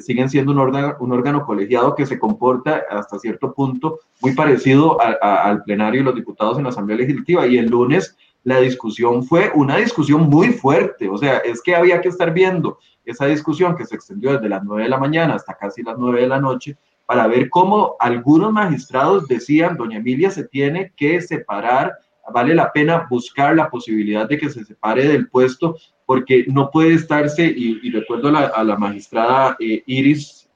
siguen 0.00 0.28
siendo 0.28 0.52
un 0.52 0.58
órgano, 0.58 0.96
un 1.00 1.12
órgano 1.12 1.44
colegiado 1.44 1.94
que 1.94 2.06
se 2.06 2.18
comporta 2.18 2.82
hasta 2.90 3.18
cierto 3.18 3.52
punto 3.52 4.00
muy 4.20 4.34
parecido 4.34 4.98
al 5.00 5.62
plenario 5.64 6.00
y 6.00 6.04
los 6.04 6.14
diputados 6.14 6.58
en 6.58 6.64
la 6.64 6.70
Asamblea 6.70 6.98
Legislativa. 6.98 7.46
Y 7.46 7.58
el 7.58 7.66
lunes 7.66 8.16
la 8.44 8.60
discusión 8.60 9.24
fue 9.24 9.50
una 9.54 9.76
discusión 9.76 10.28
muy 10.28 10.48
fuerte, 10.48 11.08
o 11.08 11.16
sea, 11.16 11.38
es 11.38 11.62
que 11.62 11.76
había 11.76 12.00
que 12.00 12.08
estar 12.08 12.32
viendo 12.32 12.78
esa 13.04 13.26
discusión 13.26 13.76
que 13.76 13.84
se 13.84 13.94
extendió 13.94 14.32
desde 14.32 14.48
las 14.48 14.64
9 14.64 14.84
de 14.84 14.88
la 14.88 14.98
mañana 14.98 15.34
hasta 15.34 15.54
casi 15.54 15.82
las 15.82 15.98
9 15.98 16.22
de 16.22 16.28
la 16.28 16.40
noche 16.40 16.76
para 17.06 17.26
ver 17.26 17.50
cómo 17.50 17.96
algunos 18.00 18.52
magistrados 18.52 19.28
decían, 19.28 19.76
doña 19.76 19.98
Emilia 19.98 20.30
se 20.30 20.44
tiene 20.44 20.92
que 20.96 21.20
separar, 21.20 21.92
vale 22.32 22.54
la 22.54 22.72
pena 22.72 23.06
buscar 23.10 23.54
la 23.54 23.70
posibilidad 23.70 24.28
de 24.28 24.38
que 24.38 24.50
se 24.50 24.64
separe 24.64 25.06
del 25.06 25.28
puesto 25.28 25.76
porque 26.12 26.44
no 26.46 26.70
puede 26.70 26.92
estarse, 26.92 27.42
y, 27.42 27.90
recuerdo 27.90 28.28
a 28.28 28.62
la, 28.62 28.76
magistrada 28.76 29.56
eh, 29.58 29.82
Iris 29.86 30.46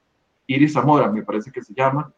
Iris 0.46 0.74
Zamora, 0.74 1.10
me 1.10 1.22
parece 1.22 1.50
que 1.50 1.62
se 1.62 1.72
llama, 1.72 2.12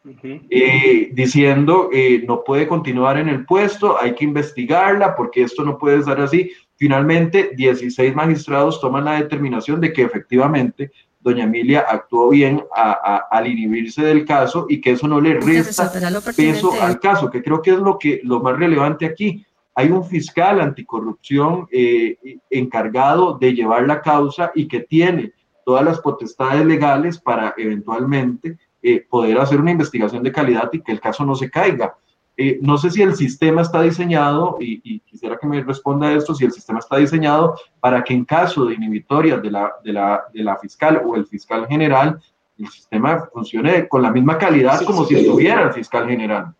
eh, 0.49 1.09
diciendo 1.13 1.89
eh, 1.93 2.21
no 2.27 2.43
puede 2.43 2.67
continuar 2.67 3.17
en 3.17 3.29
el 3.29 3.45
puesto, 3.45 3.97
hay 3.97 4.13
que 4.13 4.25
investigarla 4.25 5.15
porque 5.15 5.43
esto 5.43 5.63
no 5.63 5.77
puede 5.77 5.99
estar 5.99 6.19
así. 6.19 6.51
Finalmente, 6.75 7.51
16 7.55 8.13
magistrados 8.13 8.81
toman 8.81 9.05
la 9.05 9.21
determinación 9.21 9.79
de 9.79 9.93
que 9.93 10.01
efectivamente 10.01 10.91
doña 11.21 11.45
Emilia 11.45 11.85
actuó 11.87 12.27
bien 12.31 12.61
al 12.73 13.47
inhibirse 13.47 14.03
del 14.03 14.25
caso 14.25 14.65
y 14.67 14.81
que 14.81 14.91
eso 14.91 15.07
no 15.07 15.21
le 15.21 15.35
resta 15.39 15.89
peso 16.35 16.73
al 16.81 16.99
caso, 16.99 17.31
que 17.31 17.41
creo 17.41 17.61
que 17.61 17.71
es 17.71 17.79
lo, 17.79 17.97
que, 17.97 18.19
lo 18.21 18.41
más 18.41 18.59
relevante 18.59 19.05
aquí. 19.05 19.45
Hay 19.79 19.91
un 19.91 20.03
fiscal 20.03 20.59
anticorrupción 20.59 21.65
eh, 21.71 22.17
encargado 22.49 23.37
de 23.37 23.53
llevar 23.53 23.87
la 23.87 24.01
causa 24.01 24.51
y 24.53 24.67
que 24.67 24.81
tiene 24.81 25.31
todas 25.63 25.85
las 25.85 26.01
potestades 26.01 26.65
legales 26.65 27.17
para 27.17 27.53
eventualmente 27.55 28.57
eh, 28.83 29.05
poder 29.09 29.37
hacer 29.39 29.61
una 29.61 29.71
investigación 29.71 30.21
de 30.21 30.33
calidad 30.33 30.69
y 30.73 30.81
que 30.81 30.91
el 30.91 30.99
caso 30.99 31.25
no 31.25 31.33
se 31.33 31.49
caiga. 31.49 31.95
Eh, 32.35 32.59
no 32.61 32.77
sé 32.77 32.91
si 32.91 33.01
el 33.03 33.15
sistema 33.15 33.61
está 33.61 33.81
diseñado, 33.81 34.57
y, 34.59 34.99
quisiera 34.99 35.37
que 35.37 35.47
me 35.47 35.63
responda 35.63 36.11
esto, 36.11 36.35
si 36.35 36.43
el 36.43 36.51
sistema 36.51 36.79
está 36.79 36.97
diseñado 36.97 37.55
para 37.79 38.03
que 38.03 38.13
en 38.13 38.25
caso 38.25 38.65
de 38.65 38.73
inhibitorias 38.73 39.41
de 39.41 39.49
la, 39.49 39.71
de 39.81 39.93
la, 39.93 40.25
de 40.33 40.43
la 40.43 40.57
fiscal 40.57 41.01
o 41.05 41.15
el 41.15 41.25
fiscal 41.25 41.65
general, 41.67 42.21
el 42.57 42.67
sistema 42.67 43.29
funcione 43.31 43.87
con 43.87 44.01
la 44.01 44.11
misma 44.11 44.37
calidad 44.37 44.81
como 44.81 45.05
si 45.05 45.15
estuviera 45.15 45.63
el 45.63 45.71
fiscal 45.71 46.05
general. 46.05 46.53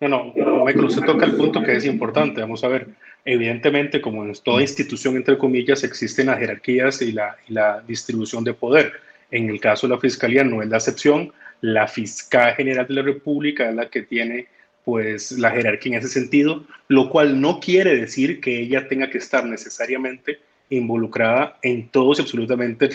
No, 0.00 0.08
no, 0.08 0.64
Michael, 0.64 0.86
usted 0.86 1.02
toca 1.02 1.26
el 1.26 1.36
punto 1.36 1.62
que 1.62 1.76
es 1.76 1.84
importante. 1.84 2.40
Vamos 2.40 2.64
a 2.64 2.68
ver, 2.68 2.88
evidentemente, 3.24 4.00
como 4.00 4.24
en 4.24 4.32
toda 4.42 4.62
institución, 4.62 5.16
entre 5.16 5.36
comillas, 5.36 5.84
existen 5.84 6.28
las 6.28 6.38
jerarquías 6.38 7.02
y 7.02 7.12
la, 7.12 7.36
la 7.48 7.82
distribución 7.86 8.42
de 8.42 8.54
poder. 8.54 8.94
En 9.30 9.50
el 9.50 9.60
caso 9.60 9.86
de 9.86 9.94
la 9.94 10.00
Fiscalía 10.00 10.42
no 10.42 10.62
es 10.62 10.70
la 10.70 10.78
excepción. 10.78 11.32
La 11.60 11.86
Fiscal 11.86 12.54
General 12.54 12.86
de 12.86 12.94
la 12.94 13.02
República 13.02 13.68
es 13.68 13.74
la 13.74 13.90
que 13.90 14.02
tiene 14.02 14.46
pues 14.86 15.32
la 15.32 15.50
jerarquía 15.50 15.92
en 15.92 15.98
ese 15.98 16.08
sentido, 16.08 16.64
lo 16.88 17.10
cual 17.10 17.38
no 17.38 17.60
quiere 17.60 17.94
decir 17.96 18.40
que 18.40 18.58
ella 18.58 18.88
tenga 18.88 19.10
que 19.10 19.18
estar 19.18 19.44
necesariamente 19.44 20.38
involucrada 20.70 21.58
en 21.62 21.88
todos 21.88 22.18
y 22.18 22.22
absolutamente 22.22 22.88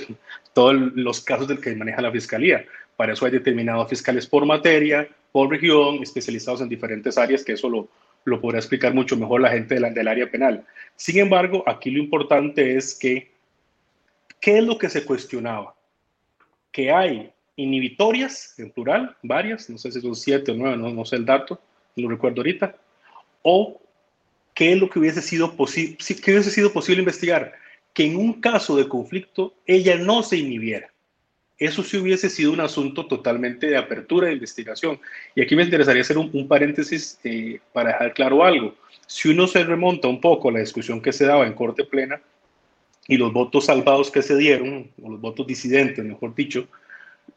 todos 0.56 0.74
los 0.95 1.20
casos 1.20 1.49
del 1.49 1.60
que 1.60 1.76
maneja 1.76 2.01
la 2.01 2.12
Fiscalía. 2.12 2.66
Para 2.95 3.12
eso 3.12 3.26
hay 3.26 3.32
determinados 3.34 3.89
fiscales 3.89 4.26
por 4.26 4.45
materia, 4.45 5.08
por 5.34 5.49
región, 5.49 6.01
especializados 6.01 6.62
en 6.62 6.70
diferentes 6.70 7.18
áreas, 7.18 7.43
que 7.43 7.51
eso 7.51 7.70
lo, 7.70 7.89
lo 8.24 8.39
podrá 8.39 8.60
explicar 8.60 8.93
mucho 8.93 9.18
mejor 9.18 9.41
la 9.41 9.49
gente 9.49 9.76
del 9.76 10.08
área 10.08 10.32
penal. 10.32 10.66
Sin 10.95 11.20
embargo, 11.20 11.62
aquí 11.68 11.91
lo 11.91 11.99
importante 11.99 12.78
es 12.78 12.97
que, 12.97 13.34
¿qué 14.39 14.60
es 14.60 14.64
lo 14.64 14.78
que 14.78 14.89
se 14.89 15.03
cuestionaba? 15.03 15.76
Que 16.72 16.89
hay 16.89 17.34
inhibitorias, 17.58 18.58
en 18.58 18.72
plural, 18.72 19.14
varias, 19.24 19.70
no 19.70 19.78
sé 19.78 19.91
si 19.91 19.99
son 19.99 20.16
siete 20.16 20.51
o 20.51 20.56
nueve, 20.56 20.78
no, 20.78 20.89
no 20.89 21.03
sé 21.03 21.18
el 21.18 21.26
dato, 21.26 21.60
no 21.97 22.03
lo 22.03 22.10
recuerdo 22.16 22.39
ahorita, 22.39 22.78
o 23.41 23.82
qué 24.53 24.72
es 24.72 24.80
lo 24.80 24.89
que 24.89 24.99
hubiese 24.99 25.22
sido, 25.22 25.53
qué 25.53 26.32
hubiese 26.32 26.49
sido 26.49 26.72
posible 26.72 27.01
investigar, 27.01 27.53
que 27.96 28.06
en 28.06 28.18
un 28.18 28.39
caso 28.41 28.78
de 28.78 28.88
conflicto 28.88 29.56
ella 29.66 29.98
no 29.98 30.22
se 30.22 30.38
inhibiera 30.38 30.91
eso 31.58 31.84
sí 31.84 31.98
hubiese 31.98 32.30
sido 32.30 32.52
un 32.52 32.60
asunto 32.60 33.06
totalmente 33.06 33.68
de 33.68 33.78
apertura 33.78 34.28
de 34.28 34.34
investigación. 34.34 35.00
Y 35.36 35.41
aquí 35.41 35.56
me 35.56 35.64
interesaría 35.64 36.02
hacer 36.02 36.18
un, 36.18 36.48
paréntesis 36.48 37.20
eh, 37.24 37.60
para 37.72 37.91
dejar 37.91 38.14
claro 38.14 38.43
algo. 38.43 38.76
Si 39.08 39.30
uno 39.30 39.48
se 39.48 39.64
remonta 39.64 40.08
un 40.08 40.20
poco 40.20 40.50
a 40.50 40.54
la 40.54 40.60
discusión 40.60 41.02
que 41.02 41.14
se 41.14 41.26
daba 41.26 41.48
en 41.48 41.54
Corte 41.54 41.86
Plena 41.86 42.22
y 43.08 43.18
los 43.18 43.32
votos 43.32 43.66
salvados 43.66 44.12
que 44.12 44.22
se 44.22 44.36
dieron, 44.36 44.89
o 45.02 45.12
los 45.12 45.22
votos 45.22 45.48
disidentes, 45.48 46.04
mejor 46.04 46.36
dicho, 46.36 46.68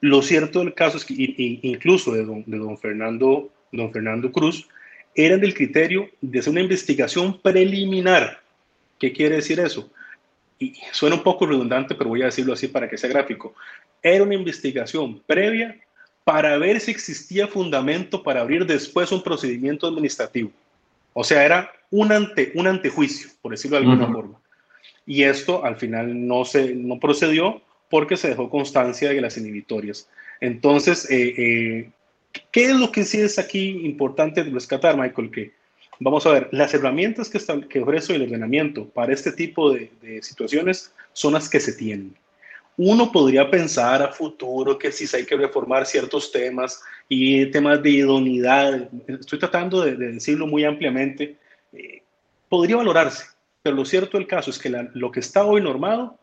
lo 0.00 0.22
cierto 0.22 0.60
del 0.60 0.74
caso 0.74 0.96
es 0.96 1.04
que 1.04 1.14
incluso 1.62 2.12
de 2.12 2.24
don, 2.24 2.42
de 2.46 2.58
don, 2.58 2.76
Fernando, 2.78 3.50
don 3.70 3.92
Fernando 3.92 4.32
Cruz, 4.32 4.66
eran 5.14 5.40
del 5.40 5.54
criterio 5.54 6.08
de 6.20 6.38
hacer 6.38 6.52
una 6.52 6.60
investigación 6.60 7.40
preliminar. 7.40 8.40
¿Qué 8.98 9.12
quiere 9.12 9.36
decir 9.36 9.60
eso? 9.60 9.90
Y 10.58 10.74
suena 10.92 11.16
un 11.16 11.22
poco 11.22 11.46
redundante, 11.46 11.94
pero 11.94 12.10
voy 12.10 12.22
a 12.22 12.26
decirlo 12.26 12.52
así 12.52 12.68
para 12.68 12.88
que 12.88 12.98
sea 12.98 13.10
gráfico, 13.10 13.54
era 14.02 14.24
una 14.24 14.34
investigación 14.34 15.20
previa 15.26 15.78
para 16.24 16.58
ver 16.58 16.80
si 16.80 16.90
existía 16.90 17.48
fundamento 17.48 18.22
para 18.22 18.40
abrir 18.40 18.66
después 18.66 19.10
un 19.12 19.22
procedimiento 19.22 19.86
administrativo. 19.86 20.50
O 21.14 21.24
sea, 21.24 21.44
era 21.44 21.72
un, 21.90 22.12
ante, 22.12 22.52
un 22.54 22.66
antejuicio, 22.66 23.30
por 23.40 23.52
decirlo 23.52 23.78
de 23.78 23.84
alguna 23.84 24.12
forma. 24.12 24.38
Y 25.06 25.22
esto 25.22 25.64
al 25.64 25.76
final 25.76 26.26
no, 26.26 26.44
se, 26.44 26.74
no 26.74 27.00
procedió 27.00 27.62
porque 27.88 28.16
se 28.16 28.28
dejó 28.28 28.50
constancia 28.50 29.08
de 29.08 29.20
las 29.20 29.38
inhibitorias. 29.38 30.08
Entonces, 30.40 31.10
eh, 31.10 31.34
eh, 31.38 31.90
¿qué 32.52 32.66
es 32.66 32.76
lo 32.76 32.92
que 32.92 33.04
sí 33.04 33.20
es 33.20 33.38
aquí 33.38 33.86
importante 33.86 34.42
rescatar, 34.42 34.98
Michael? 34.98 35.30
Que 35.30 35.52
Vamos 36.00 36.26
a 36.26 36.32
ver, 36.32 36.48
las 36.52 36.72
herramientas 36.74 37.28
que, 37.28 37.40
que 37.68 37.80
ofrece 37.80 38.14
el 38.14 38.22
ordenamiento 38.22 38.86
para 38.88 39.12
este 39.12 39.32
tipo 39.32 39.72
de, 39.72 39.90
situaciones 40.22 40.92
son 41.12 41.34
las 41.34 41.48
que 41.48 41.58
se 41.58 41.72
tienen. 41.72 42.14
Uno 42.76 43.10
podría 43.10 43.50
pensar 43.50 44.02
a 44.02 44.12
futuro 44.12 44.78
que 44.78 44.92
si 44.92 45.04
hay 45.16 45.24
que 45.24 45.36
reformar 45.36 45.84
ciertos 45.84 46.30
temas 46.30 46.80
y 47.08 47.46
temas 47.46 47.82
de 47.82 47.90
idoneidad, 47.90 48.88
estoy 49.08 49.40
tratando 49.40 49.84
de, 49.84 49.96
decirlo 49.96 50.46
muy 50.46 50.64
ampliamente, 50.64 51.36
eh, 51.72 52.02
podría 52.48 52.76
valorarse, 52.76 53.24
pero 53.62 53.74
lo 53.74 53.84
cierto 53.84 54.16
del 54.16 54.28
caso 54.28 54.50
es 54.50 54.58
que 54.58 54.70
lo 54.94 55.10
que 55.10 55.20
está 55.20 55.44
hoy 55.44 55.60
normado 55.60 56.16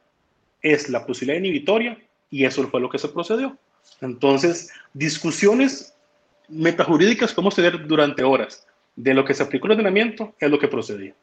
es 0.62 0.90
la 0.90 1.06
posibilidad 1.06 1.40
inhibitoria 1.40 2.00
y 2.30 2.46
eso 2.46 2.66
fue 2.70 2.80
lo 2.80 2.90
que 2.90 3.00
se 3.00 3.10
procedió. 3.10 3.58
Entonces, 4.00 4.72
discusiones 4.94 5.94
metajurídicas 6.48 7.34
podemos 7.34 7.56
tener 7.56 7.86
durante 7.86 8.24
horas, 8.24 8.66
de 8.96 9.14
lo 9.14 9.26
que 9.26 9.34
se 9.34 9.44
aplicó 9.44 9.68
el 9.68 9.74
ordenamiento 9.74 10.34
es 10.40 10.50
lo 10.50 10.60
que 10.60 10.68
procedía. 10.68 11.14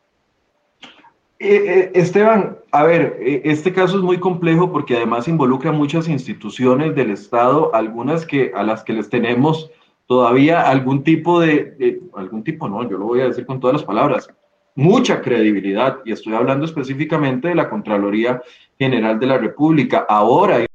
Eh, 1.38 1.64
eh, 1.66 1.90
Esteban, 1.94 2.58
a 2.70 2.84
ver, 2.84 3.18
eh, 3.20 3.42
este 3.44 3.72
caso 3.72 3.96
es 3.96 4.02
muy 4.02 4.18
complejo 4.18 4.70
porque 4.70 4.96
además 4.96 5.26
involucra 5.26 5.72
muchas 5.72 6.08
instituciones 6.08 6.94
del 6.94 7.10
Estado, 7.10 7.74
algunas 7.74 8.24
que 8.24 8.52
a 8.54 8.62
las 8.62 8.84
que 8.84 8.92
les 8.92 9.08
tenemos 9.08 9.68
todavía 10.06 10.68
algún 10.68 11.02
tipo 11.02 11.40
de, 11.40 12.00
algún 12.14 12.44
tipo, 12.44 12.68
no, 12.68 12.88
yo 12.88 12.96
lo 12.96 13.06
voy 13.06 13.22
a 13.22 13.26
decir 13.26 13.44
con 13.44 13.58
todas 13.58 13.74
las 13.74 13.84
palabras, 13.84 14.28
mucha 14.76 15.20
credibilidad, 15.20 15.98
y 16.04 16.12
estoy 16.12 16.34
hablando 16.34 16.64
específicamente 16.64 17.48
de 17.48 17.54
la 17.56 17.68
Contraloría 17.68 18.40
General 18.78 19.18
de 19.18 19.26
la 19.26 19.38
República. 19.38 20.06
Ahora 20.08 20.56
hay 20.56 20.66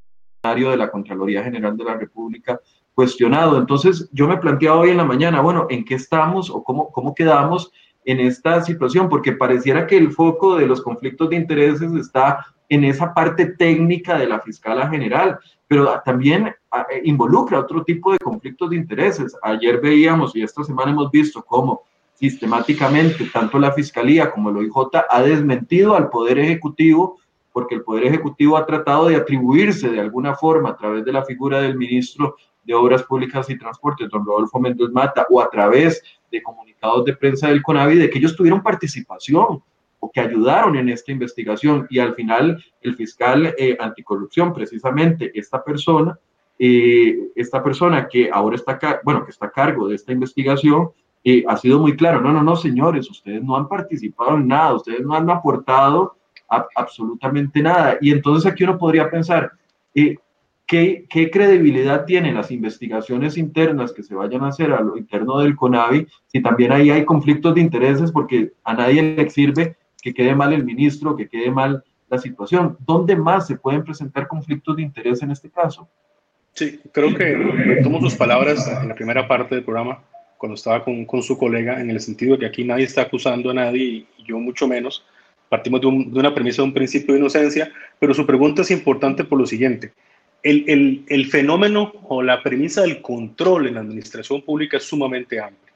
un 0.44 0.70
de 0.70 0.78
la 0.78 0.92
Contraloría 0.92 1.44
General 1.44 1.76
de 1.78 1.84
la 1.84 1.96
República 1.96 2.60
cuestionado. 2.98 3.60
Entonces, 3.60 4.10
yo 4.12 4.28
me 4.28 4.38
planteaba 4.38 4.80
hoy 4.80 4.90
en 4.90 4.98
la 4.98 5.06
mañana, 5.06 5.40
bueno, 5.40 5.68
¿en 5.70 5.86
qué 5.86 5.94
estamos 5.94 6.50
o 6.50 6.64
cómo, 6.64 6.92
cómo 6.92 7.14
quedamos 7.14 7.72
en 8.06 8.20
esta 8.20 8.64
situación? 8.64 9.08
Porque 9.08 9.34
pareciera 9.34 9.86
que 9.86 9.98
el 9.98 10.10
foco 10.12 10.56
de 10.56 10.66
los 10.66 10.82
conflictos 10.82 11.30
de 11.30 11.36
intereses 11.36 11.94
está 11.94 12.44
en 12.68 12.84
esa 12.84 13.14
parte 13.14 13.46
técnica 13.52 14.18
de 14.18 14.26
la 14.26 14.40
fiscala 14.40 14.90
general, 14.90 15.38
pero 15.68 16.02
también 16.04 16.52
ah, 16.72 16.88
eh, 16.92 17.02
involucra 17.04 17.60
otro 17.60 17.84
tipo 17.84 18.14
de 18.14 18.18
conflictos 18.18 18.72
de 18.72 18.78
intereses. 18.78 19.36
Ayer 19.44 19.80
veíamos 19.80 20.36
y 20.36 20.42
esta 20.42 20.64
semana 20.64 20.90
hemos 20.90 21.12
visto 21.12 21.44
cómo 21.44 21.84
sistemáticamente 22.16 23.26
tanto 23.32 23.60
la 23.60 23.74
fiscalía 23.74 24.32
como 24.32 24.50
el 24.50 24.58
OIJ 24.58 25.06
ha 25.08 25.22
desmentido 25.22 25.96
al 25.96 26.10
Poder 26.10 26.40
Ejecutivo 26.40 27.20
porque 27.58 27.74
el 27.74 27.82
Poder 27.82 28.06
Ejecutivo 28.06 28.56
ha 28.56 28.68
tratado 28.68 29.08
de 29.08 29.16
atribuirse 29.16 29.90
de 29.90 30.00
alguna 30.00 30.36
forma 30.36 30.70
a 30.70 30.78
través 30.78 31.04
de 31.06 31.12
la 31.12 31.26
figura 31.26 31.60
del 31.60 31.76
ministro 31.76 32.36
de 32.68 32.74
Obras 32.74 33.04
Públicas 33.04 33.50
y 33.50 33.58
Transportes, 33.58 34.10
don 34.10 34.26
Rodolfo 34.26 34.60
Méndez 34.60 34.90
Mata, 34.92 35.26
o 35.30 35.42
a 35.42 35.50
través 35.50 36.04
de 36.30 36.44
comunicados 36.44 37.06
de 37.06 37.16
prensa 37.16 37.48
del 37.48 37.64
CONAVI, 37.64 37.98
de 37.98 38.10
que 38.10 38.20
ellos 38.20 38.36
tuvieron 38.36 38.62
participación 38.62 39.64
o 40.00 40.12
que 40.12 40.20
ayudaron 40.20 40.76
en 40.76 40.90
esta 40.90 41.12
investigación. 41.14 41.88
Y 41.90 42.00
al 42.00 42.14
final, 42.14 42.64
el 42.82 42.96
fiscal 42.96 43.56
eh, 43.58 43.78
anticorrupción, 43.80 44.54
precisamente 44.54 45.32
esta 45.34 45.64
persona, 45.64 46.20
eh, 46.60 47.30
esta 47.36 47.64
persona 47.64 48.08
que 48.08 48.30
ahora 48.32 48.58
está, 48.58 48.78
bueno, 49.04 49.24
que 49.24 49.32
está 49.32 49.46
a 49.46 49.52
cargo 49.52 49.88
de 49.88 49.96
esta 49.96 50.12
investigación, 50.12 50.90
eh, 51.24 51.44
ha 51.48 51.56
sido 51.58 51.80
muy 51.80 51.96
claro, 51.96 52.22
no, 52.22 52.32
no, 52.32 52.44
no, 52.44 52.56
señores, 52.56 53.10
ustedes 53.10 53.42
no 53.44 53.56
han 53.56 53.68
participado 53.68 54.36
en 54.36 54.48
nada, 54.48 54.76
ustedes 54.76 55.02
no 55.02 55.16
han 55.16 55.30
aportado 55.30 56.16
absolutamente 56.76 57.62
nada. 57.62 57.98
Y 58.02 58.12
entonces 58.12 58.50
aquí 58.52 58.64
uno 58.64 58.78
podría 58.78 59.10
pensar, 59.10 59.52
¿Qué, 60.68 61.08
credibilidad 61.32 62.04
tienen 62.04 62.36
las 62.36 62.52
investigaciones 62.52 63.38
internas 63.38 63.94
que 63.94 64.04
se 64.04 64.14
vayan 64.14 64.44
a 64.44 64.50
hacer 64.50 64.74
a 64.74 64.82
lo 64.82 64.98
interno 64.98 65.40
del 65.40 65.56
CONAVI 65.56 66.06
si 66.28 66.42
también 66.42 66.74
ahí 66.74 66.90
hay 66.90 67.06
conflictos 67.06 67.56
de 67.56 67.62
intereses 67.62 68.12
porque 68.12 68.52
a 68.66 68.74
nadie 68.74 69.02
le 69.02 69.30
sirve 69.30 69.78
que 70.02 70.14
quede 70.14 70.36
mal 70.36 70.52
el 70.52 70.66
ministro, 70.66 71.16
que 71.16 71.30
quede 71.30 71.52
mal 71.52 71.86
la 72.10 72.18
situación. 72.18 72.76
¿Dónde 72.86 73.16
más 73.16 73.48
se 73.48 73.56
pueden 73.56 73.86
presentar 73.86 74.28
conflictos 74.28 74.76
de 74.76 74.82
interés 74.82 75.24
en 75.24 75.32
este 75.32 75.50
caso? 75.50 75.88
Sí, 76.52 76.82
creo 76.92 77.16
que 77.16 77.34
retomo 77.34 78.02
sus 78.02 78.16
palabras 78.16 78.68
en 78.68 78.90
la 78.90 78.96
primera 78.96 79.26
parte 79.26 79.56
del 79.56 79.64
programa, 79.64 80.04
cuando 80.38 80.56
estaba 80.56 80.84
con, 80.84 81.06
con 81.06 81.24
su 81.24 81.38
colega, 81.38 81.80
en 81.80 81.90
el 81.92 82.02
sentido 82.02 82.34
de 82.34 82.40
que 82.40 82.46
aquí 82.46 82.66
nadie 82.66 82.84
está 82.84 83.04
acusando 83.04 83.52
a 83.52 83.54
nadie 83.54 83.84
y 83.84 84.08
yo 84.28 84.38
mucho 84.38 84.68
menos. 84.68 85.06
Partimos 85.48 85.80
de, 85.80 85.88
de 85.88 86.20
una 86.20 86.36
premisa, 86.36 86.62
de 86.62 86.68
un 86.68 86.74
principio 86.74 87.14
de 87.14 87.22
inocencia, 87.22 87.72
pero 88.00 88.14
su 88.14 88.26
pregunta 88.26 88.64
es 88.64 88.72
importante 88.72 89.24
por 89.24 89.40
lo 89.40 89.46
siguiente. 89.46 89.94
El, 90.44 90.64
el, 90.68 91.06
el, 91.08 91.26
fenómeno 91.28 91.92
o 92.08 92.22
la 92.22 92.42
premisa 92.42 92.82
del 92.82 93.02
control 93.02 93.68
en 93.68 93.76
la 93.76 93.82
administración 93.82 94.42
pública 94.42 94.78
es 94.78 94.84
sumamente 94.84 95.40
amplio. 95.40 95.74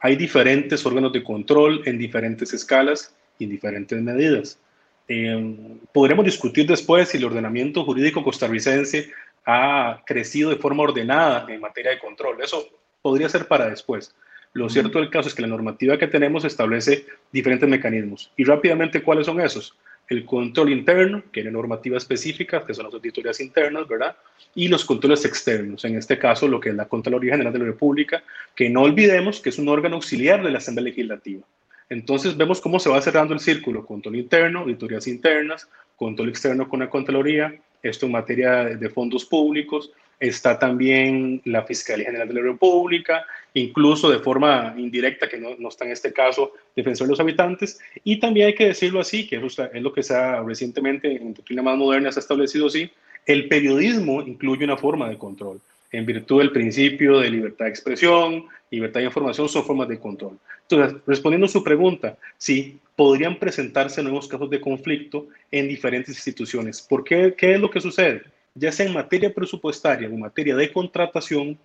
Hay 0.00 0.16
diferentes 0.16 0.84
órganos 0.86 1.12
de 1.12 1.22
control 1.22 1.82
en 1.84 1.98
diferentes 1.98 2.52
escalas 2.52 3.14
y 3.38 3.44
en 3.44 3.50
diferentes 3.50 4.00
medidas. 4.00 4.58
Eh, 5.06 5.56
podremos 5.92 6.24
discutir 6.24 6.66
después 6.66 7.08
si 7.08 7.18
el 7.18 7.24
ordenamiento 7.24 7.84
jurídico 7.84 8.22
costarricense 8.22 9.10
ha 9.44 10.02
crecido 10.06 10.50
de 10.50 10.56
forma 10.56 10.84
ordenada 10.84 11.46
en 11.52 11.60
materia 11.60 11.90
de 11.90 11.98
control. 11.98 12.42
Eso 12.42 12.68
podría 13.02 13.28
ser 13.28 13.46
para 13.46 13.68
después. 13.68 14.14
Lo 14.52 14.68
cierto 14.68 14.98
del 14.98 15.10
caso 15.10 15.28
es 15.28 15.34
que 15.34 15.42
la 15.42 15.48
normativa 15.48 15.98
que 15.98 16.06
tenemos 16.06 16.44
establece 16.44 17.06
diferentes 17.32 17.68
mecanismos. 17.68 18.32
Y 18.36 18.44
rápidamente, 18.44 19.02
¿cuáles 19.02 19.26
son 19.26 19.40
esos? 19.40 19.76
El 20.10 20.24
control 20.24 20.72
interno, 20.72 21.22
que 21.22 21.40
tiene 21.40 21.52
normativa 21.52 21.96
específica, 21.96 22.66
que 22.66 22.74
son 22.74 22.86
las 22.86 22.94
auditorías 22.94 23.38
internas, 23.38 23.86
¿verdad? 23.86 24.16
Y 24.56 24.66
los 24.66 24.84
controles 24.84 25.24
externos, 25.24 25.84
en 25.84 25.96
este 25.96 26.18
caso 26.18 26.48
lo 26.48 26.58
que 26.58 26.70
es 26.70 26.74
la 26.74 26.88
Contraloría 26.88 27.34
General 27.34 27.52
de 27.52 27.60
la 27.60 27.66
República, 27.66 28.24
que 28.56 28.68
no 28.68 28.82
olvidemos 28.82 29.38
que 29.38 29.50
es 29.50 29.58
un 29.60 29.68
órgano 29.68 29.94
auxiliar 29.94 30.42
de 30.42 30.50
la 30.50 30.58
Asamblea 30.58 30.86
Legislativa. 30.86 31.42
Entonces 31.88 32.36
vemos 32.36 32.60
cómo 32.60 32.80
se 32.80 32.90
va 32.90 33.00
cerrando 33.00 33.34
el 33.34 33.40
círculo, 33.40 33.86
control 33.86 34.16
interno, 34.16 34.60
auditorías 34.60 35.06
internas, 35.06 35.68
control 35.94 36.28
externo 36.28 36.68
con 36.68 36.80
la 36.80 36.90
Contraloría, 36.90 37.54
esto 37.80 38.06
en 38.06 38.12
materia 38.12 38.64
de 38.64 38.90
fondos 38.90 39.24
públicos, 39.24 39.92
está 40.20 40.58
también 40.58 41.40
la 41.46 41.62
Fiscalía 41.62 42.06
General 42.06 42.28
de 42.28 42.34
la 42.34 42.42
República, 42.42 43.24
incluso 43.54 44.10
de 44.10 44.18
forma 44.18 44.74
indirecta, 44.76 45.28
que 45.28 45.38
no, 45.38 45.68
está 45.68 45.86
en 45.86 45.92
este 45.92 46.12
caso, 46.12 46.52
Defensor 46.76 47.06
de 47.06 47.12
los 47.12 47.20
Habitantes, 47.20 47.80
y 48.04 48.20
también 48.20 48.48
hay 48.48 48.54
que 48.54 48.66
decirlo 48.66 49.00
así, 49.00 49.26
que 49.26 49.36
es 49.36 49.82
lo 49.82 49.92
que 49.92 50.02
se 50.02 50.14
ha 50.14 50.42
recientemente 50.42 51.10
en 51.10 51.34
doctrina 51.34 51.62
más 51.62 51.76
moderna 51.76 52.12
se 52.12 52.20
ha 52.20 52.22
establecido 52.22 52.66
así, 52.66 52.90
el 53.26 53.48
periodismo 53.48 54.22
incluye 54.22 54.64
una 54.64 54.76
forma 54.76 55.08
de 55.08 55.16
control, 55.16 55.60
en 55.90 56.06
virtud 56.06 56.38
del 56.38 56.52
principio 56.52 57.18
de 57.18 57.30
libertad 57.30 57.64
de 57.64 57.70
expresión, 57.70 58.44
libertad 58.70 59.00
de 59.00 59.06
información, 59.06 59.48
son 59.48 59.64
formas 59.64 59.88
de 59.88 59.98
control. 59.98 60.38
Entonces, 60.68 61.00
respondiendo 61.06 61.46
a 61.46 61.48
su 61.48 61.64
pregunta, 61.64 62.16
sí, 62.36 62.78
podrían 62.94 63.38
presentarse 63.38 64.02
nuevos 64.02 64.28
casos 64.28 64.50
de 64.50 64.60
conflicto 64.60 65.26
en 65.50 65.66
diferentes 65.66 66.14
instituciones. 66.14 66.80
¿Por 66.80 67.02
qué? 67.02 67.34
¿Qué 67.36 67.54
es 67.54 67.60
lo 67.60 67.70
que 67.70 67.80
sucede? 67.80 68.22
Ya 68.54 68.72
sea 68.72 68.86
en 68.86 68.92
materia 68.92 69.32
presupuestaria 69.32 70.08
o 70.08 70.12
en 70.12 70.20
materia 70.20 70.56
de 70.56 70.72
contratación, 70.72 71.58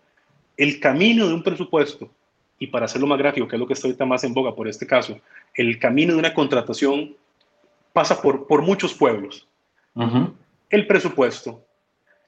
el 0.57 0.79
camino 0.79 1.27
de 1.27 1.33
un 1.33 1.43
presupuesto, 1.43 2.09
y 2.57 2.67
para 2.67 2.85
hacerlo 2.85 3.07
más 3.07 3.17
gráfico, 3.17 3.47
que 3.47 3.55
es 3.55 3.59
lo 3.59 3.67
que 3.67 3.73
está 3.73 3.87
ahorita 3.87 4.05
más 4.05 4.23
en 4.23 4.33
boga 4.33 4.55
por 4.55 4.67
este 4.67 4.87
caso, 4.87 5.19
el 5.53 5.77
camino 5.79 6.13
de 6.13 6.19
una 6.19 6.33
contratación 6.33 7.15
pasa 7.91 8.21
por, 8.21 8.47
por 8.47 8.61
muchos 8.61 8.93
pueblos. 8.93 9.47
El 10.69 10.87
presupuesto, 10.87 11.63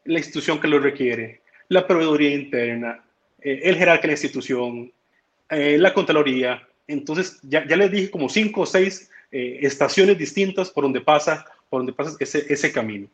la 0.06 0.20
institución 0.20 0.60
que 0.60 0.68
lo 0.68 0.80
requiere, 0.80 1.42
la 1.70 1.86
proveeduría 1.86 2.34
interna, 2.34 3.04
eh, 3.42 3.62
el 3.64 3.76
jerarca 3.76 4.04
de 4.04 4.08
la 4.08 4.14
institución, 4.14 4.92
eh, 5.50 5.78
la 5.78 5.94
Contraloría, 5.94 6.68
entonces, 6.88 7.40
ya, 7.44 7.68
ya 7.68 7.76
les 7.76 7.92
dije 7.92 8.10
como 8.10 8.30
cinco 8.30 8.62
o 8.62 8.66
seis 8.66 9.10
eh, 9.32 9.60
estaciones 9.62 10.18
distintas 10.18 10.72
por 10.72 10.86
donde 10.86 11.02
pasa, 11.02 11.46
por 11.70 11.82
donde 11.82 11.94
pasa 11.94 12.16
ese, 12.20 12.46
ese 12.52 12.72
camino. 12.72 13.08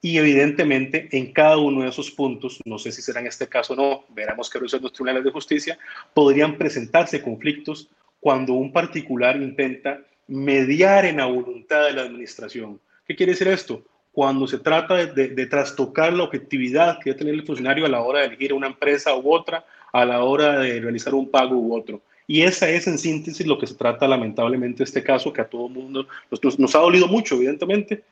Y 0.00 0.18
evidentemente 0.18 1.08
en 1.10 1.32
cada 1.32 1.56
uno 1.58 1.82
de 1.82 1.88
esos 1.88 2.10
puntos, 2.10 2.60
no 2.64 2.78
sé 2.78 2.92
si 2.92 3.02
será 3.02 3.20
en 3.20 3.26
este 3.26 3.48
caso 3.48 3.72
o 3.72 3.76
no, 3.76 4.04
veremos 4.14 4.48
que 4.48 4.60
los 4.60 4.70
tribunales 4.92 5.24
de 5.24 5.32
justicia, 5.32 5.78
podrían 6.14 6.56
presentarse 6.56 7.20
conflictos 7.20 7.88
cuando 8.20 8.52
un 8.52 8.72
particular 8.72 9.36
intenta 9.36 10.00
mediar 10.28 11.04
en 11.04 11.16
la 11.16 11.26
voluntad 11.26 11.86
de 11.86 11.94
la 11.94 12.02
administración. 12.02 12.80
¿Qué 13.06 13.16
quiere 13.16 13.32
decir 13.32 13.48
esto? 13.48 13.82
Cuando 14.12 14.46
se 14.46 14.58
trata 14.58 14.94
de, 14.94 15.06
de, 15.06 15.28
de 15.28 15.46
trastocar 15.46 16.12
la 16.12 16.24
objetividad 16.24 16.98
que 16.98 17.10
debe 17.10 17.18
tener 17.18 17.34
el 17.34 17.46
funcionario 17.46 17.86
a 17.86 17.88
la 17.88 18.00
hora 18.00 18.20
de 18.20 18.26
elegir 18.26 18.52
una 18.52 18.66
empresa 18.68 19.16
u 19.16 19.32
otra, 19.32 19.64
a 19.92 20.04
la 20.04 20.22
hora 20.22 20.60
de 20.60 20.80
realizar 20.80 21.14
un 21.14 21.28
pago 21.28 21.56
u 21.56 21.74
otro. 21.74 22.00
Y 22.26 22.42
esa 22.42 22.68
es 22.68 22.86
en 22.86 22.98
síntesis 22.98 23.46
lo 23.46 23.58
que 23.58 23.66
se 23.66 23.74
trata 23.74 24.06
lamentablemente 24.06 24.84
este 24.84 25.02
caso, 25.02 25.32
que 25.32 25.40
a 25.40 25.48
todo 25.48 25.68
mundo 25.68 26.06
nos, 26.30 26.58
nos 26.58 26.74
ha 26.74 26.80
dolido 26.80 27.08
mucho, 27.08 27.36
evidentemente, 27.36 28.02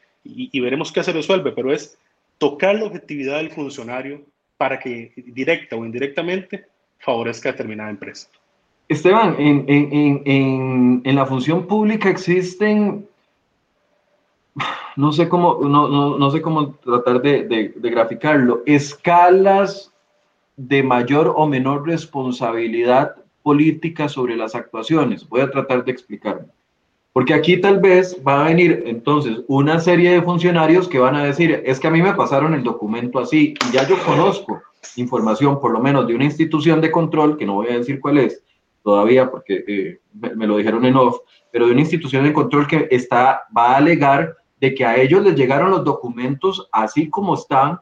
y, 0.52 0.60
veremos 0.60 0.92
qué 0.92 1.02
se 1.02 1.12
resuelve, 1.12 1.52
pero 1.52 1.72
es 1.72 1.98
tocar 2.38 2.74
la 2.76 2.84
objetividad 2.84 3.36
del 3.38 3.50
funcionario 3.50 4.22
para 4.56 4.78
que 4.78 5.12
directa 5.16 5.76
o 5.76 5.84
indirectamente 5.84 6.66
favorezca 6.98 7.48
a 7.48 7.52
determinada 7.52 7.90
empresa. 7.90 8.28
Esteban, 8.88 9.36
en, 9.38 9.64
en, 9.68 10.22
en, 10.24 11.02
en 11.04 11.14
la 11.14 11.26
función 11.26 11.66
pública 11.66 12.08
existen, 12.08 13.06
no 14.96 15.12
sé 15.12 15.28
cómo, 15.28 15.58
no, 15.62 15.88
no, 15.88 16.18
no 16.18 16.30
sé 16.30 16.40
cómo 16.40 16.74
tratar 16.74 17.20
de, 17.20 17.44
de, 17.44 17.68
de 17.76 17.90
graficarlo, 17.90 18.62
escalas 18.64 19.92
de 20.56 20.82
mayor 20.82 21.34
o 21.36 21.46
menor 21.46 21.86
responsabilidad 21.86 23.16
política 23.42 24.08
sobre 24.08 24.36
las 24.36 24.54
actuaciones. 24.54 25.28
Voy 25.28 25.40
a 25.40 25.50
tratar 25.50 25.84
de 25.84 25.92
explicarme. 25.92 26.48
Porque 27.16 27.32
aquí 27.32 27.56
tal 27.56 27.80
vez 27.80 28.14
va 28.28 28.42
a 28.42 28.48
venir 28.48 28.82
entonces 28.84 29.40
una 29.48 29.80
serie 29.80 30.10
de 30.10 30.20
funcionarios 30.20 30.86
que 30.86 30.98
van 30.98 31.16
a 31.16 31.24
decir, 31.24 31.62
es 31.64 31.80
que 31.80 31.86
a 31.86 31.90
mí 31.90 32.02
me 32.02 32.12
pasaron 32.12 32.52
el 32.52 32.62
documento 32.62 33.18
así 33.18 33.54
y 33.66 33.72
ya 33.72 33.88
yo 33.88 33.96
conozco 34.04 34.60
información, 34.96 35.58
por 35.58 35.72
lo 35.72 35.80
menos 35.80 36.06
de 36.06 36.14
una 36.14 36.24
institución 36.26 36.82
de 36.82 36.90
control, 36.90 37.38
que 37.38 37.46
no 37.46 37.54
voy 37.54 37.68
a 37.68 37.78
decir 37.78 38.00
cuál 38.00 38.18
es 38.18 38.44
todavía 38.82 39.30
porque 39.30 39.64
eh, 39.66 39.98
me, 40.12 40.46
lo 40.46 40.58
dijeron 40.58 40.84
en 40.84 40.94
off, 40.94 41.20
pero 41.50 41.64
de 41.64 41.72
una 41.72 41.80
institución 41.80 42.22
de 42.22 42.34
control 42.34 42.66
que 42.66 42.86
está, 42.90 43.44
va 43.56 43.72
a 43.72 43.76
alegar 43.78 44.36
de 44.60 44.74
que 44.74 44.84
a 44.84 44.98
ellos 44.98 45.22
les 45.22 45.36
llegaron 45.36 45.70
los 45.70 45.84
documentos 45.84 46.68
así 46.70 47.08
como 47.08 47.32
están 47.32 47.80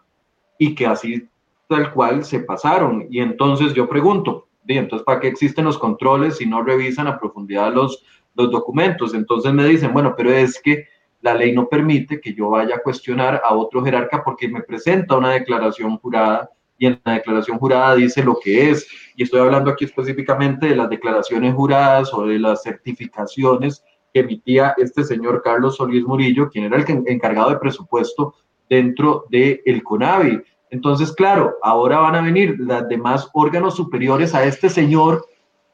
y 0.61 0.77
que 0.77 0.87
así 0.87 1.27
tal 1.67 1.93
cual 1.93 2.25
se 2.25 2.39
pasaron. 2.39 3.09
Y 3.11 3.19
entonces 3.19 3.75
yo 3.75 3.89
pregunto, 3.89 4.47
entonces, 4.69 5.05
¿para 5.05 5.19
qué 5.19 5.27
existen 5.27 5.65
los 5.65 5.77
controles 5.77 6.37
si 6.37 6.47
no 6.47 6.63
revisan 6.63 7.09
a 7.09 7.19
profundidad 7.19 7.75
los, 7.75 8.05
los 8.35 8.51
documentos? 8.51 9.15
Entonces 9.15 9.53
me 9.53 9.67
dicen, 9.67 9.93
bueno, 9.93 10.15
pero 10.17 10.33
es 10.33 10.61
que 10.61 10.87
la 11.21 11.35
ley 11.35 11.53
no 11.53 11.69
permite 11.69 12.21
que 12.21 12.35
yo 12.35 12.51
vaya 12.51 12.77
a 12.77 12.83
cuestionar 12.83 13.41
a 13.45 13.55
otro 13.55 13.83
jerarca 13.83 14.23
porque 14.23 14.47
me 14.47 14.63
presenta 14.63 15.17
una 15.17 15.33
declaración 15.33 15.97
jurada 15.99 16.51
y 16.77 16.87
en 16.87 17.01
la 17.05 17.15
declaración 17.15 17.59
jurada 17.59 17.95
dice 17.95 18.23
lo 18.23 18.39
que 18.43 18.71
es. 18.71 18.87
Y 19.17 19.23
estoy 19.23 19.41
hablando 19.41 19.71
aquí 19.71 19.85
específicamente 19.87 20.67
de 20.67 20.77
las 20.77 20.91
declaraciones 20.91 21.55
juradas 21.55 22.13
o 22.13 22.27
de 22.27 22.39
las 22.39 22.63
certificaciones 22.63 23.83
que 24.13 24.21
emitía 24.21 24.75
este 24.77 25.03
señor 25.03 25.43
Carlos 25.43 25.77
Solís 25.77 26.05
Murillo, 26.05 26.51
quien 26.51 26.67
era 26.67 26.77
el 26.77 27.03
encargado 27.07 27.51
de 27.51 27.59
presupuesto 27.59 28.35
dentro 28.69 29.25
del 29.31 29.61
el 29.65 29.83
CONAVI. 29.83 30.41
Entonces, 30.71 31.13
claro, 31.13 31.57
ahora 31.63 32.01
van 32.01 32.17
a 32.17 32.23
venir 32.23 32.57
las 32.59 32.89
demás 32.89 33.29
órganos 33.33 33.77
superiores 33.77 34.35
a 34.35 34.45
este 34.45 34.69
señor 34.69 35.25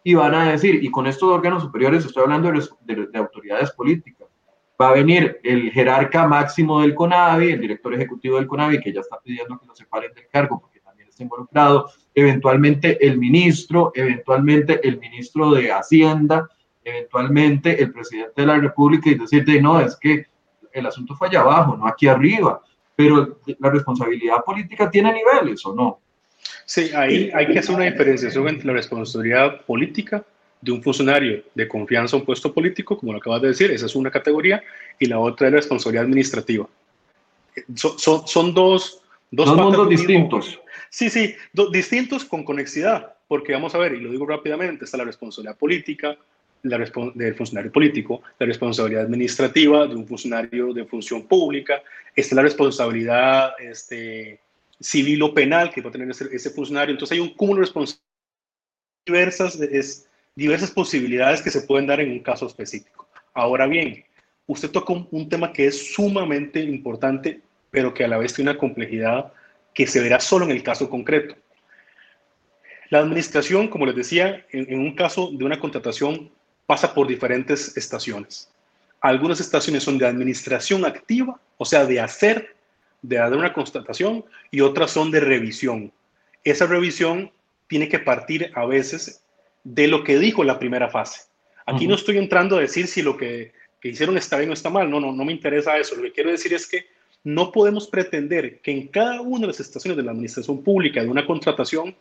y 0.03 0.15
van 0.15 0.35
a 0.35 0.53
decir, 0.53 0.83
y 0.83 0.91
con 0.91 1.07
estos 1.07 1.29
órganos 1.29 1.63
superiores 1.63 2.05
estoy 2.05 2.23
hablando 2.23 2.51
de, 2.51 2.67
de, 2.83 3.07
de 3.07 3.19
autoridades 3.19 3.71
políticas, 3.73 4.29
va 4.81 4.91
a 4.91 4.95
venir 4.95 5.39
el 5.43 5.71
jerarca 5.71 6.27
máximo 6.27 6.81
del 6.81 6.95
CONAVI, 6.95 7.53
el 7.53 7.61
director 7.61 7.93
ejecutivo 7.95 8.37
del 8.37 8.47
CONAVI, 8.47 8.81
que 8.81 8.93
ya 8.93 9.01
está 9.01 9.19
pidiendo 9.23 9.59
que 9.59 9.67
lo 9.67 9.75
separen 9.75 10.13
del 10.15 10.29
cargo 10.29 10.61
porque 10.61 10.81
también 10.81 11.09
está 11.09 11.23
involucrado, 11.23 11.91
eventualmente 12.15 13.05
el 13.07 13.19
ministro, 13.19 13.93
eventualmente 13.95 14.87
el 14.87 14.99
ministro 14.99 15.51
de 15.53 15.71
Hacienda, 15.71 16.49
eventualmente 16.83 17.83
el 17.83 17.93
presidente 17.93 18.41
de 18.41 18.47
la 18.47 18.57
República 18.57 19.11
y 19.11 19.17
decirte, 19.17 19.61
no, 19.61 19.81
es 19.81 19.97
que 19.97 20.27
el 20.73 20.87
asunto 20.87 21.15
fue 21.15 21.29
allá 21.29 21.41
abajo, 21.41 21.77
no 21.77 21.87
aquí 21.87 22.09
arriba 22.09 22.63
pero 23.01 23.39
la 23.59 23.71
responsabilidad 23.71 24.45
política 24.45 24.91
tiene 24.91 25.11
niveles 25.15 25.65
o 25.65 25.75
no. 25.75 26.01
Sí, 26.71 26.93
ahí 26.95 27.33
hay 27.35 27.49
que 27.49 27.59
hacer 27.59 27.75
una 27.75 27.87
diferenciación 27.87 28.47
entre 28.47 28.69
la 28.69 28.75
responsabilidad 28.75 29.63
política 29.63 30.25
de 30.61 30.71
un 30.71 30.81
funcionario 30.81 31.43
de 31.53 31.67
confianza 31.67 32.15
a 32.15 32.21
un 32.21 32.25
puesto 32.25 32.55
político, 32.55 32.97
como 32.97 33.11
lo 33.11 33.19
acabas 33.19 33.43
de 33.43 33.49
decir, 33.49 33.73
esa 33.73 33.87
es 33.87 33.97
una 33.97 34.09
categoría, 34.09 34.63
y 34.97 35.07
la 35.07 35.19
otra 35.19 35.49
es 35.49 35.53
la 35.53 35.57
responsabilidad 35.57 36.05
administrativa. 36.05 36.69
Son, 37.75 37.99
son, 37.99 38.25
son 38.29 38.55
dos, 38.55 39.03
dos, 39.33 39.47
dos 39.47 39.57
mundos 39.57 39.89
distintos. 39.89 40.61
Sí, 40.91 41.11
sí, 41.11 41.35
distintos 41.73 42.25
con 42.25 42.45
conexidad, 42.45 43.15
porque 43.27 43.53
vamos 43.53 43.75
a 43.75 43.79
ver, 43.79 43.95
y 43.95 44.01
lo 44.01 44.13
digo 44.13 44.25
rápidamente, 44.25 44.85
está 44.85 44.97
la 44.97 45.05
responsabilidad 45.05 45.59
política, 45.59 46.17
la 46.63 46.79
del 46.79 47.35
funcionario 47.35 47.73
político, 47.73 48.23
la 48.39 48.47
responsabilidad 48.47 49.07
administrativa 49.07 49.89
de 49.89 49.97
un 49.97 50.07
funcionario 50.07 50.73
de 50.73 50.85
función 50.85 51.27
pública, 51.27 51.83
está 52.15 52.37
la 52.37 52.43
responsabilidad 52.43 53.55
este, 53.59 54.39
civil 54.81 55.23
o 55.23 55.35
penal 55.35 55.71
que 55.71 55.83
va 55.83 55.91
a 55.91 55.93
tener 55.93 56.11
ese, 56.11 56.51
funcionario. 56.51 56.93
Entonces 56.93 57.17
hay 57.17 57.21
un 57.21 57.35
cúmulo 57.35 57.61
de 57.61 57.67
responsabilidades, 57.67 58.03
diversas, 59.07 59.59
diversas 60.35 60.71
posibilidades 60.71 61.43
que 61.43 61.51
se 61.51 61.63
pueden 61.63 61.87
dar 61.87 62.01
en 62.01 62.11
un 62.11 62.21
caso 62.21 62.47
específico. 62.47 63.09
Ahora 63.35 63.67
bien, 63.67 64.05
usted 64.47 64.71
toca 64.71 64.93
un, 64.93 65.29
tema 65.29 65.53
que 65.53 65.67
es 65.67 65.95
sumamente 65.95 66.61
importante, 66.61 67.41
pero 67.71 67.95
que 67.95 68.05
a 68.05 68.09
la 68.09 68.19
vez 68.19 68.35
tiene 68.35 68.51
una 68.51 68.59
complejidad 68.59 69.33
que 69.75 69.87
se 69.87 70.01
verá 70.01 70.19
solo 70.19 70.47
en 70.47 70.51
el 70.51 70.63
caso 70.63 70.89
concreto. 70.89 71.37
La 72.89 72.99
administración, 72.99 73.69
como 73.69 73.87
les 73.87 73.95
decía, 73.95 74.45
en, 74.51 74.73
en, 74.73 74.81
un 74.81 74.97
caso 74.97 75.31
de 75.33 75.45
una 75.45 75.61
contratación 75.61 76.31
pasa 76.67 76.93
por 76.93 77.07
diferentes 77.07 77.77
estaciones. 77.77 78.51
Algunas 79.01 79.41
estaciones 79.41 79.85
son 79.85 79.99
de 79.99 80.07
administración 80.07 80.85
activa, 80.85 81.41
o 81.57 81.65
sea, 81.65 81.87
de 81.87 82.01
hacer, 82.01 82.57
de 83.03 83.17
dar 83.17 83.35
una 83.35 83.53
constatación, 83.53 84.25
y 84.51 84.61
otras 84.61 84.91
son 84.91 85.11
de 85.11 85.21
revisión. 85.21 85.93
Esa 86.45 86.67
revisión 86.67 87.31
tiene 87.67 87.89
que 87.89 87.99
partir 87.99 88.51
a 88.55 88.67
veces 88.67 89.23
de 89.65 89.89
lo 89.89 90.05
que 90.05 90.19
dijo 90.19 90.45
la 90.45 90.59
primera 90.59 90.89
fase. 90.89 91.23
Aquí 91.67 91.87
no 91.87 91.95
estoy 91.95 92.19
entrando 92.19 92.57
a 92.57 92.61
decir 92.61 92.87
si 92.87 93.03
lo 93.03 93.17
que, 93.17 93.53
hicieron 93.83 94.17
está 94.19 94.39
bien 94.39 94.51
o 94.51 94.55
está 94.55 94.71
mal, 94.71 94.91
no, 94.91 95.01
no, 95.01 95.13
no 95.13 95.25
me 95.25 95.33
interesa 95.33 95.79
eso. 95.79 95.95
Lo 95.95 96.03
que 96.03 96.13
quiero 96.13 96.31
decir 96.31 96.53
es 96.53 96.67
que 96.67 96.87
no 97.23 97.53
podemos 97.53 97.87
pretender 97.87 98.61
que 98.61 98.71
en 98.71 98.89
cada 98.89 99.21
una 99.21 99.43
de 99.43 99.47
las 99.49 99.61
estaciones 99.61 99.97
de 99.97 100.03
la 100.03 100.11
administración 100.11 100.63
pública 100.63 101.03
de 101.03 101.09
una 101.09 101.27
contratación 101.27 101.95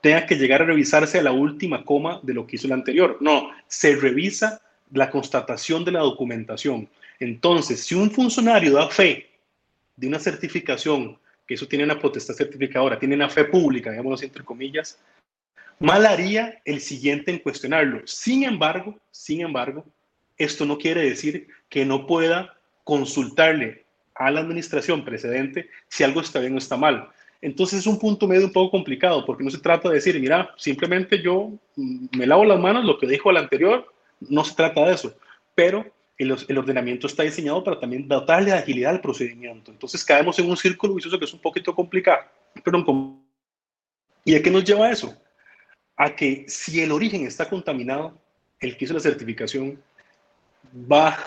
tenga 0.00 0.26
que 0.26 0.34
llegar 0.34 0.62
a 0.62 0.66
revisarse 0.66 1.18
a 1.18 1.22
la 1.22 1.32
última 1.32 1.84
coma 1.84 2.20
de 2.22 2.34
lo 2.34 2.46
que 2.46 2.56
hizo 2.56 2.66
el 2.66 2.72
anterior. 2.72 3.18
No, 3.20 3.50
se 3.68 3.94
revisa 3.94 4.60
la 4.92 5.10
constatación 5.10 5.84
de 5.84 5.92
la 5.92 6.00
documentación. 6.00 6.88
Entonces, 7.20 7.84
si 7.84 7.94
un 7.94 8.10
funcionario 8.10 8.72
da 8.72 8.88
fe 8.88 9.28
de 10.02 10.08
una 10.08 10.18
certificación, 10.18 11.16
que 11.46 11.54
eso 11.54 11.68
tiene 11.68 11.84
una 11.84 12.00
potestad 12.00 12.34
certificadora, 12.34 12.98
tiene 12.98 13.14
una 13.14 13.28
fe 13.28 13.44
pública, 13.44 13.90
digámoslo 13.90 14.26
entre 14.26 14.42
comillas, 14.42 14.98
mal 15.78 16.04
haría 16.04 16.60
el 16.64 16.80
siguiente 16.80 17.30
en 17.30 17.38
cuestionarlo. 17.38 18.02
Sin 18.04 18.42
embargo, 18.42 18.98
sin 19.12 19.42
embargo, 19.42 19.84
esto 20.36 20.64
no 20.64 20.76
quiere 20.76 21.02
decir 21.02 21.46
que 21.68 21.84
no 21.84 22.04
pueda 22.04 22.52
consultarle 22.82 23.84
a 24.16 24.32
la 24.32 24.40
administración 24.40 25.04
precedente 25.04 25.70
si 25.86 26.02
algo 26.02 26.20
está 26.20 26.40
bien 26.40 26.54
o 26.54 26.58
está 26.58 26.76
mal. 26.76 27.08
Entonces 27.40 27.78
es 27.78 27.86
un 27.86 28.00
punto 28.00 28.26
medio 28.26 28.46
un 28.46 28.52
poco 28.52 28.72
complicado 28.72 29.24
porque 29.24 29.44
no 29.44 29.50
se 29.50 29.58
trata 29.58 29.88
de 29.88 29.96
decir, 29.96 30.18
mira, 30.18 30.52
simplemente 30.56 31.22
yo 31.22 31.52
mm, 31.76 32.06
me 32.18 32.26
lavo 32.26 32.44
las 32.44 32.58
manos, 32.58 32.84
lo 32.84 32.98
que 32.98 33.06
dijo 33.06 33.30
el 33.30 33.36
anterior, 33.36 33.86
no 34.18 34.44
se 34.44 34.56
trata 34.56 34.84
de 34.84 34.94
eso, 34.94 35.14
pero 35.54 35.86
el, 36.22 36.36
el, 36.48 36.58
ordenamiento 36.58 37.06
está 37.06 37.22
diseñado 37.22 37.62
para 37.62 37.78
también 37.78 38.08
darle 38.08 38.52
agilidad 38.52 38.92
al 38.92 39.00
procedimiento. 39.00 39.70
Entonces 39.70 40.04
caemos 40.04 40.38
en 40.38 40.48
un 40.48 40.56
círculo 40.56 40.94
vicioso 40.94 41.18
que 41.18 41.24
es 41.24 41.32
un 41.32 41.40
poquito 41.40 41.74
complicado. 41.74 42.22
Pero, 42.64 42.84
¿Y 44.24 44.34
a 44.34 44.42
qué 44.42 44.50
nos 44.50 44.64
lleva 44.64 44.90
eso? 44.90 45.16
A 45.96 46.14
que 46.14 46.44
si 46.48 46.80
el 46.80 46.92
origen 46.92 47.26
está 47.26 47.48
contaminado, 47.48 48.16
el 48.60 48.76
que 48.76 48.84
hizo 48.84 48.94
la 48.94 49.00
certificación 49.00 49.82
va 50.74 51.18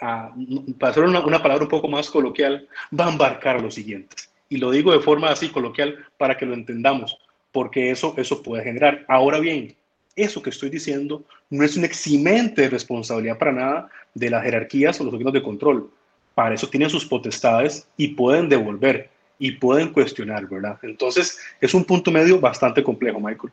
a, 0.00 0.34
para 0.78 0.90
hacer 0.90 1.04
una, 1.04 1.20
una 1.20 1.42
palabra 1.42 1.64
un 1.64 1.70
poco 1.70 1.88
más 1.88 2.10
coloquial, 2.10 2.66
va 2.98 3.06
a 3.06 3.10
embarcar 3.10 3.60
lo 3.60 3.70
siguiente. 3.70 4.16
Y 4.48 4.58
lo 4.58 4.70
digo 4.70 4.92
de 4.92 5.00
forma 5.00 5.28
así 5.28 5.48
coloquial 5.50 6.06
para 6.16 6.36
que 6.36 6.46
lo 6.46 6.54
entendamos, 6.54 7.18
porque 7.52 7.90
eso, 7.90 8.14
eso 8.16 8.42
puede 8.42 8.64
generar. 8.64 9.04
Ahora 9.08 9.38
bien, 9.38 9.76
eso 10.16 10.42
que 10.42 10.50
estoy 10.50 10.70
diciendo 10.70 11.22
no 11.50 11.64
es 11.64 11.76
un 11.76 11.84
eximente 11.84 12.62
de 12.62 12.70
responsabilidad 12.70 13.38
para 13.38 13.52
nada 13.52 13.88
de 14.14 14.30
las 14.30 14.42
jerarquías 14.44 15.00
o 15.00 15.04
los 15.04 15.14
órganos 15.14 15.32
de 15.32 15.42
control. 15.42 15.90
Para 16.34 16.54
eso 16.54 16.68
tienen 16.68 16.90
sus 16.90 17.04
potestades 17.04 17.86
y 17.96 18.08
pueden 18.08 18.48
devolver 18.48 19.10
y 19.38 19.52
pueden 19.52 19.92
cuestionar, 19.92 20.48
¿verdad? 20.48 20.78
Entonces, 20.82 21.38
es 21.60 21.74
un 21.74 21.84
punto 21.84 22.10
medio 22.10 22.40
bastante 22.40 22.82
complejo, 22.82 23.20
Michael. 23.20 23.52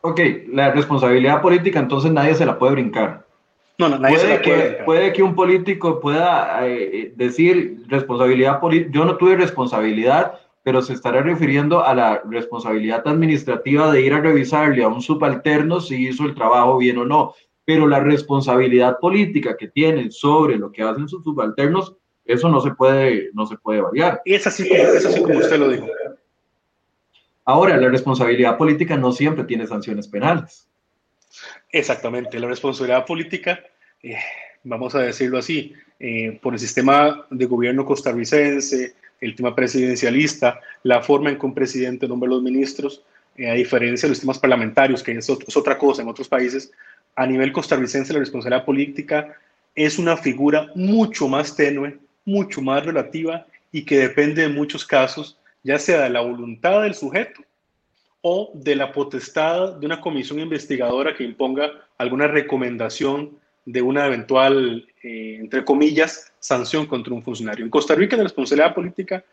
Ok, 0.00 0.20
la 0.52 0.70
responsabilidad 0.72 1.40
política 1.40 1.78
entonces 1.78 2.12
nadie 2.12 2.34
se 2.34 2.44
la 2.44 2.58
puede 2.58 2.72
brincar. 2.72 3.24
No, 3.78 3.88
no 3.88 3.98
nadie 3.98 4.16
puede 4.16 4.28
se 4.28 4.34
la 4.34 4.42
que, 4.42 4.50
puede 4.50 4.62
brincar. 4.66 4.84
Puede 4.84 5.12
que 5.12 5.22
un 5.22 5.34
político 5.34 6.00
pueda 6.00 6.66
eh, 6.66 7.12
decir 7.16 7.84
responsabilidad 7.88 8.60
política, 8.60 8.90
yo 8.92 9.04
no 9.04 9.16
tuve 9.16 9.36
responsabilidad, 9.36 10.40
pero 10.64 10.80
se 10.80 10.94
estará 10.94 11.22
refiriendo 11.22 11.84
a 11.84 11.94
la 11.94 12.22
responsabilidad 12.24 13.06
administrativa 13.06 13.92
de 13.92 14.00
ir 14.00 14.14
a 14.14 14.20
revisarle 14.20 14.82
a 14.82 14.88
un 14.88 15.02
subalterno 15.02 15.78
si 15.78 16.08
hizo 16.08 16.24
el 16.24 16.34
trabajo 16.34 16.78
bien 16.78 16.96
o 16.96 17.04
no. 17.04 17.34
Pero 17.66 17.86
la 17.86 18.00
responsabilidad 18.00 18.98
política 18.98 19.56
que 19.58 19.68
tienen 19.68 20.10
sobre 20.10 20.56
lo 20.56 20.72
que 20.72 20.82
hacen 20.82 21.06
sus 21.06 21.22
subalternos, 21.22 21.94
eso 22.24 22.48
no 22.48 22.62
se 22.62 22.70
puede, 22.70 23.28
no 23.34 23.46
se 23.46 23.58
puede 23.58 23.82
variar. 23.82 24.22
Es 24.24 24.46
así, 24.46 24.66
como, 24.66 24.80
es 24.80 25.04
así 25.04 25.22
como 25.22 25.38
usted 25.38 25.58
lo 25.58 25.68
dijo. 25.68 25.86
Ahora, 27.44 27.76
la 27.76 27.90
responsabilidad 27.90 28.56
política 28.56 28.96
no 28.96 29.12
siempre 29.12 29.44
tiene 29.44 29.66
sanciones 29.66 30.08
penales. 30.08 30.66
Exactamente, 31.70 32.38
la 32.38 32.48
responsabilidad 32.48 33.04
política, 33.04 33.60
eh, 34.02 34.16
vamos 34.62 34.94
a 34.94 35.00
decirlo 35.00 35.38
así, 35.38 35.74
eh, 35.98 36.38
por 36.42 36.54
el 36.54 36.58
sistema 36.58 37.26
de 37.30 37.44
gobierno 37.44 37.84
costarricense, 37.84 38.94
el 39.24 39.34
tema 39.34 39.54
presidencialista, 39.54 40.60
la 40.82 41.00
forma 41.00 41.30
en 41.30 41.38
que 41.38 41.46
un 41.46 41.54
presidente 41.54 42.06
nombra 42.06 42.28
a 42.28 42.34
los 42.34 42.42
ministros, 42.42 43.02
eh, 43.36 43.50
a 43.50 43.54
diferencia 43.54 44.06
de 44.06 44.10
los 44.10 44.20
temas 44.20 44.38
parlamentarios, 44.38 45.02
que 45.02 45.12
es, 45.12 45.28
es, 45.28 45.56
otra 45.56 45.78
cosa 45.78 46.02
en 46.02 46.08
otros 46.08 46.28
países, 46.28 46.70
a 47.16 47.26
nivel 47.26 47.52
costarricense 47.52 48.12
la 48.12 48.18
responsabilidad 48.18 48.64
política 48.64 49.36
es 49.74 49.98
una 49.98 50.16
figura 50.16 50.70
mucho 50.74 51.28
más 51.28 51.56
tenue, 51.56 51.98
mucho 52.24 52.60
más 52.60 52.84
relativa 52.84 53.46
y 53.72 53.84
que 53.84 53.98
depende 53.98 54.44
en 54.44 54.54
muchos 54.54 54.84
casos, 54.84 55.38
ya 55.62 55.78
sea 55.78 56.02
de 56.02 56.10
la 56.10 56.20
voluntad 56.20 56.82
del 56.82 56.94
sujeto 56.94 57.42
o 58.20 58.52
de 58.54 58.76
la 58.76 58.92
potestad 58.92 59.74
de 59.74 59.86
una 59.86 60.00
comisión 60.00 60.38
investigadora 60.38 61.14
que 61.14 61.24
imponga 61.24 61.70
alguna 61.98 62.26
recomendación 62.26 63.36
de 63.66 63.82
una 63.82 64.06
eventual, 64.06 64.86
eh, 65.02 65.38
entre 65.40 65.64
comillas, 65.64 66.32
sanción 66.44 66.84
contra 66.84 67.14
un 67.14 67.22
funcionario. 67.22 67.64
En 67.64 67.70
Costa 67.70 67.94
Rica 67.94 68.18
la 68.18 68.24
responsabilidad 68.24 68.74
política 68.74 69.24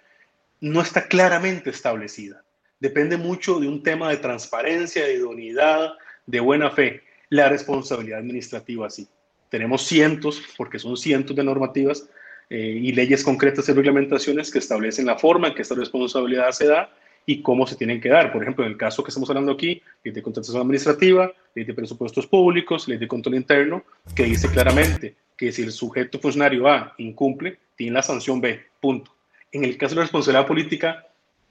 no 0.61 0.79
está 0.79 1.09
claramente 1.09 1.69
establecida. 1.69 2.41
Depende 2.79 3.17
mucho 3.17 3.59
de 3.59 3.67
un 3.67 3.83
tema 3.83 4.09
de 4.09 4.17
transparencia, 4.17 5.05
de 5.05 5.15
idoneidad, 5.15 5.91
de 6.25 6.39
buena 6.39 6.71
fe. 6.71 7.01
La 7.27 7.49
responsabilidad 7.49 8.19
administrativa 8.19 8.89
sí. 8.89 9.09
Tenemos 9.49 9.81
cientos, 9.81 10.41
porque 10.55 10.79
son 10.79 10.95
cientos 10.95 11.35
de 11.35 11.43
normativas 11.43 12.07
eh, 12.49 12.79
y 12.81 12.93
leyes 12.93 13.25
concretas 13.25 13.67
y 13.67 13.73
reglamentaciones 13.73 14.49
que 14.49 14.59
establecen 14.59 15.05
la 15.05 15.17
forma 15.17 15.49
en 15.49 15.55
que 15.55 15.63
esta 15.63 15.75
responsabilidad 15.75 16.51
se 16.51 16.67
da 16.67 16.89
y 17.25 17.41
cómo 17.41 17.67
se 17.67 17.75
tienen 17.75 17.99
que 17.99 18.07
dar. 18.07 18.31
Por 18.31 18.41
ejemplo, 18.41 18.63
en 18.63 18.71
el 18.71 18.77
caso 18.77 19.03
que 19.03 19.09
estamos 19.09 19.29
hablando 19.29 19.51
aquí, 19.51 19.81
ley 20.05 20.13
de 20.13 20.23
contratación 20.23 20.61
administrativa, 20.61 21.29
ley 21.53 21.65
de 21.65 21.73
presupuestos 21.73 22.25
públicos, 22.25 22.87
ley 22.87 22.97
de 22.97 23.07
control 23.09 23.35
interno, 23.35 23.83
que 24.15 24.23
dice 24.23 24.49
claramente 24.49 25.15
que 25.41 25.51
si 25.51 25.63
el 25.63 25.71
sujeto 25.71 26.19
funcionario 26.19 26.67
A 26.67 26.93
incumple, 26.99 27.57
tiene 27.75 27.93
la 27.93 28.03
sanción 28.03 28.39
B, 28.39 28.59
punto. 28.79 29.09
En 29.51 29.63
el 29.63 29.75
caso 29.75 29.95
de 29.95 29.95
la 29.95 30.01
responsabilidad 30.03 30.45
política, 30.45 31.07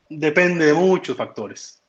depende 0.09 0.67
de 0.67 0.75
muchos 0.75 1.17
factores. 1.17 1.83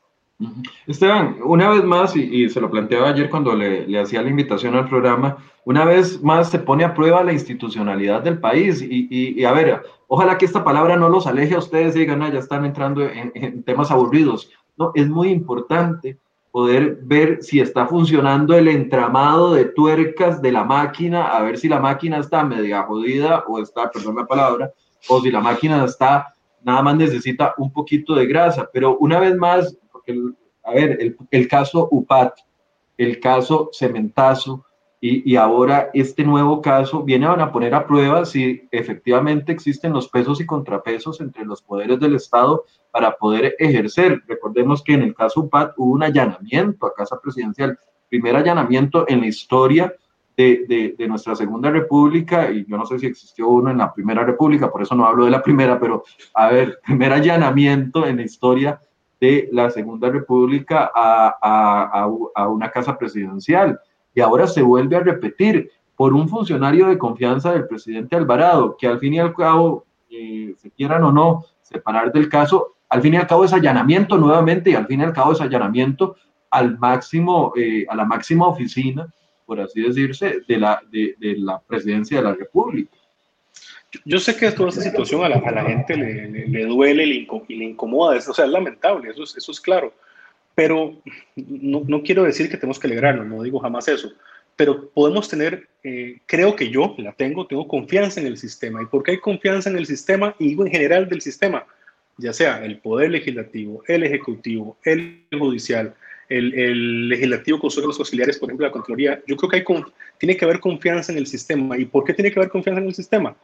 Esteban, 0.87 1.37
una 1.43 1.69
vez 1.69 1.83
más, 1.83 2.15
y, 2.15 2.49
se 2.49 2.59
lo 2.59 2.71
planteaba 2.71 3.09
ayer 3.09 3.29
cuando 3.29 3.55
le, 3.55 3.99
hacía 3.99 4.23
la 4.23 4.31
invitación 4.31 4.73
al 4.73 4.89
programa, 4.89 5.37
una 5.63 5.85
vez 5.85 6.23
más 6.23 6.49
se 6.49 6.57
pone 6.57 6.83
a 6.83 6.95
prueba 6.95 7.23
la 7.23 7.33
institucionalidad 7.33 8.23
del 8.23 8.39
país. 8.39 8.81
Y, 8.81 9.07
y, 9.11 9.39
y 9.39 9.45
a 9.45 9.51
ver, 9.51 9.83
ojalá 10.07 10.39
que 10.39 10.45
esta 10.45 10.63
palabra 10.63 10.97
no 10.97 11.07
los 11.07 11.27
aleje 11.27 11.53
a 11.53 11.59
ustedes 11.59 11.95
y 11.95 11.99
digan, 11.99 12.23
ah, 12.23 12.31
ya 12.33 12.39
están 12.39 12.65
entrando 12.65 13.03
en, 13.03 13.31
en, 13.35 13.61
temas 13.61 13.91
aburridos. 13.91 14.49
No, 14.75 14.91
es 14.95 15.07
muy 15.07 15.29
importante 15.29 16.17
poder 16.51 16.99
ver 17.01 17.41
si 17.41 17.61
está 17.61 17.87
funcionando 17.87 18.53
el 18.53 18.67
entramado 18.67 19.53
de 19.53 19.65
tuercas 19.65 20.41
de 20.41 20.51
la 20.51 20.65
máquina, 20.65 21.27
a 21.27 21.41
ver 21.41 21.57
si 21.57 21.69
la 21.69 21.79
máquina 21.79 22.19
está 22.19 22.43
media 22.43 22.83
jodida 22.83 23.45
o 23.47 23.59
está, 23.59 23.89
perdón 23.89 24.17
la 24.17 24.25
palabra, 24.25 24.73
o 25.07 25.21
si 25.21 25.31
la 25.31 25.39
máquina 25.39 25.83
está, 25.85 26.35
nada 26.61 26.81
más 26.81 26.97
necesita 26.97 27.53
un 27.57 27.71
poquito 27.71 28.13
de 28.15 28.27
grasa. 28.27 28.69
Pero 28.71 28.97
una 28.97 29.19
vez 29.19 29.35
más, 29.37 29.77
a 30.63 30.71
ver, 30.73 31.15
el, 31.31 31.47
caso 31.47 31.87
UPAT, 31.89 32.39
el 32.97 33.19
caso 33.21 33.69
Cementazo 33.71 34.65
y, 34.99 35.31
y, 35.31 35.35
ahora 35.35 35.89
este 35.93 36.23
nuevo 36.23 36.61
caso 36.61 37.01
vienen 37.01 37.29
a 37.39 37.51
poner 37.51 37.73
a 37.73 37.87
prueba 37.87 38.23
si 38.23 38.67
efectivamente 38.69 39.51
existen 39.51 39.93
los 39.93 40.07
pesos 40.07 40.39
y 40.41 40.45
contrapesos 40.45 41.21
entre 41.21 41.43
los 41.43 41.63
poderes 41.63 41.99
del 41.99 42.15
Estado 42.15 42.65
para 42.91 43.15
poder 43.15 43.55
ejercer. 43.57 44.21
Recordemos 44.27 44.83
que 44.83 44.93
en 44.93 45.03
el 45.03 45.15
caso 45.15 45.41
UPAT 45.41 45.73
hubo 45.77 45.93
un 45.93 46.03
allanamiento 46.03 46.85
a 46.85 46.93
Casa 46.93 47.19
Presidencial, 47.21 47.77
primer 48.09 48.35
allanamiento 48.35 49.05
en 49.07 49.21
la 49.21 49.27
historia 49.27 49.93
de, 50.35 50.65
de, 50.67 50.95
de, 50.97 51.07
nuestra 51.07 51.35
Segunda 51.35 51.69
República, 51.69 52.51
y 52.51 52.65
yo 52.65 52.77
no 52.77 52.85
sé 52.85 52.99
si 52.99 53.05
existió 53.05 53.47
uno 53.47 53.71
en 53.71 53.77
la 53.77 53.93
Primera 53.93 54.23
República, 54.23 54.71
por 54.71 54.81
eso 54.81 54.95
no 54.95 55.05
hablo 55.05 55.25
de 55.25 55.31
la 55.31 55.41
primera, 55.41 55.79
pero 55.79 56.03
a 56.33 56.49
ver, 56.49 56.79
primer 56.85 57.13
allanamiento 57.13 58.05
en 58.05 58.17
la 58.17 58.23
historia 58.23 58.79
de 59.19 59.49
la 59.51 59.69
Segunda 59.69 60.09
República 60.09 60.91
a, 60.93 61.35
a, 61.41 62.09
a, 62.35 62.49
una 62.49 62.71
casa 62.71 62.97
presidencial. 62.97 63.79
Y 64.15 64.19
ahora 64.19 64.47
se 64.47 64.63
vuelve 64.63 64.95
a 64.95 65.01
repetir 65.01 65.69
por 65.95 66.13
un 66.13 66.27
funcionario 66.27 66.87
de 66.87 66.97
confianza 66.97 67.53
del 67.53 67.67
presidente 67.67 68.15
Alvarado, 68.15 68.75
que 68.77 68.87
al 68.87 68.99
fin 68.99 69.13
y 69.13 69.19
al 69.19 69.35
cabo, 69.35 69.85
eh, 70.09 70.55
se 70.57 70.71
quieran 70.71 71.03
o 71.03 71.11
no 71.11 71.45
separar 71.61 72.11
del 72.11 72.27
caso, 72.27 72.75
al 72.91 73.01
fin 73.01 73.15
y 73.15 73.17
al 73.17 73.27
cabo 73.27 73.45
es 73.45 73.53
allanamiento 73.53 74.17
nuevamente 74.17 74.69
y 74.69 74.75
al 74.75 74.85
fin 74.85 75.01
y 75.01 75.03
al 75.03 75.13
cabo 75.13 75.31
es 75.31 75.41
allanamiento 75.41 76.15
al 76.51 76.77
máximo, 76.77 77.53
eh, 77.57 77.85
a 77.89 77.95
la 77.95 78.05
máxima 78.05 78.47
oficina 78.47 79.11
por 79.51 79.59
así 79.59 79.81
decirse, 79.81 80.43
de 80.47 80.57
la, 80.57 80.81
de, 80.89 81.13
de 81.19 81.35
la 81.37 81.59
presidencia 81.59 82.19
de 82.19 82.23
la 82.23 82.33
República. 82.33 82.89
Yo 84.05 84.17
sé 84.17 84.33
que 84.37 84.49
toda 84.53 84.69
esta 84.69 84.79
situación 84.79 85.25
a 85.25 85.27
la, 85.27 85.39
a 85.39 85.51
la 85.51 85.65
gente 85.65 85.97
le, 85.97 86.47
le, 86.47 86.65
duele 86.67 87.03
y 87.03 87.27
le, 87.49 87.65
incomoda, 87.65 88.15
o 88.15 88.33
sea, 88.33 88.45
es 88.45 88.51
lamentable, 88.51 89.09
eso 89.09 89.23
es, 89.23 89.35
eso 89.35 89.51
es 89.51 89.59
claro, 89.59 89.93
pero 90.55 90.95
no, 91.35 91.83
no, 91.85 92.01
quiero 92.01 92.23
decir 92.23 92.49
que 92.49 92.55
tenemos 92.55 92.79
que 92.79 92.87
alegrarnos, 92.87 93.27
no 93.27 93.43
digo 93.43 93.59
jamás 93.59 93.89
eso, 93.89 94.13
pero 94.55 94.89
podemos 94.91 95.27
tener, 95.27 95.67
eh, 95.83 96.21
creo 96.27 96.55
que 96.55 96.69
yo 96.69 96.95
la 96.97 97.11
tengo, 97.11 97.45
tengo 97.45 97.67
confianza 97.67 98.21
en 98.21 98.27
el 98.27 98.37
sistema. 98.37 98.81
¿Y 98.81 98.85
por 98.85 99.03
qué 99.03 99.11
hay 99.11 99.19
confianza 99.19 99.69
en 99.69 99.75
el 99.75 99.85
sistema? 99.85 100.33
Y 100.39 100.47
digo 100.47 100.65
en 100.65 100.71
general 100.71 101.09
del 101.09 101.19
sistema, 101.19 101.65
ya 102.21 102.33
sea 102.33 102.63
el 102.63 102.77
poder 102.79 103.11
legislativo, 103.11 103.83
el 103.87 104.03
ejecutivo, 104.03 104.77
el 104.83 105.25
judicial, 105.37 105.93
el, 106.29 107.09
legislativo 107.09 107.59
con 107.59 107.71
sus 107.71 107.99
auxiliares, 107.99 108.37
por 108.37 108.49
ejemplo, 108.49 108.65
la 108.65 108.71
Contraloría. 108.71 109.21
Yo 109.27 109.35
creo 109.35 109.49
que 109.49 109.57
hay 109.57 109.83
tiene 110.17 110.37
que 110.37 110.45
haber 110.45 110.59
confianza 110.59 111.11
en 111.11 111.17
el 111.17 111.27
sistema. 111.27 111.77
¿Y 111.77 111.85
por 111.85 112.05
qué 112.05 112.13
tiene 112.13 112.31
que 112.31 112.39
haber 112.39 112.49
confianza 112.49 112.79
en 112.81 112.87
el 112.87 112.95
sistema? 112.95 113.35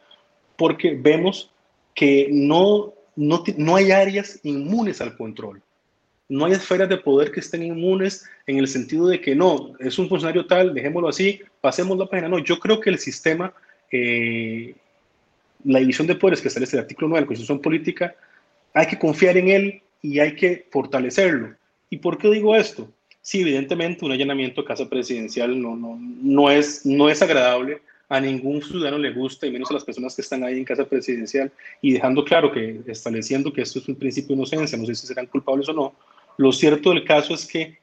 porque 0.58 0.98
vemos 1.00 1.50
que 1.94 2.28
no, 2.30 2.92
no, 3.16 3.44
no 3.56 3.76
hay 3.76 3.92
áreas 3.92 4.40
inmunes 4.42 5.00
al 5.00 5.16
control. 5.16 5.62
No 6.28 6.44
hay 6.44 6.52
esferas 6.52 6.90
de 6.90 6.98
poder 6.98 7.30
que 7.30 7.40
estén 7.40 7.62
inmunes 7.62 8.28
en 8.46 8.58
el 8.58 8.68
sentido 8.68 9.06
de 9.06 9.20
que 9.20 9.34
no, 9.34 9.72
es 9.78 9.98
un 9.98 10.08
funcionario 10.08 10.44
tal, 10.44 10.74
dejémoslo 10.74 11.08
así, 11.08 11.40
pasemos 11.62 11.96
la 11.96 12.06
pena. 12.06 12.28
No, 12.28 12.38
yo 12.40 12.58
creo 12.58 12.80
que 12.80 12.90
el 12.90 12.98
sistema, 12.98 13.54
eh, 13.90 14.74
la 15.64 15.78
división 15.78 16.06
de 16.06 16.16
poderes 16.16 16.42
que 16.42 16.48
establece 16.48 16.76
el 16.76 16.82
artículo 16.82 17.08
9 17.08 17.20
de 17.20 17.22
la 17.22 17.26
Constitución 17.28 17.62
Política, 17.62 18.14
hay 18.74 18.86
que 18.86 18.98
confiar 18.98 19.36
en 19.36 19.48
él 19.48 19.82
y 20.02 20.18
hay 20.18 20.34
que 20.34 20.66
fortalecerlo. 20.70 21.54
¿Y 21.90 21.98
por 21.98 22.18
qué 22.18 22.30
digo 22.30 22.54
esto? 22.54 22.88
Sí, 23.22 23.40
evidentemente 23.40 24.04
un 24.04 24.12
allanamiento 24.12 24.60
a 24.60 24.64
casa 24.64 24.88
presidencial 24.88 25.60
no, 25.60 25.76
no, 25.76 25.98
no, 26.00 26.50
es, 26.50 26.86
no 26.86 27.08
es 27.08 27.20
agradable, 27.20 27.80
a 28.08 28.20
ningún 28.20 28.62
ciudadano 28.62 28.98
le 28.98 29.12
gusta, 29.12 29.46
y 29.46 29.50
menos 29.50 29.70
a 29.70 29.74
las 29.74 29.84
personas 29.84 30.16
que 30.16 30.22
están 30.22 30.42
ahí 30.42 30.58
en 30.58 30.64
casa 30.64 30.86
presidencial, 30.86 31.52
y 31.82 31.92
dejando 31.92 32.24
claro 32.24 32.50
que, 32.50 32.80
estableciendo 32.86 33.52
que 33.52 33.62
esto 33.62 33.80
es 33.80 33.88
un 33.88 33.96
principio 33.96 34.28
de 34.28 34.34
inocencia, 34.40 34.78
no 34.78 34.86
sé 34.86 34.94
si 34.94 35.06
serán 35.06 35.26
culpables 35.26 35.68
o 35.68 35.74
no, 35.74 35.94
lo 36.38 36.52
cierto 36.52 36.90
del 36.90 37.04
caso 37.04 37.34
es 37.34 37.46
que 37.46 37.76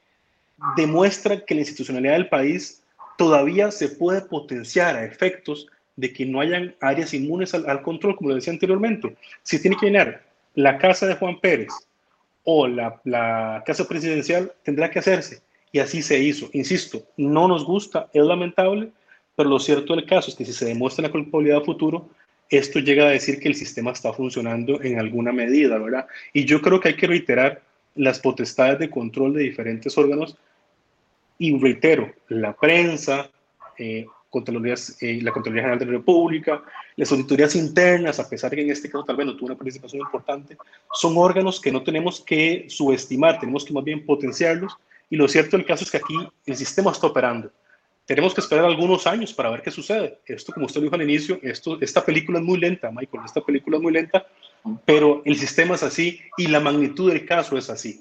demuestra 0.75 1.45
que 1.45 1.53
la 1.53 1.61
institucionalidad 1.61 2.13
del 2.13 2.29
país 2.29 2.81
todavía 3.17 3.69
se 3.69 3.89
puede 3.89 4.21
potenciar 4.21 4.95
a 4.95 5.05
efectos 5.05 5.67
de 5.95 6.11
que 6.11 6.25
no 6.25 6.41
hayan 6.41 6.75
áreas 6.81 7.13
inmunes 7.13 7.53
al, 7.53 7.81
control, 7.81 8.15
como 8.15 8.29
lo 8.29 8.35
decía 8.35 8.51
anteriormente. 8.51 9.15
Si 9.43 9.61
tiene 9.61 9.77
que 9.77 9.87
llenar 9.87 10.24
la 10.55 10.77
casa 10.77 11.05
de 11.05 11.15
Juan 11.15 11.39
Pérez 11.39 11.69
o 12.43 12.67
la, 12.67 13.63
casa 13.65 13.87
presidencial, 13.87 14.53
tendrá 14.63 14.89
que 14.89 14.99
hacerse. 14.99 15.41
Y 15.71 15.79
así 15.79 16.01
se 16.01 16.19
hizo. 16.19 16.49
Insisto, 16.53 17.03
no 17.17 17.47
nos 17.47 17.65
gusta, 17.65 18.09
es 18.13 18.23
lamentable, 18.23 18.91
pero 19.35 19.49
lo 19.49 19.59
cierto 19.59 19.95
del 19.95 20.05
caso 20.05 20.29
es 20.29 20.35
que 20.35 20.45
si 20.45 20.53
se 20.53 20.65
demuestra 20.65 21.03
la 21.03 21.11
culpabilidad 21.11 21.57
a 21.57 21.65
futuro, 21.65 22.09
esto 22.49 22.79
llega 22.79 23.07
a 23.07 23.11
decir 23.11 23.39
que 23.39 23.47
el 23.47 23.55
sistema 23.55 23.91
está 23.91 24.13
funcionando 24.13 24.81
en 24.81 24.99
alguna 24.99 25.31
medida, 25.31 25.77
¿verdad? 25.77 26.07
Y 26.33 26.45
yo 26.45 26.61
creo 26.61 26.79
que 26.79 26.89
hay 26.89 26.95
que 26.95 27.07
reiterar 27.07 27.61
las 27.95 28.19
potestades 28.19 28.79
de 28.79 28.89
control 28.89 29.33
de 29.33 29.43
diferentes 29.43 29.97
órganos 29.97 30.37
y 31.37 31.57
reitero, 31.57 32.13
la 32.29 32.53
prensa, 32.53 33.29
eh, 33.77 34.05
eh, 35.01 35.19
la 35.21 35.31
Contraloría 35.31 35.63
General 35.63 35.79
de 35.79 35.85
la 35.85 35.91
República, 35.91 36.63
las 36.95 37.11
auditorías 37.11 37.55
internas, 37.55 38.19
a 38.19 38.29
pesar 38.29 38.49
de 38.51 38.57
que 38.57 38.61
en 38.63 38.71
este 38.71 38.89
caso 38.89 39.03
tal 39.05 39.15
vez 39.15 39.25
no 39.25 39.35
tuvo 39.35 39.47
una 39.47 39.55
participación 39.55 40.01
importante, 40.01 40.57
son 40.93 41.17
órganos 41.17 41.59
que 41.59 41.71
no 41.71 41.83
tenemos 41.83 42.21
que 42.21 42.65
subestimar, 42.69 43.39
tenemos 43.39 43.65
que 43.65 43.73
más 43.73 43.83
bien 43.83 44.05
potenciarlos. 44.05 44.75
Y 45.09 45.17
lo 45.17 45.27
cierto 45.27 45.55
del 45.57 45.65
caso 45.65 45.83
es 45.83 45.91
que 45.91 45.97
aquí 45.97 46.15
el 46.45 46.55
sistema 46.55 46.91
está 46.91 47.07
operando 47.07 47.51
tenemos 48.05 48.33
que 48.33 48.41
esperar 48.41 48.65
algunos 48.65 49.07
años 49.07 49.33
para 49.33 49.49
ver 49.49 49.61
qué 49.61 49.71
sucede. 49.71 50.19
Esto, 50.25 50.53
como 50.53 50.67
usted 50.67 50.79
lo 50.79 50.83
dijo 50.83 50.95
al 50.95 51.01
inicio, 51.01 51.39
esto, 51.41 51.79
esta 51.81 52.05
película 52.05 52.39
es 52.39 52.45
muy 52.45 52.59
lenta, 52.59 52.91
Michael, 52.91 53.23
esta 53.25 53.41
película 53.41 53.77
es 53.77 53.83
muy 53.83 53.91
lenta, 53.91 54.25
pero 54.85 55.21
el 55.25 55.35
sistema 55.35 55.75
es 55.75 55.83
así 55.83 56.21
y 56.37 56.47
la 56.47 56.59
magnitud 56.59 57.11
del 57.11 57.25
caso 57.25 57.57
es 57.57 57.69
así. 57.69 57.99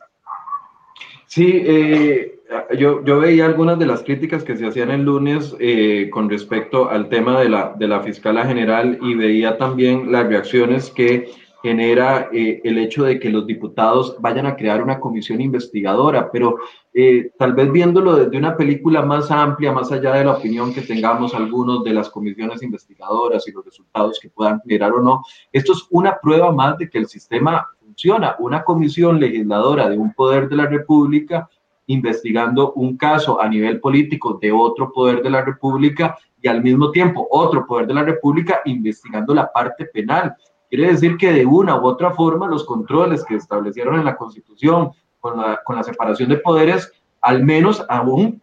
Sí, 1.35 1.51
eh, 1.67 2.39
yo, 2.79 3.05
yo, 3.05 3.19
veía 3.19 3.45
algunas 3.47 3.77
de 3.77 3.87
las 3.87 4.05
críticas 4.05 4.45
que 4.45 4.57
se 4.57 4.69
hacían 4.69 4.93
el 4.93 5.03
lunes 5.03 5.57
eh, 5.59 6.09
con 6.13 6.31
respecto 6.31 6.89
al 6.89 7.09
tema 7.09 7.41
de 7.41 7.49
la, 7.49 7.75
de 7.77 7.89
la 7.89 8.05
fiscala 8.05 8.47
general 8.47 9.01
y 9.03 9.17
veía 9.17 9.59
también 9.59 10.13
las 10.13 10.29
reacciones 10.29 10.91
que 10.91 11.29
genera 11.61 12.29
eh, 12.33 12.61
el 12.63 12.79
hecho 12.79 13.03
de 13.03 13.19
que 13.19 13.31
los 13.31 13.49
diputados 13.49 14.17
vayan 14.21 14.47
a 14.47 14.55
crear 14.55 14.81
una 14.81 15.01
comisión 15.01 15.41
investigadora, 15.41 16.31
pero 16.31 16.59
eh, 16.93 17.33
tal 17.37 17.55
vez 17.55 17.73
viéndolo 17.73 18.15
desde 18.15 18.39
una 18.39 18.57
película 18.57 19.03
más 19.03 19.29
amplia, 19.33 19.73
más 19.73 19.91
allá 19.91 20.13
de 20.13 20.27
la 20.27 20.35
opinión 20.35 20.73
que 20.73 20.83
tengamos 20.83 21.35
algunos 21.35 21.83
de 21.83 21.95
las 21.95 22.11
comisiones 22.11 22.63
investigadoras 22.63 23.49
y 23.49 23.51
los 23.51 23.65
resultados 23.65 24.21
que 24.21 24.29
puedan 24.29 24.61
generar 24.61 24.93
o 24.93 25.03
no, 25.03 25.23
esto 25.51 25.73
es 25.73 25.85
una 25.91 26.17
prueba 26.23 26.53
más 26.53 26.79
de 26.79 26.89
que 26.89 26.99
el 26.99 27.09
sistema 27.09 27.67
funciona. 27.95 28.35
Una 28.41 28.65
comisión 28.65 29.21
legisladora 29.21 29.89
de 29.89 29.97
un 29.97 30.13
poder 30.15 30.49
de 30.49 30.57
la 30.57 30.67
República 30.67 31.49
investigando 31.87 32.73
un 32.73 32.97
caso 32.97 33.41
a 33.41 33.49
nivel 33.49 33.79
político 33.79 34.39
de 34.41 34.51
otro 34.51 34.91
poder 34.91 35.23
de 35.23 35.31
la 35.31 35.45
República 35.45 36.17
y 36.43 36.49
al 36.49 36.63
mismo 36.63 36.91
tiempo 36.91 37.29
otro 37.31 37.67
poder 37.67 37.87
de 37.87 37.95
la 37.95 38.03
República 38.03 38.63
investigando 38.65 39.33
la 39.35 39.53
parte 39.53 39.85
penal. 39.87 40.35
Quiere 40.69 40.89
decir 40.89 41.17
que 41.17 41.33
de 41.33 41.47
una 41.47 41.77
u 41.77 41.87
otra 41.87 42.11
forma 42.11 42.49
los 42.49 42.65
controles 42.65 43.25
que 43.25 43.37
establecieron 43.37 43.99
en 43.99 44.07
la 44.07 44.17
Constitución 44.17 44.91
con 45.21 45.37
la, 45.39 45.61
con 45.65 45.77
la 45.77 45.85
separación 45.85 46.31
de 46.31 46.39
poderes, 46.39 46.91
al 47.21 47.45
menos 47.45 47.85
aún 47.89 48.41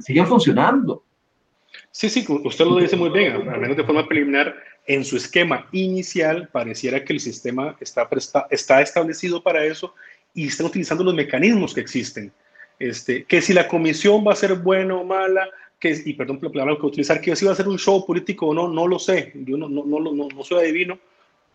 siguen 0.00 0.26
funcionando. 0.26 1.04
Sí, 1.92 2.08
sí, 2.08 2.26
usted 2.44 2.64
lo 2.64 2.76
dice 2.76 2.96
muy 2.96 3.10
bien, 3.10 3.48
al 3.48 3.60
menos 3.60 3.76
de 3.76 3.84
forma 3.84 4.06
preliminar, 4.06 4.54
en 4.86 5.04
su 5.04 5.16
esquema 5.16 5.68
inicial 5.72 6.48
pareciera 6.48 7.04
que 7.04 7.12
el 7.12 7.20
sistema 7.20 7.76
está, 7.80 8.08
está 8.50 8.80
establecido 8.80 9.42
para 9.42 9.64
eso 9.64 9.94
y 10.34 10.48
están 10.48 10.66
utilizando 10.66 11.04
los 11.04 11.14
mecanismos 11.14 11.74
que 11.74 11.80
existen. 11.80 12.32
Este, 12.78 13.24
que 13.24 13.42
si 13.42 13.52
la 13.52 13.68
comisión 13.68 14.24
va 14.26 14.32
a 14.32 14.36
ser 14.36 14.54
buena 14.54 14.96
o 14.96 15.04
mala, 15.04 15.48
que, 15.78 16.00
y 16.04 16.14
perdón 16.14 16.38
por 16.38 16.48
la 16.48 16.52
palabra 16.52 16.76
que 16.80 16.86
utilizar, 16.86 17.20
que 17.20 17.36
si 17.36 17.44
va 17.44 17.52
a 17.52 17.56
ser 17.56 17.68
un 17.68 17.78
show 17.78 18.04
político 18.06 18.48
o 18.48 18.54
no, 18.54 18.68
no 18.68 18.86
lo 18.86 18.98
sé, 18.98 19.32
yo 19.34 19.56
no, 19.56 19.68
no, 19.68 19.84
no, 19.84 20.00
no, 20.00 20.28
no 20.28 20.44
soy 20.44 20.64
adivino, 20.64 20.98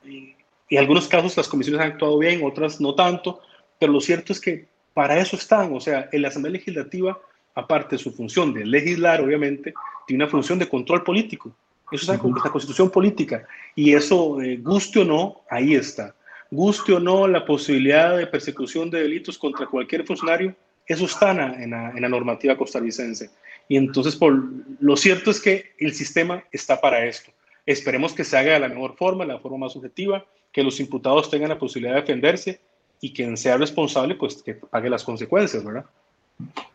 y, 0.04 0.36
en 0.70 0.80
algunos 0.80 1.08
casos 1.08 1.38
las 1.38 1.48
comisiones 1.48 1.82
han 1.82 1.92
actuado 1.92 2.18
bien, 2.18 2.44
otras 2.44 2.82
no 2.82 2.96
tanto, 2.96 3.42
pero 3.80 3.92
lo 3.92 4.02
cierto 4.02 4.34
es 4.34 4.42
que 4.42 4.68
para 4.94 5.20
eso 5.20 5.36
están, 5.36 5.74
o 5.74 5.80
sea, 5.80 6.10
en 6.12 6.22
la 6.22 6.30
Asamblea 6.30 6.54
Legislativa, 6.54 7.20
aparte 7.54 7.98
de 7.98 8.04
su 8.04 8.12
función 8.12 8.54
de 8.54 8.66
legislar, 8.66 9.22
obviamente, 9.22 9.74
tiene 10.08 10.24
una 10.24 10.32
función 10.32 10.58
de 10.58 10.68
control 10.68 11.04
político. 11.04 11.56
Eso 11.92 12.12
es 12.12 12.20
la, 12.20 12.50
constitución 12.52 12.90
política. 12.90 13.48
Y 13.76 13.94
eso, 13.94 14.42
eh, 14.42 14.58
guste 14.58 15.00
o 15.00 15.06
no, 15.06 15.42
ahí 15.50 15.76
está. 15.76 16.16
Guste 16.52 16.94
o 16.94 17.00
no 17.00 17.28
la 17.28 17.46
posibilidad 17.46 18.18
de 18.18 18.28
persecución 18.28 18.90
de 18.90 19.02
delitos 19.02 19.38
contra 19.38 19.68
cualquier 19.68 20.06
funcionario, 20.06 20.56
eso 20.88 21.06
está 21.06 21.32
en 21.32 21.72
la, 21.72 21.92
en 21.92 22.02
la 22.02 22.10
normativa 22.10 22.56
costarricense. 22.56 23.30
Y 23.68 23.78
entonces, 23.78 24.16
por, 24.16 24.44
lo 24.80 24.96
cierto 24.96 25.32
es 25.32 25.42
que 25.42 25.74
el 25.80 25.94
sistema 25.94 26.44
está 26.52 26.80
para 26.80 27.06
esto. 27.06 27.32
Esperemos 27.66 28.14
que 28.14 28.24
se 28.24 28.38
haga 28.38 28.54
de 28.54 28.60
la 28.60 28.70
mejor 28.70 28.96
forma, 28.96 29.26
la 29.26 29.40
forma 29.40 29.58
más 29.58 29.76
objetiva, 29.76 30.24
que 30.52 30.64
los 30.64 30.80
imputados 30.80 31.30
tengan 31.30 31.50
la 31.50 31.58
posibilidad 31.58 31.96
de 31.96 32.02
defenderse 32.02 32.62
y 33.02 33.12
quien 33.14 33.36
sea 33.38 33.58
responsable, 33.58 34.16
pues 34.16 34.42
que 34.42 34.54
pague 34.54 34.90
las 34.90 35.04
consecuencias, 35.04 35.64
¿verdad? 35.66 35.86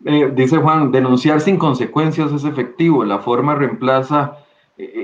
Eh, 0.05 0.31
dice 0.35 0.57
Juan, 0.57 0.91
denunciar 0.91 1.41
sin 1.41 1.57
consecuencias 1.57 2.33
es 2.33 2.45
efectivo, 2.45 3.05
la 3.05 3.21
forma 3.21 3.55
reemplaza 3.55 4.39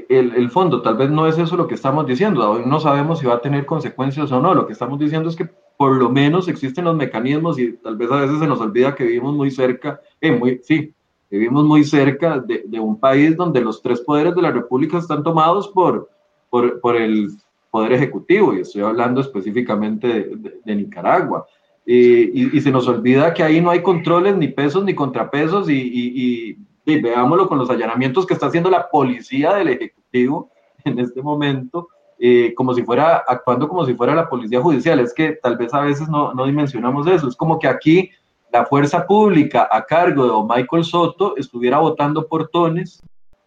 el, 0.08 0.34
el, 0.34 0.50
fondo. 0.50 0.82
Tal 0.82 0.96
vez 0.96 1.10
no 1.10 1.26
es 1.26 1.38
eso 1.38 1.56
lo 1.56 1.66
que 1.66 1.74
estamos 1.74 2.06
diciendo, 2.06 2.50
hoy 2.50 2.62
no 2.66 2.80
sabemos 2.80 3.18
si 3.18 3.26
va 3.26 3.34
a 3.34 3.40
tener 3.40 3.66
consecuencias 3.66 4.30
o 4.32 4.40
no, 4.40 4.54
lo 4.54 4.66
que 4.66 4.72
estamos 4.72 4.98
diciendo 4.98 5.28
es 5.28 5.36
que 5.36 5.48
por 5.76 5.96
lo 5.96 6.08
menos 6.10 6.48
existen 6.48 6.84
los 6.84 6.96
mecanismos 6.96 7.58
y 7.58 7.72
tal 7.74 7.96
vez 7.96 8.10
a 8.10 8.16
veces 8.16 8.38
se 8.38 8.46
nos 8.46 8.60
olvida 8.60 8.94
que 8.94 9.04
vivimos 9.04 9.34
muy 9.34 9.50
cerca, 9.50 10.00
eh, 10.20 10.32
muy, 10.32 10.60
sí, 10.62 10.94
Vivimos 11.28 11.64
muy 11.64 11.84
cerca 11.84 12.38
de, 12.38 12.62
de, 12.66 12.78
un 12.78 13.00
país 13.00 13.36
donde 13.36 13.60
los 13.60 13.82
tres 13.82 14.00
poderes 14.00 14.34
de 14.34 14.42
la 14.42 14.52
República 14.52 14.98
están 14.98 15.24
tomados 15.24 15.68
por, 15.68 16.08
por, 16.48 16.80
por 16.80 16.96
el 16.96 17.30
Poder 17.70 17.92
Ejecutivo, 17.92 18.54
y 18.54 18.60
estoy 18.60 18.82
hablando 18.82 19.20
específicamente 19.20 20.30
de, 20.64 20.74
Nicaragua. 20.74 21.44
y, 21.84 22.56
y, 22.56 22.60
se 22.60 22.70
nos 22.70 22.86
olvida 22.86 23.34
que 23.34 23.42
ahí 23.42 23.60
no 23.60 23.70
hay 23.70 23.82
controles, 23.82 24.36
ni 24.36 24.48
pesos, 24.48 24.84
ni 24.84 24.94
contrapesos, 24.94 25.68
y, 25.68 26.56
y, 26.86 27.00
veámoslo 27.00 27.48
con 27.48 27.58
los 27.58 27.68
allanamientos 27.68 28.26
que 28.26 28.34
está 28.34 28.46
haciendo 28.46 28.70
la 28.70 28.88
policía 28.88 29.54
del 29.54 29.68
Ejecutivo 29.68 30.50
en 30.84 30.98
este 31.00 31.20
momento, 31.20 31.88
eh, 32.18 32.54
como 32.54 32.72
si 32.72 32.82
fuera, 32.82 33.24
actuando 33.26 33.68
como 33.68 33.84
si 33.84 33.94
fuera 33.94 34.14
la 34.14 34.28
policía 34.28 34.62
judicial. 34.62 35.00
Es 35.00 35.12
que 35.12 35.32
tal 35.32 35.56
vez 35.56 35.74
a 35.74 35.80
veces 35.80 36.08
no, 36.08 36.32
no 36.32 36.46
dimensionamos 36.46 37.06
eso. 37.08 37.28
Es 37.28 37.36
como 37.36 37.58
que 37.58 37.68
aquí 37.68 38.10
la 38.52 38.64
fuerza 38.64 39.06
pública 39.06 39.68
a 39.70 39.84
cargo 39.84 40.24
de 40.24 40.54
Michael 40.54 40.84
Soto 40.84 41.36
estuviera 41.36 41.78
votando 41.78 42.26
portones 42.26 43.02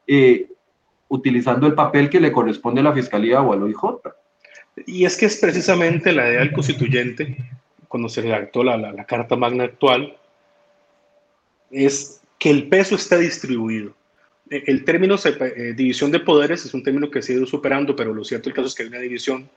eh, 0.06 0.52
utilizando 1.08 1.66
el 1.66 1.74
papel 1.74 2.10
que 2.10 2.20
le 2.20 2.32
corresponde 2.32 2.82
a 2.82 2.84
la 2.84 2.94
Fiscalía 2.94 3.42
o 3.42 3.54
al 3.54 3.64
OIJ. 3.64 3.80
Y 4.86 5.06
es 5.06 5.18
que 5.18 5.26
es 5.26 5.38
precisamente 5.38 6.12
la 6.12 6.28
idea 6.28 6.40
del 6.40 6.52
constituyente, 6.52 7.38
cuando 7.88 8.10
se 8.10 8.22
redactó 8.22 8.64
la, 8.64 8.78
la, 8.78 8.92
la 8.92 9.06
Carta 9.06 9.36
Magna 9.36 9.64
actual, 9.64 10.16
es 11.72 12.19
que 12.40 12.50
el 12.50 12.70
peso 12.70 12.96
esté 12.96 13.18
distribuido. 13.20 13.94
el 14.50 14.84
término 14.84 15.16
eh, 15.24 15.74
división 15.76 16.10
de 16.10 16.22
poderes 16.22 16.66
es 16.66 16.74
un 16.74 16.82
término 16.82 17.12
que 17.12 17.22
se 17.22 17.34
ha 17.34 17.36
ido 17.36 17.46
superando, 17.46 17.96
pero 17.96 18.14
lo 18.14 18.24
cierto 18.24 18.50
es 18.50 18.74
que 18.74 18.84
hay 18.84 18.90
una 18.90 19.00
división, 19.00 19.48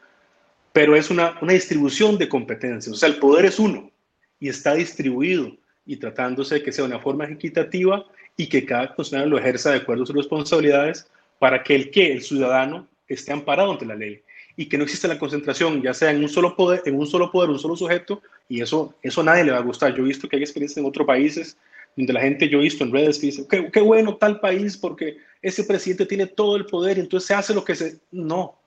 pero 0.73 0.97
es 0.97 1.09
una, 1.09 1.39
distribución 1.41 2.19
de 2.19 2.29
competencias. 2.29 2.95
O 2.95 2.99
sea, 2.99 3.09
el 3.09 3.17
poder 3.17 3.47
es 3.47 3.59
uno 3.59 3.91
y 4.39 4.49
está 4.49 4.75
distribuido 4.75 5.57
y 5.87 5.97
tratándose 5.97 6.57
de 6.57 6.63
que 6.63 6.73
sea 6.73 6.85
una 6.85 6.99
forma 6.99 7.25
equitativa 7.25 8.05
y 8.37 8.49
que 8.49 8.67
cada 8.67 8.89
funcionario 8.89 9.31
lo 9.31 9.39
ejerza 9.39 9.71
de 9.71 9.79
acuerdo 9.79 10.03
a 10.03 10.07
sus 10.07 10.17
responsabilidades 10.17 11.07
para 11.39 11.63
que 11.63 11.75
el 11.75 11.91
que, 11.91 12.13
el 12.13 12.23
ciudadano, 12.23 12.89
esté 13.09 13.33
amparado 13.33 13.73
ante 13.73 13.87
la 13.87 13.95
ley 13.95 14.23
y 14.57 14.67
que 14.67 14.77
no 14.77 14.85
exista 14.85 15.09
la 15.09 15.19
concentración, 15.19 15.83
ya 15.83 15.95
sea 15.95 16.11
en 16.11 16.23
un 16.23 16.29
solo 16.29 16.55
poder, 16.57 16.83
en 16.85 16.99
un 16.99 17.07
solo 17.07 17.31
poder, 17.31 17.51
un 17.51 17.59
solo 17.59 17.77
sujeto, 17.77 18.23
y 18.49 18.61
eso, 18.61 18.95
eso 19.03 19.23
a 19.23 19.25
nadie 19.25 19.45
le 19.45 19.53
va 19.53 19.59
a 19.59 19.63
gustar. 19.63 19.95
Yo 19.95 20.03
he 20.03 20.09
visto 20.09 20.29
que 20.29 20.37
hay 20.37 20.43
experiencias 20.43 20.77
en 20.79 20.85
otros 20.85 21.07
países 21.07 21.57
donde 21.97 22.13
la 22.13 22.21
gente, 22.21 22.49
yo 22.49 22.59
he 22.59 22.63
visto 22.63 22.85
en 22.85 22.93
redes 22.93 23.19
que 23.19 23.27
dice, 23.27 23.47
qué, 23.49 23.71
qué 23.71 23.81
bueno 23.81 24.17
tal 24.17 24.41
país 24.41 24.77
porque 24.77 25.19
ese 25.43 25.65
presidente 25.65 26.07
tiene 26.07 26.27
todo 26.27 26.57
el 26.57 26.67
poder 26.67 26.99
y 26.99 27.01
entonces 27.01 27.27
se 27.27 27.35
hace 27.35 27.55
lo 27.55 27.65
que 27.65 27.75
se... 27.75 28.01
No, 28.11 28.59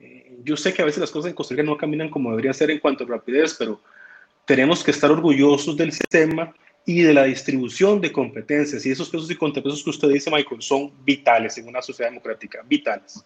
eh, 0.00 0.38
yo 0.44 0.56
sé 0.56 0.74
que 0.74 0.82
a 0.82 0.84
veces 0.84 1.00
las 1.00 1.10
cosas 1.10 1.30
en 1.30 1.34
Costa 1.34 1.54
Rica 1.54 1.62
no 1.64 1.76
caminan 1.76 2.10
como 2.10 2.30
debería 2.30 2.52
ser 2.52 2.70
en 2.70 2.80
cuanto 2.80 3.04
a 3.04 3.06
rapidez, 3.06 3.54
pero 3.58 3.80
tenemos 4.44 4.84
que 4.84 4.90
estar 4.90 5.10
orgullosos 5.10 5.76
del 5.76 5.92
sistema 5.92 6.54
y 6.86 7.02
de 7.02 7.14
la 7.14 7.24
distribución 7.24 8.00
de 8.00 8.12
competencias. 8.12 8.84
Y 8.84 8.90
esos 8.90 9.08
pesos 9.08 9.30
y 9.30 9.36
contrapesos 9.36 9.82
que 9.82 9.90
usted 9.90 10.08
dice, 10.08 10.30
Michael, 10.30 10.60
son 10.60 10.92
vitales 11.04 11.56
en 11.56 11.68
una 11.68 11.80
sociedad 11.80 12.10
democrática, 12.10 12.62
vitales. 12.68 13.24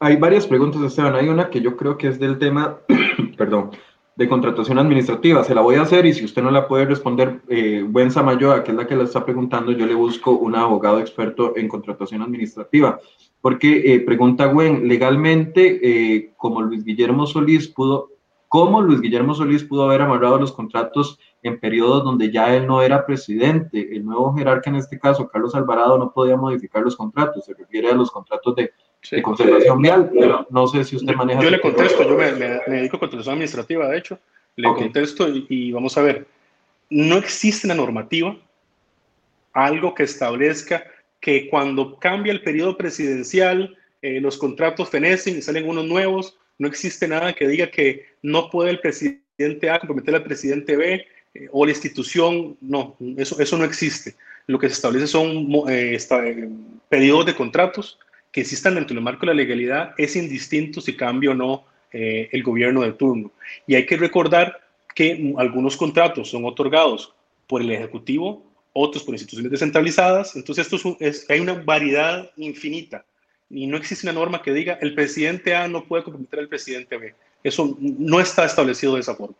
Hay 0.00 0.16
varias 0.16 0.46
preguntas, 0.46 0.82
Esteban. 0.82 1.14
Hay 1.14 1.28
una 1.28 1.48
que 1.50 1.60
yo 1.60 1.76
creo 1.76 1.96
que 1.96 2.08
es 2.08 2.18
del 2.18 2.38
tema, 2.38 2.80
perdón, 3.38 3.70
de 4.16 4.28
contratación 4.28 4.78
administrativa. 4.78 5.42
Se 5.44 5.54
la 5.54 5.60
voy 5.60 5.76
a 5.76 5.82
hacer 5.82 6.06
y 6.06 6.14
si 6.14 6.24
usted 6.24 6.42
no 6.42 6.50
la 6.50 6.68
puede 6.68 6.84
responder, 6.84 7.42
eh, 7.48 7.84
buen 7.86 8.10
Samayoa, 8.10 8.62
que 8.62 8.70
es 8.70 8.76
la 8.76 8.86
que 8.86 8.96
la 8.96 9.04
está 9.04 9.24
preguntando, 9.24 9.72
yo 9.72 9.86
le 9.86 9.94
busco 9.94 10.32
un 10.32 10.54
abogado 10.54 11.00
experto 11.00 11.56
en 11.56 11.68
contratación 11.68 12.22
administrativa. 12.22 13.00
Porque 13.40 13.94
eh, 13.94 14.00
pregunta 14.00 14.46
Gwen, 14.46 14.88
legalmente, 14.88 15.80
eh, 15.82 16.32
como 16.36 16.62
Luis 16.62 16.84
Guillermo 16.84 17.26
Solís 17.26 17.68
pudo 17.68 18.10
cómo 18.48 18.80
Luis 18.80 19.00
Guillermo 19.00 19.34
Solís 19.34 19.64
pudo 19.64 19.82
haber 19.82 20.02
amarrado 20.02 20.38
los 20.38 20.52
contratos 20.52 21.18
en 21.42 21.58
periodos 21.58 22.04
donde 22.04 22.30
ya 22.30 22.54
él 22.54 22.68
no 22.68 22.82
era 22.82 23.04
presidente. 23.04 23.96
El 23.96 24.04
nuevo 24.04 24.32
jerarca, 24.32 24.70
en 24.70 24.76
este 24.76 24.96
caso, 24.96 25.26
Carlos 25.26 25.56
Alvarado, 25.56 25.98
no 25.98 26.12
podía 26.12 26.36
modificar 26.36 26.82
los 26.84 26.94
contratos. 26.94 27.44
Se 27.44 27.54
refiere 27.54 27.90
a 27.90 27.94
los 27.96 28.12
contratos 28.12 28.54
de, 28.54 28.70
conservación 29.22 29.82
vial, 29.82 30.10
pero 30.12 30.46
no 30.50 30.66
sé 30.66 30.84
si 30.84 30.96
usted 30.96 31.14
maneja. 31.14 31.42
Yo 31.42 31.50
le 31.50 31.60
contesto, 31.60 32.02
yo 32.02 32.16
me, 32.16 32.76
dedico 32.76 32.96
a 32.96 33.00
contratación 33.00 33.34
administrativa, 33.34 33.88
de 33.88 33.98
hecho. 33.98 34.18
Le 34.56 34.68
contesto 34.68 35.28
y, 35.28 35.72
vamos 35.72 35.96
a 35.98 36.02
ver. 36.02 36.26
No 36.90 37.16
existe 37.16 37.66
una 37.66 37.74
normativa, 37.74 38.36
algo 39.52 39.94
que 39.94 40.04
establezca 40.04 40.84
que 41.20 41.48
cuando 41.48 41.98
cambia 41.98 42.32
el 42.32 42.42
periodo 42.42 42.76
presidencial, 42.76 43.76
eh, 44.02 44.20
los 44.20 44.36
contratos 44.36 44.90
fenecen 44.90 45.38
y 45.38 45.42
salen 45.42 45.68
unos 45.68 45.86
nuevos 45.86 46.38
no 46.58 46.68
existe 46.68 47.08
nada 47.08 47.32
que 47.32 47.48
diga 47.48 47.70
que 47.70 48.06
no 48.22 48.50
puede 48.50 48.70
el 48.70 48.80
presidente 48.80 49.70
A 49.70 49.78
comprometer 49.78 50.14
al 50.14 50.22
presidente 50.22 50.76
B 50.76 51.06
eh, 51.34 51.48
o 51.50 51.64
la 51.64 51.72
institución. 51.72 52.56
No, 52.60 52.96
eso, 53.16 53.40
eso 53.40 53.58
no 53.58 53.64
existe. 53.64 54.14
Lo 54.46 54.58
que 54.58 54.68
se 54.68 54.74
establece 54.74 55.06
son 55.06 55.48
eh, 55.68 55.98
eh, 55.98 56.48
periodos 56.88 57.26
de 57.26 57.34
contratos 57.34 57.98
que 58.34 58.40
existan 58.40 58.74
dentro 58.74 58.94
del 58.94 59.04
marco 59.04 59.20
de 59.20 59.28
la 59.28 59.34
legalidad. 59.34 59.94
Es 59.96 60.16
indistinto 60.16 60.80
si 60.80 60.96
cambia 60.96 61.30
o 61.30 61.34
no 61.34 61.64
el 61.92 62.42
gobierno 62.42 62.82
de 62.82 62.92
turno. 62.92 63.30
Y 63.68 63.76
hay 63.76 63.86
que 63.86 63.96
recordar 63.96 64.60
que 64.96 65.32
algunos 65.38 65.76
contratos 65.76 66.30
son 66.30 66.44
otorgados 66.44 67.14
por 67.46 67.62
el 67.62 67.70
Ejecutivo, 67.70 68.44
otros 68.72 69.04
por 69.04 69.14
instituciones 69.14 69.52
descentralizadas. 69.52 70.34
Entonces, 70.34 70.66
esto 70.72 70.96
es, 70.98 71.30
hay 71.30 71.38
una 71.38 71.54
variedad 71.54 72.28
infinita 72.36 73.04
y 73.48 73.68
no 73.68 73.76
existe 73.76 74.08
una 74.08 74.18
norma 74.18 74.42
que 74.42 74.52
diga 74.52 74.78
el 74.80 74.96
presidente 74.96 75.54
A 75.54 75.68
no 75.68 75.84
puede 75.84 76.02
comprometer 76.02 76.40
al 76.40 76.48
presidente 76.48 76.96
B. 76.96 77.14
Eso 77.44 77.76
no 77.78 78.18
está 78.18 78.44
establecido 78.44 78.94
de 78.94 79.00
esa 79.00 79.14
forma. 79.14 79.36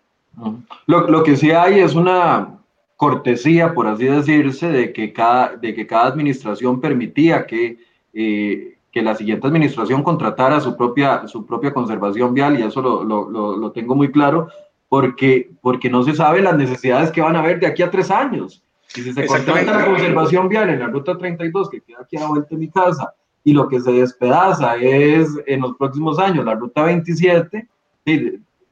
Lo, 0.87 1.09
lo, 1.09 1.25
que 1.25 1.37
sí 1.37 1.51
hay 1.51 1.81
es 1.81 1.95
una 1.95 2.61
cortesía, 2.97 3.75
por 3.75 3.89
así 3.89 4.05
decirse, 4.05 4.69
de 4.69 4.93
que 4.93 5.13
cada, 5.13 5.57
de 5.57 5.75
que 5.75 5.87
cada 5.87 6.07
administración 6.07 6.81
permitía 6.81 7.47
que, 7.47 7.79
eh, 8.13 8.74
que 8.95 9.03
la 9.03 9.17
siguiente 9.17 9.49
administración 9.49 10.05
contratara 10.05 10.61
su 10.61 10.77
propia, 10.77 11.27
su 11.27 11.45
propia 11.45 11.75
conservación 11.75 12.33
vial, 12.33 12.57
y 12.57 12.63
eso 12.63 12.81
lo, 12.81 13.03
lo, 13.03 13.57
lo, 13.57 13.73
tengo 13.73 13.97
muy 13.97 14.13
claro, 14.13 14.47
porque, 14.89 15.51
porque 15.61 15.91
no 15.91 16.05
se 16.05 16.15
sabe 16.15 16.41
las 16.41 16.57
necesidades 16.57 17.11
que 17.11 17.21
van 17.21 17.35
a 17.35 17.41
haber 17.41 17.59
de 17.59 17.67
aquí 17.67 17.83
a 17.83 17.91
tres 17.91 18.09
años. 18.13 18.63
Si 18.87 19.03
se 19.13 19.27
contrata 19.27 19.81
la 19.81 19.87
conservación 19.87 20.49
vial 20.49 20.71
en 20.71 20.79
la 20.79 20.87
ruta 20.87 21.19
32, 21.19 21.71
que 21.71 21.81
queda 21.81 22.03
aquí 22.03 22.17
a 22.17 22.21
la 22.21 22.29
vuelta 22.29 22.51
de 22.51 22.57
mi 22.57 22.71
casa, 22.71 23.13
y 23.43 23.53
lo 23.53 23.67
que 23.67 23.81
se 23.81 23.91
despedaza 23.91 24.77
es 24.77 25.29
en 25.45 25.63
los 25.63 25.75
próximos 25.77 26.21
años 26.21 26.45
la 26.45 26.55
ruta 26.55 26.85
27, 26.85 27.69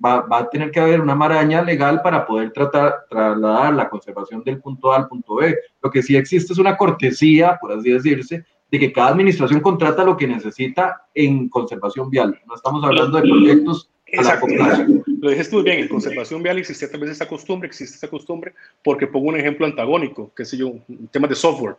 va, 0.05 0.21
va, 0.21 0.39
a 0.39 0.51
tener 0.51 0.71
que 0.71 0.79
haber 0.79 1.01
una 1.01 1.17
maraña 1.17 1.63
legal 1.63 2.01
para 2.01 2.25
poder 2.25 2.53
tratar, 2.53 3.07
trasladar 3.11 3.75
la 3.75 3.91
conservación 3.91 4.45
del 4.45 4.61
punto 4.61 4.93
A 4.93 4.99
al 4.99 5.09
punto 5.09 5.35
B. 5.35 5.59
Lo 5.83 5.91
que 5.91 6.01
sí 6.01 6.15
existe 6.15 6.53
es 6.53 6.61
una 6.61 6.77
cortesía, 6.77 7.59
por 7.61 7.73
así 7.73 7.91
decirse, 7.91 8.45
de 8.73 8.79
que 8.79 8.93
cada 8.93 9.11
administración 9.11 9.61
contrata 9.61 10.03
lo 10.03 10.17
que 10.17 10.27
necesita 10.27 11.07
en 11.15 11.51
conservación 11.51 12.09
vial. 12.09 12.41
No 12.47 12.55
estamos 12.55 12.83
hablando 12.83 13.19
de 13.19 13.29
proyectos 13.29 13.91
Exacto. 14.07 14.47
Lo 15.21 15.31
dijiste 15.31 15.55
muy 15.55 15.65
bien, 15.65 15.79
en 15.79 15.89
conservación 15.89 16.43
vial 16.43 16.59
existe 16.59 16.87
tal 16.87 17.01
vez 17.01 17.11
esa 17.11 17.27
costumbre, 17.27 17.67
existe 17.67 17.97
esa 17.97 18.09
costumbre, 18.09 18.53
porque 18.85 19.07
pongo 19.07 19.29
un 19.29 19.39
ejemplo 19.39 19.65
antagónico, 19.65 20.31
que 20.35 20.45
sé 20.45 20.59
yo, 20.59 20.69
un 20.69 21.09
tema 21.11 21.27
de 21.27 21.35
software. 21.35 21.77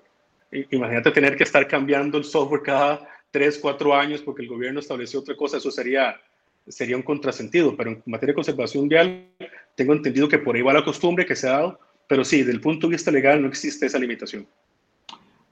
Imagínate 0.72 1.12
tener 1.12 1.36
que 1.36 1.44
estar 1.44 1.68
cambiando 1.68 2.18
el 2.18 2.24
software 2.24 2.64
cada 2.64 3.08
tres, 3.30 3.60
cuatro 3.60 3.94
años 3.94 4.22
porque 4.22 4.42
el 4.42 4.48
gobierno 4.48 4.80
estableció 4.80 5.20
otra 5.20 5.36
cosa, 5.36 5.58
eso 5.58 5.70
sería, 5.70 6.20
sería 6.68 6.96
un 6.96 7.04
contrasentido, 7.04 7.76
pero 7.78 7.92
en 7.92 8.04
materia 8.08 8.32
de 8.32 8.36
conservación 8.36 8.88
vial 8.88 9.28
tengo 9.76 9.94
entendido 9.94 10.28
que 10.28 10.40
por 10.40 10.56
ahí 10.56 10.64
va 10.64 10.74
la 10.74 10.84
costumbre 10.84 11.26
que 11.26 11.36
se 11.36 11.48
ha 11.48 11.52
dado, 11.52 11.80
pero 12.08 12.26
sí, 12.26 12.40
desde 12.40 12.54
el 12.54 12.62
punto 12.62 12.88
de 12.88 12.94
vista 12.94 13.12
legal 13.12 13.42
no 13.42 13.48
existe 13.48 13.86
esa 13.86 14.00
limitación. 14.00 14.48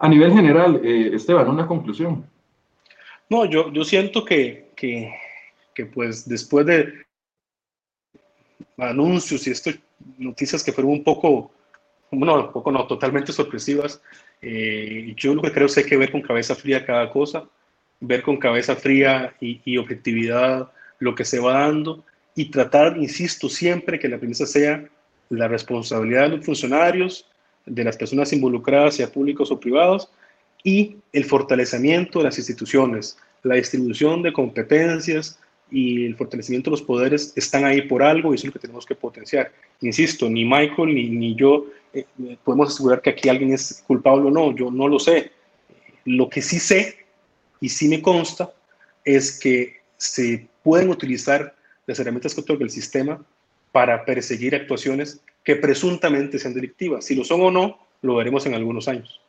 A 0.03 0.09
nivel 0.09 0.33
general, 0.33 0.81
eh, 0.83 1.11
Esteban, 1.13 1.47
una 1.47 1.67
conclusión. 1.67 2.25
No, 3.29 3.45
yo, 3.45 3.71
yo 3.71 3.83
siento 3.83 4.25
que, 4.25 4.71
que, 4.75 5.13
que 5.75 5.85
pues 5.85 6.27
después 6.27 6.65
de 6.65 7.05
anuncios 8.77 9.45
y 9.45 9.51
estas 9.51 9.77
noticias 10.17 10.63
que 10.63 10.71
fueron 10.71 10.93
un 10.93 11.03
poco, 11.03 11.51
no, 12.09 12.45
un 12.47 12.51
poco 12.51 12.71
no, 12.71 12.87
totalmente 12.87 13.31
sorpresivas, 13.31 14.01
eh, 14.41 15.13
yo 15.15 15.35
lo 15.35 15.41
que 15.43 15.51
creo 15.51 15.67
es 15.67 15.75
que 15.75 15.81
hay 15.81 15.89
que 15.89 15.97
ver 15.97 16.11
con 16.11 16.23
cabeza 16.23 16.55
fría 16.55 16.83
cada 16.83 17.11
cosa, 17.11 17.47
ver 17.99 18.23
con 18.23 18.37
cabeza 18.37 18.75
fría 18.75 19.35
y, 19.39 19.77
objetividad 19.77 20.71
lo 20.97 21.13
que 21.13 21.25
se 21.25 21.39
va 21.39 21.59
dando 21.59 22.03
y 22.35 22.45
tratar, 22.45 22.97
insisto, 22.97 23.49
siempre 23.49 23.99
que 23.99 24.09
la 24.09 24.17
premisa 24.17 24.47
sea 24.47 24.83
la 25.29 25.47
responsabilidad 25.47 26.23
de 26.23 26.37
los 26.37 26.45
funcionarios, 26.45 27.30
de 27.65 27.83
las 27.83 27.97
personas 27.97 28.33
involucradas, 28.33 28.95
sea 28.95 29.11
públicos 29.11 29.51
o 29.51 29.59
privados, 29.59 30.09
y 30.63 30.97
el 31.13 31.25
fortalecimiento 31.25 32.19
de 32.19 32.25
las 32.25 32.37
instituciones, 32.37 33.17
la 33.43 33.55
distribución 33.55 34.21
de 34.21 34.33
competencias 34.33 35.39
y 35.71 36.05
el 36.05 36.15
fortalecimiento 36.15 36.69
de 36.69 36.77
los 36.77 36.81
poderes 36.81 37.33
están 37.35 37.65
ahí 37.65 37.83
por 37.83 38.03
algo 38.03 38.31
y 38.31 38.35
es 38.35 38.43
lo 38.43 38.51
que 38.51 38.59
tenemos 38.59 38.85
que 38.85 38.95
potenciar. 38.95 39.51
Insisto, 39.79 40.29
ni 40.29 40.43
Michael 40.45 40.93
ni, 40.93 41.35
yo 41.35 41.67
eh, 41.93 42.05
podemos 42.43 42.73
asegurar 42.73 43.01
que 43.01 43.11
aquí 43.11 43.29
alguien 43.29 43.53
es 43.53 43.83
culpable 43.87 44.27
o 44.27 44.31
no, 44.31 44.55
yo 44.55 44.69
no 44.69 44.87
lo 44.87 44.99
sé. 44.99 45.31
Lo 46.05 46.29
que 46.29 46.41
sí 46.41 46.59
sé 46.59 47.05
y 47.59 47.69
sí 47.69 47.87
me 47.87 48.01
consta 48.01 48.51
es 49.05 49.39
que 49.39 49.81
se 49.97 50.47
pueden 50.63 50.89
utilizar 50.89 51.55
las 51.87 51.99
herramientas 51.99 52.35
que 52.35 52.41
otorga 52.41 52.63
el 52.63 52.69
sistema 52.69 53.23
para 53.71 54.03
perseguir 54.05 54.53
actuaciones 54.53 55.21
que 55.43 55.55
presuntamente 55.55 56.39
sean 56.39 56.53
delictivas. 56.53 57.05
Si 57.05 57.15
lo 57.15 57.23
son 57.23 57.41
o 57.41 57.51
no, 57.51 57.79
lo 58.01 58.15
veremos 58.15 58.45
en 58.45 58.53
algunos 58.53 58.87
años. 58.87 59.19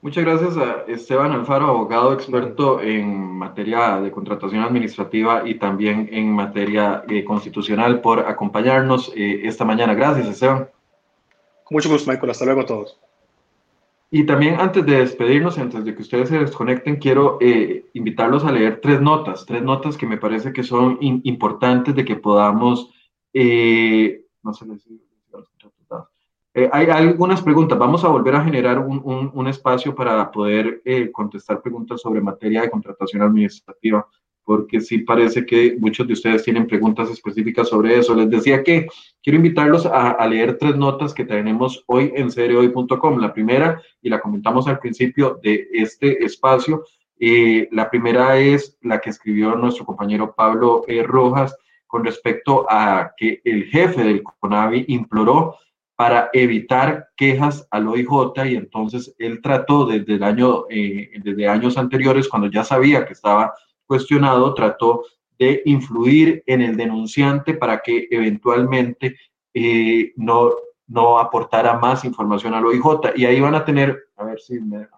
Muchas 0.00 0.24
gracias 0.24 0.56
a 0.56 0.84
Esteban 0.88 1.30
Alfaro, 1.30 1.66
abogado 1.66 2.12
experto 2.12 2.80
en 2.80 3.14
materia 3.36 4.00
de 4.00 4.10
contratación 4.10 4.64
administrativa 4.64 5.42
y 5.46 5.54
también 5.54 6.08
en 6.10 6.32
materia 6.32 7.04
eh, 7.08 7.22
constitucional, 7.24 8.00
por 8.00 8.20
acompañarnos 8.20 9.12
eh, 9.14 9.42
esta 9.44 9.64
mañana. 9.64 9.94
Gracias, 9.94 10.26
Esteban. 10.26 10.68
Mucho 11.70 11.88
gusto, 11.88 12.10
Michael. 12.10 12.30
Hasta 12.30 12.44
luego 12.44 12.62
a 12.62 12.66
todos. 12.66 12.98
Y 14.14 14.26
también 14.26 14.60
antes 14.60 14.84
de 14.84 14.98
despedirnos, 14.98 15.56
antes 15.56 15.86
de 15.86 15.94
que 15.94 16.02
ustedes 16.02 16.28
se 16.28 16.38
desconecten, 16.38 16.96
quiero 16.96 17.38
eh, 17.40 17.86
invitarlos 17.94 18.44
a 18.44 18.52
leer 18.52 18.78
tres 18.82 19.00
notas, 19.00 19.46
tres 19.46 19.62
notas 19.62 19.96
que 19.96 20.06
me 20.06 20.18
parece 20.18 20.52
que 20.52 20.62
son 20.62 20.98
importantes 21.00 21.94
de 21.94 22.04
que 22.04 22.16
podamos, 22.16 22.90
eh, 23.32 24.26
no 24.42 24.52
sé, 24.54 24.66
eh, 26.54 26.68
hay 26.70 26.86
algunas 26.90 27.40
preguntas. 27.40 27.78
Vamos 27.78 28.04
a 28.04 28.08
volver 28.08 28.34
a 28.34 28.44
generar 28.44 28.78
un, 28.78 29.00
un, 29.04 29.30
un 29.32 29.48
espacio 29.48 29.94
para 29.94 30.30
poder 30.30 30.82
contestar 31.12 31.62
preguntas 31.62 32.00
sobre 32.00 32.20
materia 32.20 32.62
de 32.62 32.70
contratación 32.70 33.22
administrativa. 33.22 34.06
porque 34.44 34.80
sí 34.80 34.98
parece 34.98 35.46
que 35.46 35.76
muchos 35.78 36.04
de 36.06 36.14
ustedes 36.14 36.42
tienen 36.42 36.66
preguntas 36.66 37.08
específicas 37.08 37.68
sobre 37.68 37.96
eso. 37.98 38.14
Les 38.14 38.28
decía 38.28 38.62
que 38.64 38.88
quiero 39.22 39.36
invitarlos 39.36 39.86
a, 39.86 40.26
leer 40.26 40.58
tres 40.58 40.76
notas 40.76 41.14
que 41.14 41.24
tenemos 41.24 41.84
hoy 41.86 42.12
en 42.16 42.30
seriohoy.com. 42.30 43.18
La 43.18 43.32
primera, 43.32 43.80
y 44.02 44.10
la 44.10 44.20
comentamos 44.20 44.66
al 44.66 44.80
principio 44.80 45.38
de 45.42 45.68
este 45.72 46.24
espacio, 46.24 46.84
eh, 47.20 47.68
la 47.70 47.88
primera 47.88 48.36
es 48.36 48.76
la 48.82 49.00
que 49.00 49.10
escribió 49.10 49.54
nuestro 49.54 49.86
compañero 49.86 50.34
Pablo 50.34 50.82
e. 50.88 51.04
Rojas 51.04 51.56
con 51.92 52.06
respecto 52.06 52.64
a 52.70 53.12
que 53.18 53.42
el 53.44 53.66
jefe 53.66 54.02
del 54.02 54.22
CONAVI 54.22 54.86
imploró 54.88 55.56
para 55.94 56.30
evitar 56.32 57.08
quejas 57.14 57.68
al 57.70 57.86
OIJ 57.86 58.46
y 58.46 58.56
entonces 58.56 59.14
él 59.18 59.42
trató 59.42 59.84
desde 59.84 60.14
el 60.14 60.22
año, 60.22 60.64
eh, 60.70 61.10
desde 61.22 61.46
años 61.46 61.76
anteriores, 61.76 62.28
cuando 62.28 62.50
ya 62.50 62.64
sabía 62.64 63.04
que 63.04 63.12
estaba 63.12 63.52
cuestionado, 63.86 64.54
trató 64.54 65.04
de 65.38 65.60
influir 65.66 66.42
en 66.46 66.62
el 66.62 66.78
denunciante 66.78 67.52
para 67.52 67.82
que 67.82 68.08
eventualmente 68.10 69.14
eh, 69.52 70.14
no, 70.16 70.50
no 70.86 71.18
aportara 71.18 71.78
más 71.78 72.06
información 72.06 72.54
al 72.54 72.64
OIJ. 72.64 73.12
Y 73.16 73.26
ahí 73.26 73.38
van 73.38 73.54
a 73.54 73.66
tener, 73.66 74.02
a 74.16 74.24
ver 74.24 74.40
si 74.40 74.58
me... 74.58 74.88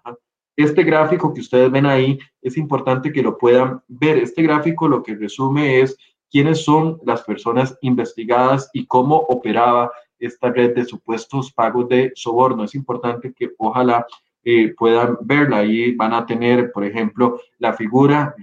Este 0.57 0.85
gráfico 0.85 1.35
que 1.35 1.41
ustedes 1.41 1.73
ven 1.73 1.87
ahí 1.87 2.21
es 2.41 2.57
importante 2.57 3.11
que 3.13 3.25
lo 3.25 3.37
puedan 3.37 3.83
ver. 3.89 4.19
Este 4.19 4.45
gráfico 4.45 4.87
lo 4.87 5.03
que 5.03 5.17
resume 5.17 5.81
es 5.81 5.97
quiénes 6.31 6.65
son 6.65 6.99
las 7.05 7.23
personas 7.23 7.77
investigadas 7.81 8.71
y 8.73 8.87
cómo 8.87 9.17
operaba 9.17 9.91
esta 10.19 10.51
red 10.51 10.75
de 10.75 10.85
supuestos 10.85 11.53
pagos 11.53 11.89
de 11.89 12.13
soborno. 12.15 12.65
Es 12.65 12.75
importante 12.75 13.33
que 13.33 13.51
ojalá 13.59 14.07
eh, 14.43 14.75
puedan 14.77 15.17
verla. 15.23 15.59
Ahí 15.59 15.95
van 15.95 16.15
a 16.15 16.27
tener, 16.27 16.71
por 16.73 16.85
ejemplo, 16.85 17.41
la 17.59 17.73
figura, 17.73 18.35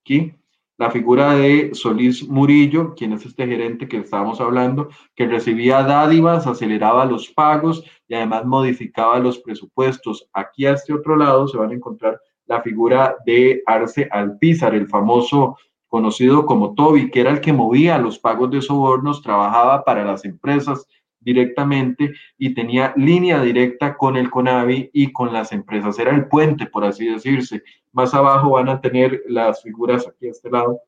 aquí, 0.00 0.34
la 0.78 0.90
figura 0.90 1.34
de 1.34 1.70
Solís 1.74 2.28
Murillo, 2.28 2.94
quien 2.94 3.14
es 3.14 3.24
este 3.24 3.46
gerente 3.46 3.88
que 3.88 3.96
estábamos 3.96 4.42
hablando, 4.42 4.90
que 5.14 5.26
recibía 5.26 5.82
dádivas, 5.82 6.46
aceleraba 6.46 7.06
los 7.06 7.30
pagos 7.30 7.82
y 8.06 8.14
además 8.14 8.44
modificaba 8.44 9.18
los 9.18 9.38
presupuestos. 9.38 10.28
Aquí 10.34 10.66
a 10.66 10.72
este 10.72 10.92
otro 10.92 11.16
lado 11.16 11.48
se 11.48 11.56
van 11.56 11.70
a 11.70 11.74
encontrar 11.74 12.20
la 12.46 12.62
figura 12.62 13.16
de 13.24 13.62
Arce 13.66 14.08
Alpizar, 14.10 14.74
el 14.74 14.88
famoso 14.88 15.56
conocido 15.88 16.46
como 16.46 16.74
Toby, 16.74 17.10
que 17.10 17.20
era 17.20 17.30
el 17.30 17.40
que 17.40 17.52
movía 17.52 17.98
los 17.98 18.18
pagos 18.18 18.50
de 18.50 18.62
sobornos, 18.62 19.22
trabajaba 19.22 19.84
para 19.84 20.04
las 20.04 20.24
empresas 20.24 20.86
directamente 21.20 22.12
y 22.38 22.54
tenía 22.54 22.92
línea 22.96 23.42
directa 23.42 23.96
con 23.96 24.16
el 24.16 24.30
CONAVI 24.30 24.90
y 24.92 25.12
con 25.12 25.32
las 25.32 25.52
empresas. 25.52 25.98
Era 25.98 26.14
el 26.14 26.28
puente, 26.28 26.66
por 26.66 26.84
así 26.84 27.06
decirse. 27.06 27.62
Más 27.92 28.14
abajo 28.14 28.50
van 28.50 28.68
a 28.68 28.80
tener 28.80 29.22
las 29.26 29.62
figuras 29.62 30.06
aquí 30.06 30.28
a 30.28 30.30
este 30.30 30.50
lado, 30.50 30.78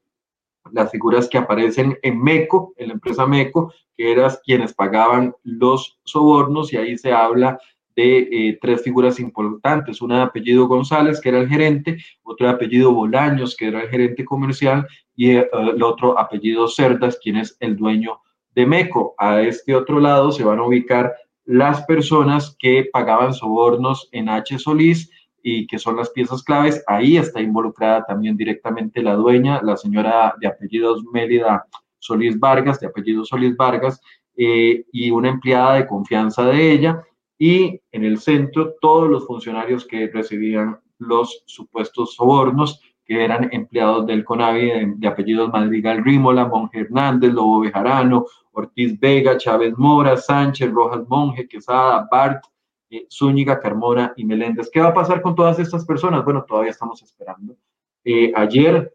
las 0.71 0.91
figuras 0.91 1.29
que 1.29 1.39
aparecen 1.39 1.99
en 2.03 2.23
MECO, 2.23 2.73
en 2.77 2.89
la 2.89 2.95
empresa 2.95 3.27
MECO, 3.27 3.73
que 3.97 4.13
eran 4.13 4.31
quienes 4.45 4.73
pagaban 4.75 5.35
los 5.43 5.99
sobornos 6.05 6.73
y 6.73 6.77
ahí 6.77 6.97
se 6.97 7.13
habla 7.13 7.59
de 7.99 8.29
eh, 8.31 8.59
tres 8.63 8.83
figuras 8.85 9.19
importantes, 9.19 10.01
una 10.01 10.19
de 10.19 10.23
apellido 10.23 10.69
González, 10.69 11.21
que 11.21 11.31
era 11.31 11.41
el 11.41 11.49
gerente, 11.49 11.99
otro 12.23 12.47
de 12.47 12.53
apellido 12.53 12.95
Bolaños, 12.95 13.57
que 13.57 13.67
era 13.67 13.83
el 13.83 13.89
gerente 13.89 14.25
comercial, 14.25 14.87
y 15.17 15.33
eh, 15.33 15.49
el 15.53 15.83
otro 15.83 16.17
apellido 16.17 16.69
Cerdas, 16.69 17.19
quien 17.21 17.39
es 17.39 17.57
el 17.59 17.77
dueño 17.77 18.21
de 18.55 18.67
MECO. 18.67 19.17
A 19.19 19.43
este 19.43 19.75
otro 19.75 19.99
lado 19.99 20.31
se 20.31 20.45
van 20.45 20.61
a 20.61 20.63
ubicar 20.63 21.13
las 21.45 21.83
personas 21.87 22.55
que 22.61 22.89
pagaban 22.93 23.35
sobornos 23.35 24.09
en 24.13 24.29
H. 24.29 24.61
Solís 24.61 25.11
y 25.43 25.67
que 25.67 25.81
son 25.81 25.97
las 25.97 26.11
piezas 26.11 26.45
claves. 26.45 26.85
Ahí 26.87 27.17
está 27.17 27.41
involucrada 27.41 28.05
también 28.05 28.37
directamente 28.37 29.03
la 29.03 29.15
dueña, 29.15 29.61
la 29.61 29.77
señora 29.77 30.37
de 30.41 30.47
apellidos 30.47 31.03
Mélida 31.13 31.67
Solís 31.99 32.39
Vargas, 32.39 32.79
de 32.79 32.87
apellido 32.87 33.25
Solís 33.25 33.57
Vargas, 33.57 34.01
eh, 34.37 34.85
y 34.93 35.11
una 35.11 35.31
empleada 35.31 35.75
de 35.75 35.87
confianza 35.89 36.45
de 36.45 36.71
ella 36.71 37.03
y 37.39 37.81
en 37.93 38.05
el 38.05 38.19
centro 38.19 38.75
todos 38.81 39.09
los 39.09 39.27
funcionarios 39.27 39.87
que 39.87 40.09
recibían 40.09 40.81
los 40.99 41.45
supuestos 41.47 42.15
sobornos, 42.15 42.83
que 43.05 43.25
eran 43.25 43.49
empleados 43.53 44.07
del 44.07 44.25
CONAVI 44.25 44.97
de, 44.97 45.09
apellidos 45.09 45.51
Madrigal 45.51 46.05
Rímola, 46.05 46.47
Monje 46.47 46.81
Hernández, 46.81 47.33
Lobo 47.33 47.61
Bejarano, 47.61 48.27
Ortiz 48.53 48.99
Vega, 49.01 49.39
Chávez 49.39 49.79
Mora, 49.79 50.17
Sánchez, 50.17 50.71
Rojas 50.71 51.09
Monje, 51.09 51.49
Quesada, 51.49 52.07
Bart, 52.11 52.45
eh, 52.91 53.07
Zúñiga, 53.11 53.61
Carmona 53.61 54.13
y 54.17 54.25
Meléndez. 54.25 54.69
¿Qué 54.71 54.81
va 54.81 54.89
a 54.89 54.95
pasar 54.95 55.23
con 55.23 55.35
todas 55.35 55.59
estas 55.59 55.87
personas? 55.87 56.25
Bueno, 56.25 56.45
todavía 56.47 56.73
estamos 56.73 57.03
esperando. 57.03 57.57
Eh, 58.05 58.33
ayer 58.35 58.95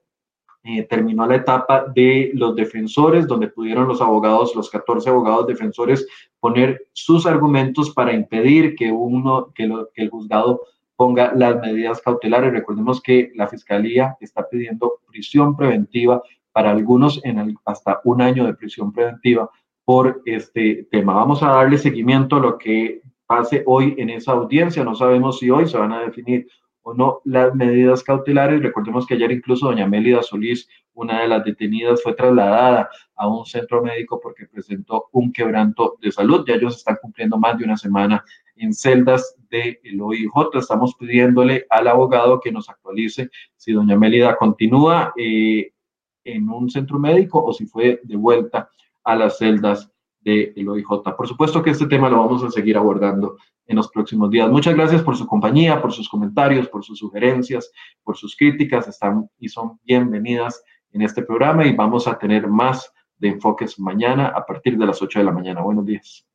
eh, 0.66 0.84
terminó 0.84 1.28
la 1.28 1.36
etapa 1.36 1.86
de 1.94 2.32
los 2.34 2.56
defensores, 2.56 3.28
donde 3.28 3.50
pudieron 3.50 3.86
los 3.86 4.02
abogados, 4.02 4.56
los 4.56 4.70
14 4.70 5.10
abogados 5.10 5.48
defensores, 5.48 6.08
poner 6.40 6.88
sus 6.94 7.26
argumentos 7.26 7.90
para 7.92 8.14
impedir 8.14 8.76
que, 8.76 8.90
uno, 8.90 9.52
que, 9.54 9.70
el 9.96 10.10
juzgado 10.10 10.62
ponga 10.96 11.34
las 11.36 11.60
medidas 11.60 12.02
cautelares. 12.02 12.54
Recordemos 12.54 13.02
que 13.02 13.32
la 13.36 13.48
Fiscalía 13.48 14.16
está 14.22 14.48
pidiendo 14.48 15.00
prisión 15.12 15.58
preventiva 15.58 16.22
para 16.54 16.72
algunos 16.72 17.22
hasta 17.66 18.00
un 18.06 18.22
año 18.22 18.46
de 18.46 18.54
prisión 18.54 18.94
preventiva 18.94 19.50
por 19.84 20.22
este 20.26 20.88
tema. 20.90 21.14
Vamos 21.14 21.44
a 21.44 21.48
darle 21.48 21.78
seguimiento 21.78 22.38
a 22.38 22.40
lo 22.40 22.58
que 22.58 23.02
pase 23.26 23.64
hoy 23.66 23.96
en 23.98 24.12
esa 24.12 24.32
audiencia. 24.32 24.84
No 24.84 24.96
sabemos 24.96 25.40
si 25.40 25.50
hoy 25.50 25.68
se 25.68 25.78
van 25.78 25.92
a 25.92 26.02
definir 26.02 26.48
o 26.84 26.94
no 26.94 27.22
las 27.24 27.56
medidas 27.56 28.04
cautelares. 28.04 28.62
Recordemos 28.62 29.08
que 29.08 29.16
ayer 29.16 29.32
incluso 29.32 29.68
doña 29.68 29.88
Mélida 29.88 30.22
Solís, 30.22 30.70
una 30.94 31.22
de 31.22 31.28
las 31.28 31.44
detenidas, 31.44 32.04
fue 32.04 32.14
trasladada 32.14 32.90
a 33.16 33.28
un 33.28 33.46
centro 33.46 33.82
médico 33.82 34.20
porque 34.22 34.46
presentó 34.46 35.10
un 35.12 35.32
quebranto 35.32 35.98
de 36.02 36.12
salud. 36.12 36.46
Ya 36.48 36.56
ellos 36.56 36.78
están 36.78 36.98
cumpliendo 37.02 37.38
más 37.38 37.58
de 37.58 37.66
una 37.66 37.78
semana 37.78 38.24
en 38.56 38.74
celdas 38.74 39.36
del 39.50 39.80
de 39.82 40.02
OIJ. 40.02 40.32
Estamos 40.54 40.96
pidiéndole 40.96 41.66
al 41.70 41.88
abogado 41.88 42.40
que 42.40 42.52
nos 42.52 42.70
actualice 42.70 43.30
si 43.56 43.72
doña 43.72 43.98
Mélida 43.98 44.36
continúa 44.36 45.14
eh, 45.18 45.72
en 46.24 46.50
un 46.50 46.70
centro 46.70 47.00
médico 47.00 47.44
o 47.44 47.54
si 47.54 47.66
fue 47.66 48.02
de 48.04 48.16
vuelta 48.16 48.70
a 49.04 49.16
las 49.16 49.38
celdas 49.38 49.93
del 50.24 50.68
OIJ. 50.68 50.88
Por 51.16 51.28
supuesto 51.28 51.62
que 51.62 51.72
este 51.72 51.88
tema 51.88 52.10
lo 52.10 52.18
vamos 52.18 52.44
a 52.44 52.52
seguir 52.52 52.78
abordando 52.78 53.38
en 53.66 53.76
los 53.76 53.90
próximos 53.90 54.30
días. 54.30 54.50
Muchas 54.50 54.76
gracias 54.76 55.02
por 55.02 55.16
su 55.16 55.28
compañía, 55.28 55.82
por 55.82 55.92
sus 55.92 56.10
comentarios, 56.10 56.68
por 56.68 56.84
sus 56.84 57.00
sugerencias, 57.00 57.72
por 58.04 58.18
sus 58.18 58.36
críticas. 58.36 58.88
Están 58.88 59.30
y 59.40 59.50
son 59.50 59.80
bienvenidas 59.84 60.64
en 60.92 61.02
este 61.02 61.24
programa 61.24 61.66
y 61.66 61.76
vamos 61.76 62.08
a 62.08 62.18
tener 62.18 62.48
más 62.48 62.92
de 63.18 63.30
enfoques 63.30 63.80
mañana 63.80 64.28
a 64.28 64.46
partir 64.46 64.78
de 64.78 64.86
las 64.86 65.02
8 65.02 65.20
de 65.20 65.26
la 65.26 65.32
mañana. 65.32 65.62
Buenos 65.62 65.86
días. 65.86 66.33